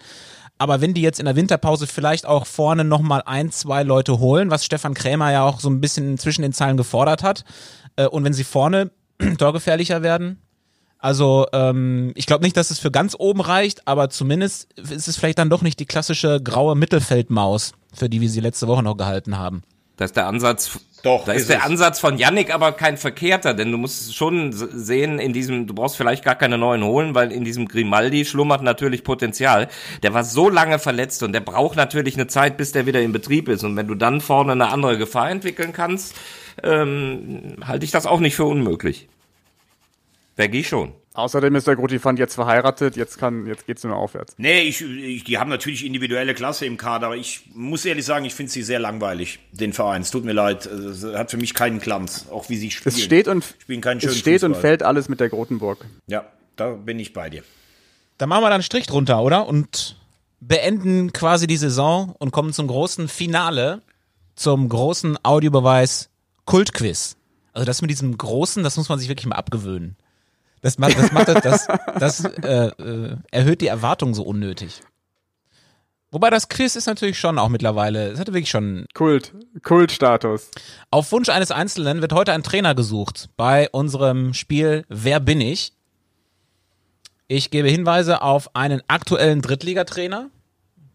Aber 0.58 0.82
wenn 0.82 0.94
die 0.94 1.02
jetzt 1.02 1.20
in 1.20 1.26
der 1.26 1.38
Winterpause 1.38 1.88
vielleicht 1.88 2.26
auch 2.26 2.46
vorne 2.46 2.84
nochmal 2.84 3.24
ein, 3.26 3.50
zwei 3.52 3.84
Leute 3.84 4.20
holen, 4.20 4.52
was 4.52 4.66
Stefan 4.66 4.94
Krämer 4.94 5.32
ja 5.32 5.44
auch 5.44 5.62
so 5.62 5.70
ein 5.70 5.80
bisschen 5.80 6.18
zwischen 6.18 6.42
den 6.42 6.54
Zeilen 6.54 6.76
gefordert 6.78 7.24
hat, 7.24 7.46
äh, 7.96 8.08
und 8.08 8.24
wenn 8.26 8.34
sie 8.34 8.44
vorne 8.44 8.92
torgefährlicher 9.38 10.04
werden, 10.04 10.42
also 11.00 11.48
ähm, 11.54 12.12
ich 12.16 12.26
glaube 12.26 12.44
nicht, 12.44 12.58
dass 12.58 12.72
es 12.72 12.80
für 12.80 12.92
ganz 12.92 13.16
oben 13.18 13.40
reicht, 13.40 13.88
aber 13.88 14.10
zumindest 14.10 14.74
ist 14.74 15.08
es 15.08 15.18
vielleicht 15.18 15.40
dann 15.40 15.50
doch 15.50 15.62
nicht 15.62 15.80
die 15.80 15.86
klassische 15.86 16.42
graue 16.44 16.76
Mittelfeldmaus, 16.76 17.72
für 17.94 18.10
die 18.10 18.20
wir 18.20 18.30
sie 18.30 18.42
letzte 18.42 18.68
Woche 18.68 18.84
noch 18.84 18.98
gehalten 18.98 19.38
haben. 19.38 19.64
Da 20.00 20.06
ist 20.06 20.16
der 20.16 20.28
Ansatz, 20.28 20.80
Doch, 21.04 21.26
da 21.26 21.34
ist, 21.34 21.42
ist 21.42 21.50
der 21.50 21.58
es. 21.58 21.66
Ansatz 21.66 22.00
von 22.00 22.18
Yannick 22.18 22.54
aber 22.54 22.72
kein 22.72 22.96
verkehrter, 22.96 23.54
denn 23.54 23.70
du 23.70 23.78
musst 23.78 24.16
schon 24.16 24.54
sehen, 24.54 25.20
in 25.20 25.34
diesem, 25.34 25.68
du 25.68 25.74
brauchst 25.74 25.98
vielleicht 25.98 26.24
gar 26.24 26.36
keine 26.36 26.58
neuen 26.58 26.86
holen, 26.86 27.16
weil 27.16 27.34
in 27.34 27.44
diesem 27.44 27.68
Grimaldi 27.68 28.24
schlummert 28.24 28.64
natürlich 28.64 29.04
Potenzial. 29.04 29.68
Der 30.02 30.14
war 30.14 30.24
so 30.24 30.50
lange 30.50 30.80
verletzt 30.80 31.22
und 31.22 31.34
der 31.34 31.42
braucht 31.42 31.76
natürlich 31.76 32.16
eine 32.16 32.28
Zeit, 32.28 32.56
bis 32.56 32.72
der 32.72 32.86
wieder 32.86 33.02
in 33.02 33.12
Betrieb 33.12 33.50
ist. 33.50 33.66
Und 33.66 33.76
wenn 33.76 33.88
du 33.88 33.96
dann 33.96 34.22
vorne 34.22 34.54
eine 34.54 34.70
andere 34.70 34.98
Gefahr 34.98 35.30
entwickeln 35.30 35.74
kannst, 35.74 36.16
ähm, 36.64 37.58
halte 37.62 37.84
ich 37.84 37.92
das 37.92 38.06
auch 38.06 38.22
nicht 38.22 38.38
für 38.38 38.46
unmöglich. 38.46 39.10
Veggie 40.38 40.64
schon. 40.64 40.94
Außerdem 41.20 41.56
ist 41.56 41.68
der 41.68 41.76
Grotifant 41.76 42.18
jetzt 42.20 42.36
verheiratet, 42.36 42.96
jetzt 42.96 43.18
kann, 43.18 43.46
jetzt 43.46 43.66
geht's 43.66 43.84
nur 43.84 43.96
aufwärts. 43.96 44.34
Nee, 44.38 44.62
ich, 44.62 44.82
ich, 44.82 45.24
die 45.24 45.38
haben 45.38 45.50
natürlich 45.50 45.86
individuelle 45.86 46.34
Klasse 46.34 46.66
im 46.66 46.78
Kader, 46.78 47.08
aber 47.08 47.18
ich 47.18 47.42
muss 47.54 47.86
ehrlich 47.86 48.06
sagen, 48.06 48.26
ich 48.26 48.34
finde 48.34 48.52
sie 48.52 48.64
sehr 48.64 48.80
langweilig, 48.80 49.40
den 49.52 49.74
Verein. 49.74 50.02
Es 50.02 50.12
tut 50.12 50.26
mir 50.26 50.34
leid, 50.34 50.66
es 50.66 51.04
hat 51.04 51.32
für 51.32 51.38
mich 51.38 51.54
keinen 51.54 51.80
Glanz, 51.80 52.28
auch 52.32 52.50
wie 52.50 52.58
sie 52.58 52.72
spielen. 52.72 52.96
Es 52.96 53.02
steht 53.02 53.28
und, 53.28 53.44
spielen 53.60 53.82
keinen 53.82 54.02
schönen 54.02 54.14
es 54.14 54.20
steht 54.20 54.44
und 54.44 54.56
fällt 54.56 54.84
alles 54.84 55.10
mit 55.10 55.20
der 55.20 55.30
Grotenburg. 55.30 55.86
Ja, 56.08 56.26
da 56.56 56.72
bin 56.72 57.00
ich 57.00 57.14
bei 57.14 57.30
dir. 57.30 57.44
Dann 58.18 58.30
machen 58.30 58.44
wir 58.44 58.50
da 58.50 58.56
einen 58.56 58.64
Strich 58.64 58.88
drunter, 58.88 59.22
oder? 59.22 59.48
Und 59.48 59.96
beenden 60.40 61.14
quasi 61.14 61.48
die 61.48 61.58
Saison 61.58 62.16
und 62.18 62.32
kommen 62.32 62.54
zum 62.54 62.68
großen 62.68 63.08
Finale, 63.08 63.82
zum 64.36 64.70
großen 64.70 65.18
Audiobeweis 65.24 66.10
Kultquiz. 66.46 67.16
Also 67.54 67.66
das 67.66 67.82
mit 67.82 67.92
diesem 67.92 68.18
großen, 68.18 68.64
das 68.64 68.78
muss 68.78 68.90
man 68.90 69.00
sich 69.00 69.10
wirklich 69.10 69.26
mal 69.26 69.36
abgewöhnen. 69.36 69.98
Das 70.62 70.78
macht, 70.78 70.98
das 70.98 71.12
macht 71.12 71.28
das, 71.30 71.42
das, 71.42 71.68
das 72.00 72.26
äh, 72.26 72.68
äh, 72.68 73.16
erhöht 73.32 73.62
die 73.62 73.68
Erwartung 73.68 74.14
so 74.14 74.24
unnötig. 74.24 74.82
Wobei 76.12 76.32
das 76.32 76.50
Quiz 76.50 76.76
ist 76.76 76.88
natürlich 76.88 77.20
schon 77.20 77.38
auch 77.38 77.50
mittlerweile, 77.50 78.10
es 78.10 78.20
hatte 78.20 78.34
wirklich 78.34 78.50
schon 78.50 78.86
Kult, 78.96 79.32
Kultstatus. 79.64 80.50
Auf 80.90 81.12
Wunsch 81.12 81.30
eines 81.30 81.52
Einzelnen 81.52 82.02
wird 82.02 82.14
heute 82.14 82.34
ein 82.34 82.42
Trainer 82.42 82.74
gesucht 82.74 83.30
bei 83.38 83.70
unserem 83.70 84.34
Spiel 84.34 84.86
Wer 84.90 85.20
bin 85.20 85.40
ich? 85.40 85.74
Ich 87.28 87.52
gebe 87.52 87.70
Hinweise 87.70 88.24
auf 88.24 88.56
einen 88.56 88.82
aktuellen 88.88 89.44
Drittligatrainer. 89.44 90.32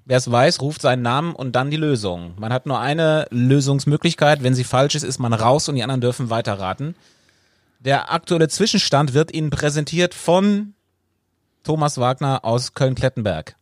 Wer 0.05 0.19
es 0.19 0.31
weiß, 0.31 0.61
ruft 0.61 0.83
seinen 0.83 1.03
Namen 1.03 1.33
und 1.33 1.53
dann 1.53 1.71
die 1.71 1.77
Lösung. 1.77 2.35
Man 2.37 2.53
hat 2.53 2.67
nur 2.67 2.81
eine 2.81 3.27
Lösungsmöglichkeit. 3.31 4.43
Wenn 4.43 4.55
sie 4.55 4.65
falsch 4.65 4.97
ist, 4.97 5.05
ist 5.05 5.21
man 5.21 5.33
raus 5.33 5.69
und 5.69 5.77
die 5.77 5.83
anderen 5.85 6.01
dürfen 6.01 6.29
weiterraten. 6.29 6.97
Der 7.85 8.11
aktuelle 8.11 8.49
Zwischenstand 8.49 9.12
wird 9.12 9.35
Ihnen 9.35 9.51
präsentiert 9.51 10.14
von 10.14 10.72
Thomas 11.64 11.99
Wagner 11.99 12.43
aus 12.43 12.72
Köln-Klettenberg. 12.72 13.57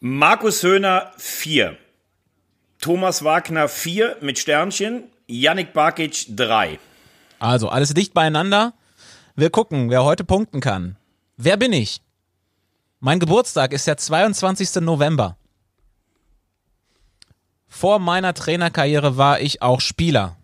Markus 0.00 0.62
Höhner 0.62 1.12
4. 1.16 1.78
Thomas 2.80 3.24
Wagner 3.24 3.68
4 3.68 4.18
mit 4.20 4.38
Sternchen. 4.38 5.04
Yannick 5.26 5.72
Barkic 5.72 6.26
3. 6.36 6.78
Also, 7.38 7.70
alles 7.70 7.94
dicht 7.94 8.12
beieinander. 8.12 8.74
Wir 9.36 9.48
gucken, 9.48 9.88
wer 9.88 10.04
heute 10.04 10.24
punkten 10.24 10.60
kann. 10.60 10.96
Wer 11.38 11.56
bin 11.56 11.72
ich? 11.72 12.02
Mein 13.00 13.20
Geburtstag 13.20 13.72
ist 13.72 13.86
der 13.86 13.96
22. 13.96 14.82
November. 14.82 15.38
Vor 17.68 17.98
meiner 18.00 18.34
Trainerkarriere 18.34 19.16
war 19.16 19.40
ich 19.40 19.62
auch 19.62 19.80
Spieler. 19.80 20.36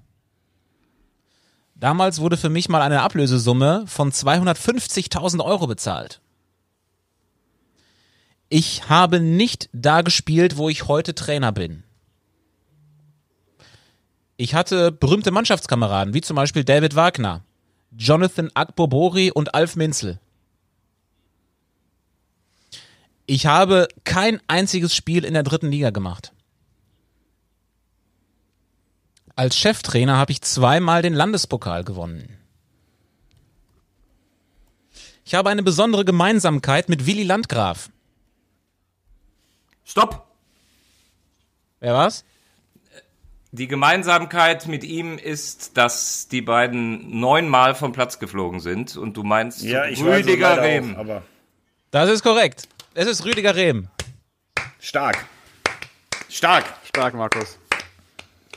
Damals 1.79 2.21
wurde 2.21 2.37
für 2.37 2.49
mich 2.49 2.69
mal 2.69 2.83
eine 2.83 3.03
Ablösesumme 3.03 3.85
von 3.87 4.11
250.000 4.11 5.45
Euro 5.45 5.69
bezahlt. 5.69 6.21
Ich 8.49 8.89
habe 8.89 9.21
nicht 9.21 9.69
da 9.73 10.03
gespielt, 10.03 10.57
wo 10.57 10.69
ich 10.69 10.89
heute 10.89 11.15
Trainer 11.15 11.53
bin. 11.53 11.85
Ich 14.37 14.55
hatte 14.55 14.91
berühmte 14.91 15.31
Mannschaftskameraden, 15.31 16.15
wie 16.15 16.21
zum 16.21 16.37
Beispiel 16.37 16.65
David 16.65 16.97
Wagner, 16.97 17.45
Jonathan 17.97 18.51
Akbobori 18.55 19.31
und 19.31 19.55
Alf 19.55 19.77
Minzel. 19.77 20.19
Ich 23.27 23.47
habe 23.47 23.89
kein 24.05 24.41
einziges 24.49 24.95
Spiel 24.95 25.25
in 25.25 25.35
der 25.35 25.43
dritten 25.43 25.71
Liga 25.71 25.91
gemacht. 25.91 26.33
Als 29.39 29.57
Cheftrainer 29.57 30.17
habe 30.17 30.33
ich 30.33 30.41
zweimal 30.43 31.01
den 31.01 31.15
Landespokal 31.15 31.85
gewonnen. 31.85 32.37
Ich 35.25 35.33
habe 35.37 35.49
eine 35.49 35.63
besondere 35.63 36.05
Gemeinsamkeit 36.05 36.89
mit 36.89 37.07
Willy 37.07 37.23
Landgraf. 37.23 37.89
Stopp! 39.85 40.27
Wer 41.79 41.95
war's? 41.95 42.25
Die 43.53 43.69
Gemeinsamkeit 43.69 44.67
mit 44.67 44.83
ihm 44.83 45.19
ist, 45.19 45.77
dass 45.77 46.27
die 46.27 46.43
beiden 46.43 47.21
neunmal 47.21 47.77
vom 47.77 47.93
Platz 47.93 48.19
geflogen 48.19 48.59
sind 48.59 48.97
und 48.97 49.17
du 49.17 49.23
meinst 49.23 49.63
Ja, 49.63 49.85
ich 49.87 50.03
Rüdiger 50.03 50.11
weiß 50.11 50.27
es 50.27 50.41
leider 50.41 50.63
Rehm. 50.63 50.97
auch, 50.97 50.99
aber 50.99 51.23
Das 51.93 52.11
ist 52.11 52.25
korrekt. 52.25 52.67
Es 52.95 53.07
ist 53.07 53.25
Rüdiger 53.25 53.55
Rehm. 53.55 53.87
stark. 54.81 55.25
Stark. 56.29 56.65
Stark, 56.83 57.15
Markus. 57.15 57.57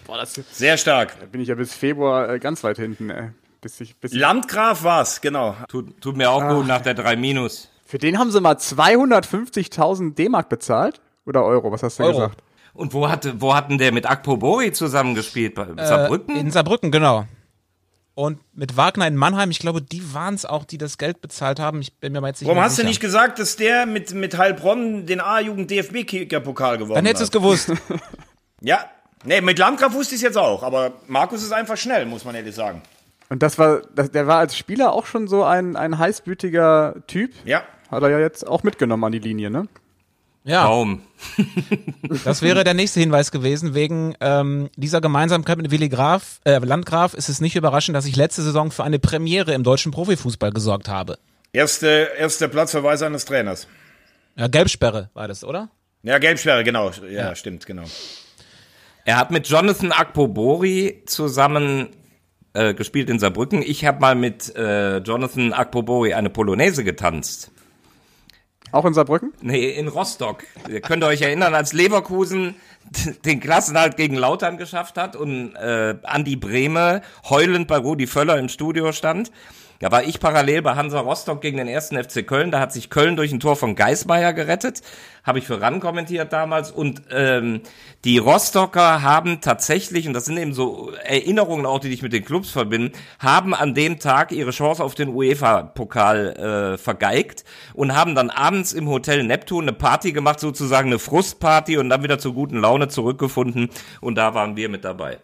Boah, 0.06 0.18
das 0.18 0.34
Sehr 0.52 0.78
stark. 0.78 1.20
da 1.20 1.26
bin 1.26 1.42
ich 1.42 1.48
ja 1.48 1.56
bis 1.56 1.74
Februar 1.74 2.30
äh, 2.30 2.40
ganz 2.40 2.64
weit 2.64 2.78
hinten, 2.78 3.10
ey. 3.10 3.30
Bis 3.62 3.80
ich, 3.80 3.96
bis 3.98 4.14
Landgraf 4.14 4.84
war's, 4.84 5.22
genau. 5.22 5.56
Tut, 5.68 6.02
tut 6.02 6.18
mir 6.18 6.32
auch 6.32 6.48
gut 6.50 6.66
nach 6.68 6.82
der 6.82 6.96
3 6.96 7.16
Minus. 7.16 7.70
für 7.86 7.98
den 8.00 8.18
haben 8.18 8.32
sie 8.32 8.42
mal 8.42 8.56
250.000 8.56 10.16
D-Mark 10.16 10.50
bezahlt? 10.50 11.00
Oder 11.26 11.44
Euro, 11.44 11.72
was 11.72 11.84
hast 11.84 12.00
du 12.00 12.04
Euro. 12.04 12.14
gesagt? 12.14 12.44
Und 12.74 12.94
wo 12.94 13.08
hatte, 13.10 13.40
wo 13.42 13.54
hatten 13.54 13.78
der 13.78 13.92
mit 13.92 14.10
Akpo 14.10 14.38
Bori 14.38 14.72
zusammengespielt? 14.72 15.54
Bei 15.56 15.68
Saarbrücken? 15.86 16.36
In 16.36 16.50
Saarbrücken, 16.52 16.90
genau. 16.92 17.26
Und 18.14 18.40
mit 18.54 18.76
Wagner 18.78 19.08
in 19.08 19.16
Mannheim, 19.16 19.52
ich 19.52 19.60
glaube, 19.60 19.82
die 19.82 20.14
waren 20.14 20.34
es 20.34 20.46
auch, 20.46 20.66
die 20.66 20.78
das 20.78 20.98
Geld 20.98 21.22
bezahlt 21.22 21.60
haben. 21.60 21.82
Ich 21.82 21.98
bin 22.00 22.14
mir 22.14 22.22
mal 22.22 22.28
jetzt 22.30 22.42
nicht 22.42 22.48
Warum 22.48 22.58
mehr 22.58 22.66
hast 22.66 22.76
sicher. 22.76 22.84
du 22.84 22.90
nicht 22.90 23.00
gesagt, 23.00 23.40
dass 23.40 23.56
der 23.58 23.86
mit, 23.86 24.14
mit 24.14 24.38
Heilbronn 24.38 25.06
den 25.06 25.22
A-Jugend-DFB-Pokal 25.22 26.78
gewonnen 26.78 26.96
Dann 26.96 27.06
hättest 27.06 27.34
du 27.34 27.40
hat? 27.42 27.46
es 27.58 27.66
gewusst. 27.68 27.82
Ja. 28.64 28.86
Nee, 29.24 29.42
mit 29.42 29.60
Landgraf 29.60 29.94
wusste 29.94 30.16
ich 30.16 30.20
es 30.20 30.24
jetzt 30.24 30.38
auch, 30.38 30.64
aber 30.64 30.94
Markus 31.08 31.44
ist 31.44 31.52
einfach 31.52 31.78
schnell, 31.78 32.06
muss 32.06 32.26
man 32.26 32.36
ehrlich 32.36 32.56
sagen. 32.56 32.82
Und 33.30 33.44
das 33.44 33.58
war, 33.58 33.82
das, 33.96 34.12
der 34.12 34.28
war 34.28 34.40
als 34.40 34.58
Spieler 34.58 34.94
auch 34.94 35.06
schon 35.06 35.28
so 35.28 35.44
ein, 35.44 35.76
ein 35.76 35.98
heißblütiger 35.98 36.96
Typ. 37.08 37.32
Ja. 37.46 37.64
Hat 37.90 38.04
er 38.04 38.10
ja 38.10 38.20
jetzt 38.20 38.46
auch 38.46 38.64
mitgenommen 38.64 39.04
an 39.04 39.12
die 39.12 39.20
Linie, 39.20 39.50
ne? 39.50 39.68
Ja, 40.44 40.66
Kaum. 40.66 41.04
das 42.24 42.42
wäre 42.42 42.64
der 42.64 42.74
nächste 42.74 43.00
Hinweis 43.00 43.32
gewesen. 43.32 43.76
Wegen 43.76 44.16
ähm, 44.22 44.70
dieser 44.76 45.00
Gemeinsamkeit 45.00 45.58
mit 45.58 45.70
Willi 45.70 45.88
Graf, 45.88 46.40
äh, 46.46 46.58
Landgraf 46.58 47.14
ist 47.14 47.30
es 47.30 47.42
nicht 47.42 47.56
überraschend, 47.56 47.96
dass 47.96 48.06
ich 48.06 48.16
letzte 48.16 48.42
Saison 48.42 48.72
für 48.72 48.84
eine 48.84 48.98
Premiere 48.98 49.54
im 49.54 49.64
deutschen 49.64 49.92
Profifußball 49.92 50.52
gesorgt 50.52 50.90
habe. 50.90 51.20
Erste, 51.54 52.10
erster 52.18 52.48
Platzverweis 52.48 53.04
eines 53.04 53.26
Trainers. 53.26 53.68
Ja, 54.36 54.48
Gelbsperre 54.48 55.10
war 55.14 55.28
das, 55.28 55.44
oder? 55.44 55.70
Ja, 56.02 56.18
Gelbsperre, 56.18 56.64
genau. 56.64 56.92
Ja, 57.10 57.36
stimmt, 57.36 57.66
genau. 57.68 57.84
Er 59.12 59.18
hat 59.18 59.30
mit 59.30 59.46
Jonathan 59.50 59.92
Akpo 59.92 60.30
Bori 60.30 61.04
zusammen 61.06 61.90
äh, 62.54 62.74
gespielt 62.74 63.10
in 63.10 63.20
Saarbrücken. 63.20 63.62
Ich 63.62 63.84
habe 63.84 64.00
mal 64.00 64.16
mit 64.16 64.56
äh, 64.56 65.00
Jonathan 65.00 65.52
Akpo 65.52 65.82
Bori 65.82 66.14
eine 66.14 66.30
Polonaise 66.30 66.86
getanzt. 66.86 67.52
Auch 68.72 68.86
in 68.86 68.94
Saarbrücken? 68.94 69.34
Nee, 69.42 69.72
in 69.72 69.90
Rostock. 69.90 70.46
Ihr 70.70 70.80
könnt 70.80 71.04
euch 71.04 71.24
erinnern, 71.24 71.54
als 71.56 71.74
Leverkusen 71.74 72.56
den 73.26 73.40
Klassenhalt 73.40 73.98
gegen 73.98 74.16
Lautern 74.16 74.58
geschafft 74.58 74.98
hat 74.98 75.16
und 75.16 75.56
äh, 75.56 75.96
Andi 76.04 76.36
Brehme 76.36 77.02
heulend 77.30 77.68
bei 77.68 77.78
Rudi 77.78 78.08
Völler 78.08 78.38
im 78.38 78.50
Studio 78.50 78.92
stand. 78.92 79.32
Da 79.82 79.92
war 79.92 80.04
ich 80.04 80.20
parallel 80.20 80.62
bei 80.62 80.76
Hansa 80.76 81.00
Rostock 81.00 81.42
gegen 81.42 81.58
den 81.58 81.68
ersten 81.68 82.02
FC 82.02 82.26
Köln. 82.26 82.52
Da 82.52 82.60
hat 82.60 82.72
sich 82.72 82.92
Köln 82.92 83.16
durch 83.16 83.32
ein 83.32 83.40
Tor 83.40 83.56
von 83.56 83.74
Geismeier 83.74 84.32
gerettet. 84.32 84.84
Habe 85.24 85.40
ich 85.40 85.48
für 85.48 85.60
RAN 85.60 85.80
kommentiert 85.80 86.32
damals. 86.32 86.70
Und 86.70 87.02
ähm, 87.12 87.62
die 88.06 88.20
Rostocker 88.20 89.02
haben 89.02 89.42
tatsächlich, 89.42 90.08
und 90.08 90.14
das 90.14 90.26
sind 90.26 90.38
eben 90.38 90.54
so 90.54 90.92
Erinnerungen 91.04 91.66
auch, 91.66 91.80
die 91.80 91.90
dich 91.90 92.04
mit 92.04 92.14
den 92.14 92.24
Clubs 92.24 92.52
verbinden, 92.52 92.96
haben 93.18 93.56
an 93.56 93.74
dem 93.74 93.98
Tag 93.98 94.32
ihre 94.32 94.52
Chance 94.52 94.84
auf 94.84 94.94
den 94.94 95.10
UEFA-Pokal 95.10 96.74
äh, 96.76 96.78
vergeigt 96.78 97.44
und 97.74 97.96
haben 97.96 98.14
dann 98.14 98.30
abends 98.30 98.74
im 98.74 98.88
Hotel 98.88 99.24
Neptun 99.24 99.64
eine 99.64 99.74
Party 99.74 100.12
gemacht, 100.12 100.40
sozusagen 100.40 100.90
eine 100.90 101.00
Frustparty 101.00 101.78
und 101.78 101.90
dann 101.90 102.04
wieder 102.04 102.20
zur 102.20 102.36
guten 102.36 102.58
Laune 102.58 102.71
zurückgefunden. 102.90 103.70
Und 104.00 104.16
da 104.16 104.34
waren 104.34 104.56
wir 104.56 104.70
mit 104.70 104.84
dabei. 104.86 105.20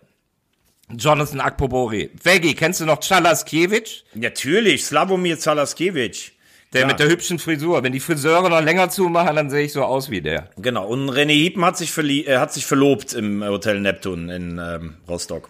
Jonathan 0.89 1.41
Akpobori. 1.41 2.11
Veggie, 2.23 2.53
kennst 2.55 2.79
du 2.79 2.85
noch 2.85 2.99
Czalaskiewicz? 2.99 4.03
Natürlich, 4.13 4.85
Slavomir 4.85 5.37
Zalaskiewicz. 5.37 6.31
Der 6.73 6.81
Ja. 6.81 6.87
mit 6.87 6.99
der 6.99 7.09
hübschen 7.09 7.39
Frisur. 7.39 7.81
Wenn 7.83 7.93
die 7.93 7.99
Friseure 7.99 8.49
noch 8.49 8.61
länger 8.61 8.89
zumachen, 8.89 9.35
dann 9.35 9.49
sehe 9.49 9.65
ich 9.65 9.73
so 9.73 9.83
aus 9.83 10.09
wie 10.09 10.21
der. 10.21 10.49
Genau, 10.57 10.87
und 10.87 11.09
René 11.09 11.31
Hiepen 11.31 11.63
hat 11.63 11.77
sich, 11.77 11.91
verlie 11.91 12.23
äh, 12.25 12.37
hat 12.37 12.53
sich 12.53 12.65
verlobt 12.65 13.13
im 13.13 13.43
Hotel 13.43 13.79
Neptun 13.79 14.29
in 14.29 14.59
ähm, 14.61 14.95
Rostock. 15.07 15.49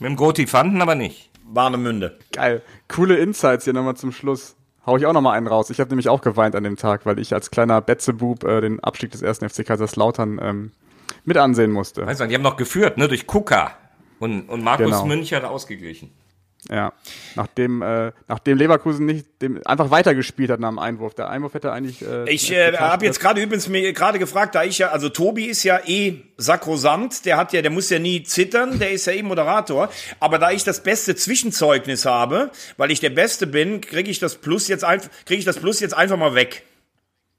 Mit 0.00 0.10
dem 0.10 0.16
Goti 0.16 0.46
Fanden 0.46 0.82
aber 0.82 0.94
nicht. 0.94 1.30
Warnemünde. 1.44 2.18
Geil. 2.32 2.62
Coole 2.88 3.16
Insights 3.16 3.64
hier 3.64 3.72
nochmal 3.72 3.96
zum 3.96 4.12
Schluss. 4.12 4.54
Hau 4.86 4.96
ich 4.96 5.06
auch 5.06 5.12
nochmal 5.12 5.36
einen 5.36 5.46
raus. 5.46 5.70
Ich 5.70 5.80
habe 5.80 5.90
nämlich 5.90 6.08
auch 6.08 6.20
geweint 6.20 6.54
an 6.54 6.64
dem 6.64 6.76
Tag, 6.76 7.06
weil 7.06 7.18
ich 7.18 7.32
als 7.34 7.50
kleiner 7.50 7.80
Betzebub 7.80 8.44
äh, 8.44 8.60
den 8.60 8.80
Abstieg 8.80 9.10
des 9.10 9.22
ersten 9.22 9.48
FC 9.48 9.64
Kaiserslautern 9.66 10.38
ähm, 10.42 10.72
mit 11.28 11.36
ansehen 11.36 11.70
musste. 11.70 12.06
Weißt 12.06 12.20
du, 12.20 12.26
die 12.26 12.34
haben 12.34 12.42
noch 12.42 12.56
geführt, 12.56 12.98
ne, 12.98 13.06
durch 13.08 13.26
Kuka. 13.26 13.76
Und, 14.18 14.48
und 14.48 14.64
Markus 14.64 14.86
Genau. 14.86 15.06
Münch 15.06 15.32
hat 15.32 15.44
ausgeglichen. 15.44 16.10
Ja. 16.68 16.92
Nachdem, 17.36 17.82
äh, 17.82 18.10
nachdem 18.26 18.58
Leverkusen 18.58 19.06
nicht 19.06 19.26
dem, 19.40 19.64
einfach 19.64 19.92
weitergespielt 19.92 20.50
hat 20.50 20.58
nach 20.58 20.70
dem 20.70 20.80
Einwurf. 20.80 21.14
Der 21.14 21.30
Einwurf 21.30 21.54
hätte 21.54 21.70
eigentlich. 21.72 22.02
Äh, 22.02 22.28
Ich 22.28 22.50
äh, 22.50 22.76
habe 22.76 23.06
jetzt 23.06 23.20
gerade 23.20 23.40
übrigens 23.40 23.68
mir 23.68 23.92
gerade 23.92 24.18
gefragt, 24.18 24.56
da 24.56 24.64
ich 24.64 24.78
ja, 24.78 24.88
also 24.88 25.08
Tobi 25.08 25.44
ist 25.44 25.62
ja 25.62 25.78
eh 25.86 26.20
sakrosant, 26.36 27.24
der 27.26 27.36
hat 27.36 27.52
ja, 27.52 27.62
der 27.62 27.70
muss 27.70 27.88
ja 27.90 28.00
nie 28.00 28.24
zittern, 28.24 28.80
der 28.80 28.90
ist 28.90 29.06
ja 29.06 29.12
eh 29.12 29.22
Moderator. 29.22 29.88
Aber 30.18 30.38
da 30.38 30.50
ich 30.50 30.64
das 30.64 30.82
beste 30.82 31.14
Zwischenzeugnis 31.14 32.04
habe, 32.04 32.50
weil 32.76 32.90
ich 32.90 32.98
der 32.98 33.10
Beste 33.10 33.46
bin, 33.46 33.80
kriege 33.80 34.10
ich 34.10 34.18
das 34.18 34.34
Plus 34.34 34.66
jetzt 34.66 34.84
einfach, 34.84 35.08
kriege 35.26 35.38
ich 35.38 35.44
das 35.44 35.58
Plus 35.58 35.78
jetzt 35.78 35.94
einfach 35.96 36.16
mal 36.16 36.34
weg. 36.34 36.64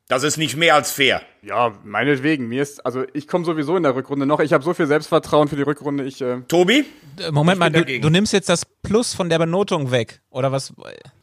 Das 0.09 0.23
ist 0.23 0.37
nicht 0.37 0.57
mehr 0.57 0.73
als 0.73 0.91
fair. 0.91 1.21
Ja, 1.43 1.71
meinetwegen. 1.83 2.47
Mir 2.47 2.63
ist, 2.63 2.83
also 2.83 3.03
ich 3.13 3.27
komme 3.27 3.45
sowieso 3.45 3.77
in 3.77 3.83
der 3.83 3.93
Rückrunde 3.95 4.25
noch. 4.25 4.39
Ich 4.39 4.53
habe 4.53 4.63
so 4.63 4.73
viel 4.73 4.87
Selbstvertrauen 4.87 5.47
für 5.47 5.55
die 5.55 5.61
Rückrunde. 5.61 6.03
Ich, 6.03 6.19
äh, 6.19 6.41
Tobi? 6.47 6.83
Äh, 7.19 7.29
Moment 7.31 7.59
mal, 7.59 7.69
du, 7.69 7.85
du 7.85 8.09
nimmst 8.09 8.33
jetzt 8.33 8.49
das 8.49 8.65
Plus 8.65 9.13
von 9.13 9.29
der 9.29 9.37
Benotung 9.37 9.91
weg, 9.91 10.21
oder 10.31 10.51
was? 10.51 10.73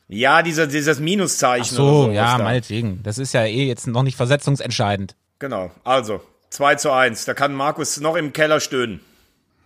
Ja, 0.07 0.41
dieser, 0.43 0.69
dieses 0.69 1.01
Minuszeichen. 1.01 1.77
So, 1.77 1.83
oder 1.83 2.03
sowas 2.05 2.15
ja, 2.15 2.39
da. 2.39 2.45
meinetwegen. 2.45 3.03
Das 3.03 3.19
ist 3.19 3.33
ja 3.35 3.45
eh 3.45 3.67
jetzt 3.67 3.89
noch 3.89 4.05
nicht 4.05 4.17
versetzungsentscheidend. 4.17 5.17
Genau. 5.41 5.73
Also, 5.83 6.21
2 6.51 6.77
zu 6.77 6.93
1. 6.93 7.25
Da 7.25 7.35
kann 7.35 7.55
Markus 7.55 7.99
noch 7.99 8.15
im 8.15 8.33
Keller 8.33 8.61
stöhnen. 8.61 9.01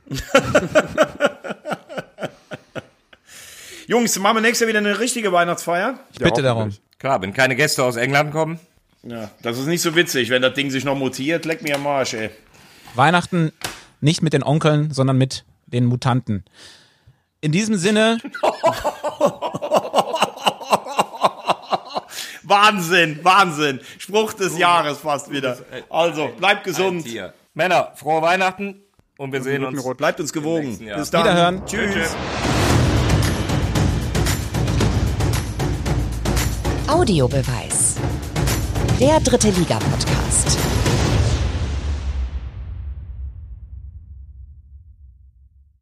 Jungs, 3.87 4.19
machen 4.19 4.39
wir 4.39 4.41
nächstes 4.41 4.61
Jahr 4.61 4.69
wieder 4.69 4.79
eine 4.79 4.99
richtige 4.99 5.31
Weihnachtsfeier? 5.31 5.99
Ich 6.11 6.21
bitte 6.21 6.41
darum. 6.41 6.61
hoffentlich. 6.61 6.81
Klar, 6.99 7.21
wenn 7.21 7.35
keine 7.35 7.55
Gäste 7.55 7.85
aus 7.85 7.97
England 7.97 8.33
kommen. 8.33 8.59
Ja, 9.03 9.31
das 9.43 9.59
ist 9.59 9.67
nicht 9.67 9.81
so 9.83 9.95
witzig, 9.95 10.29
wenn 10.31 10.43
das 10.43 10.55
Ding 10.55 10.71
sich 10.71 10.85
noch 10.85 10.95
mutiert, 10.97 11.45
leck 11.47 11.63
mir 11.63 11.77
am 11.77 11.87
Arsch, 11.87 12.15
ey. 12.15 12.31
Weihnachten 12.95 13.53
nicht 14.01 14.23
mit 14.23 14.33
den 14.33 14.43
Onkeln, 14.43 14.93
sondern 14.93 15.17
mit 15.17 15.45
den 15.67 15.87
Mutanten. 15.87 16.45
In 17.41 17.53
diesem 17.53 17.77
Sinne, 17.77 18.19
Wahnsinn, 22.43 23.21
Wahnsinn. 23.23 23.81
Spruch 23.99 24.33
des 24.35 24.59
Jahres 24.59 24.99
fast 24.99 25.31
wieder. 25.31 25.57
Also, 25.89 26.29
bleibt 26.37 26.65
gesund. 26.65 27.07
Männer, 27.55 27.93
frohe 27.95 28.21
Weihnachten 28.23 28.83
und 29.17 29.33
wir 29.33 29.43
sehen 29.43 29.65
uns. 29.65 29.83
Bleibt 29.97 30.21
uns 30.21 30.33
gewogen. 30.33 30.79
Bis 30.79 31.11
dann. 31.11 31.25
Wiederhören. 31.25 31.65
Tschüss. 31.67 32.15
Audiobeweis. 36.87 37.80
Der 39.01 39.19
dritte 39.19 39.49
Liga-Podcast. 39.49 40.60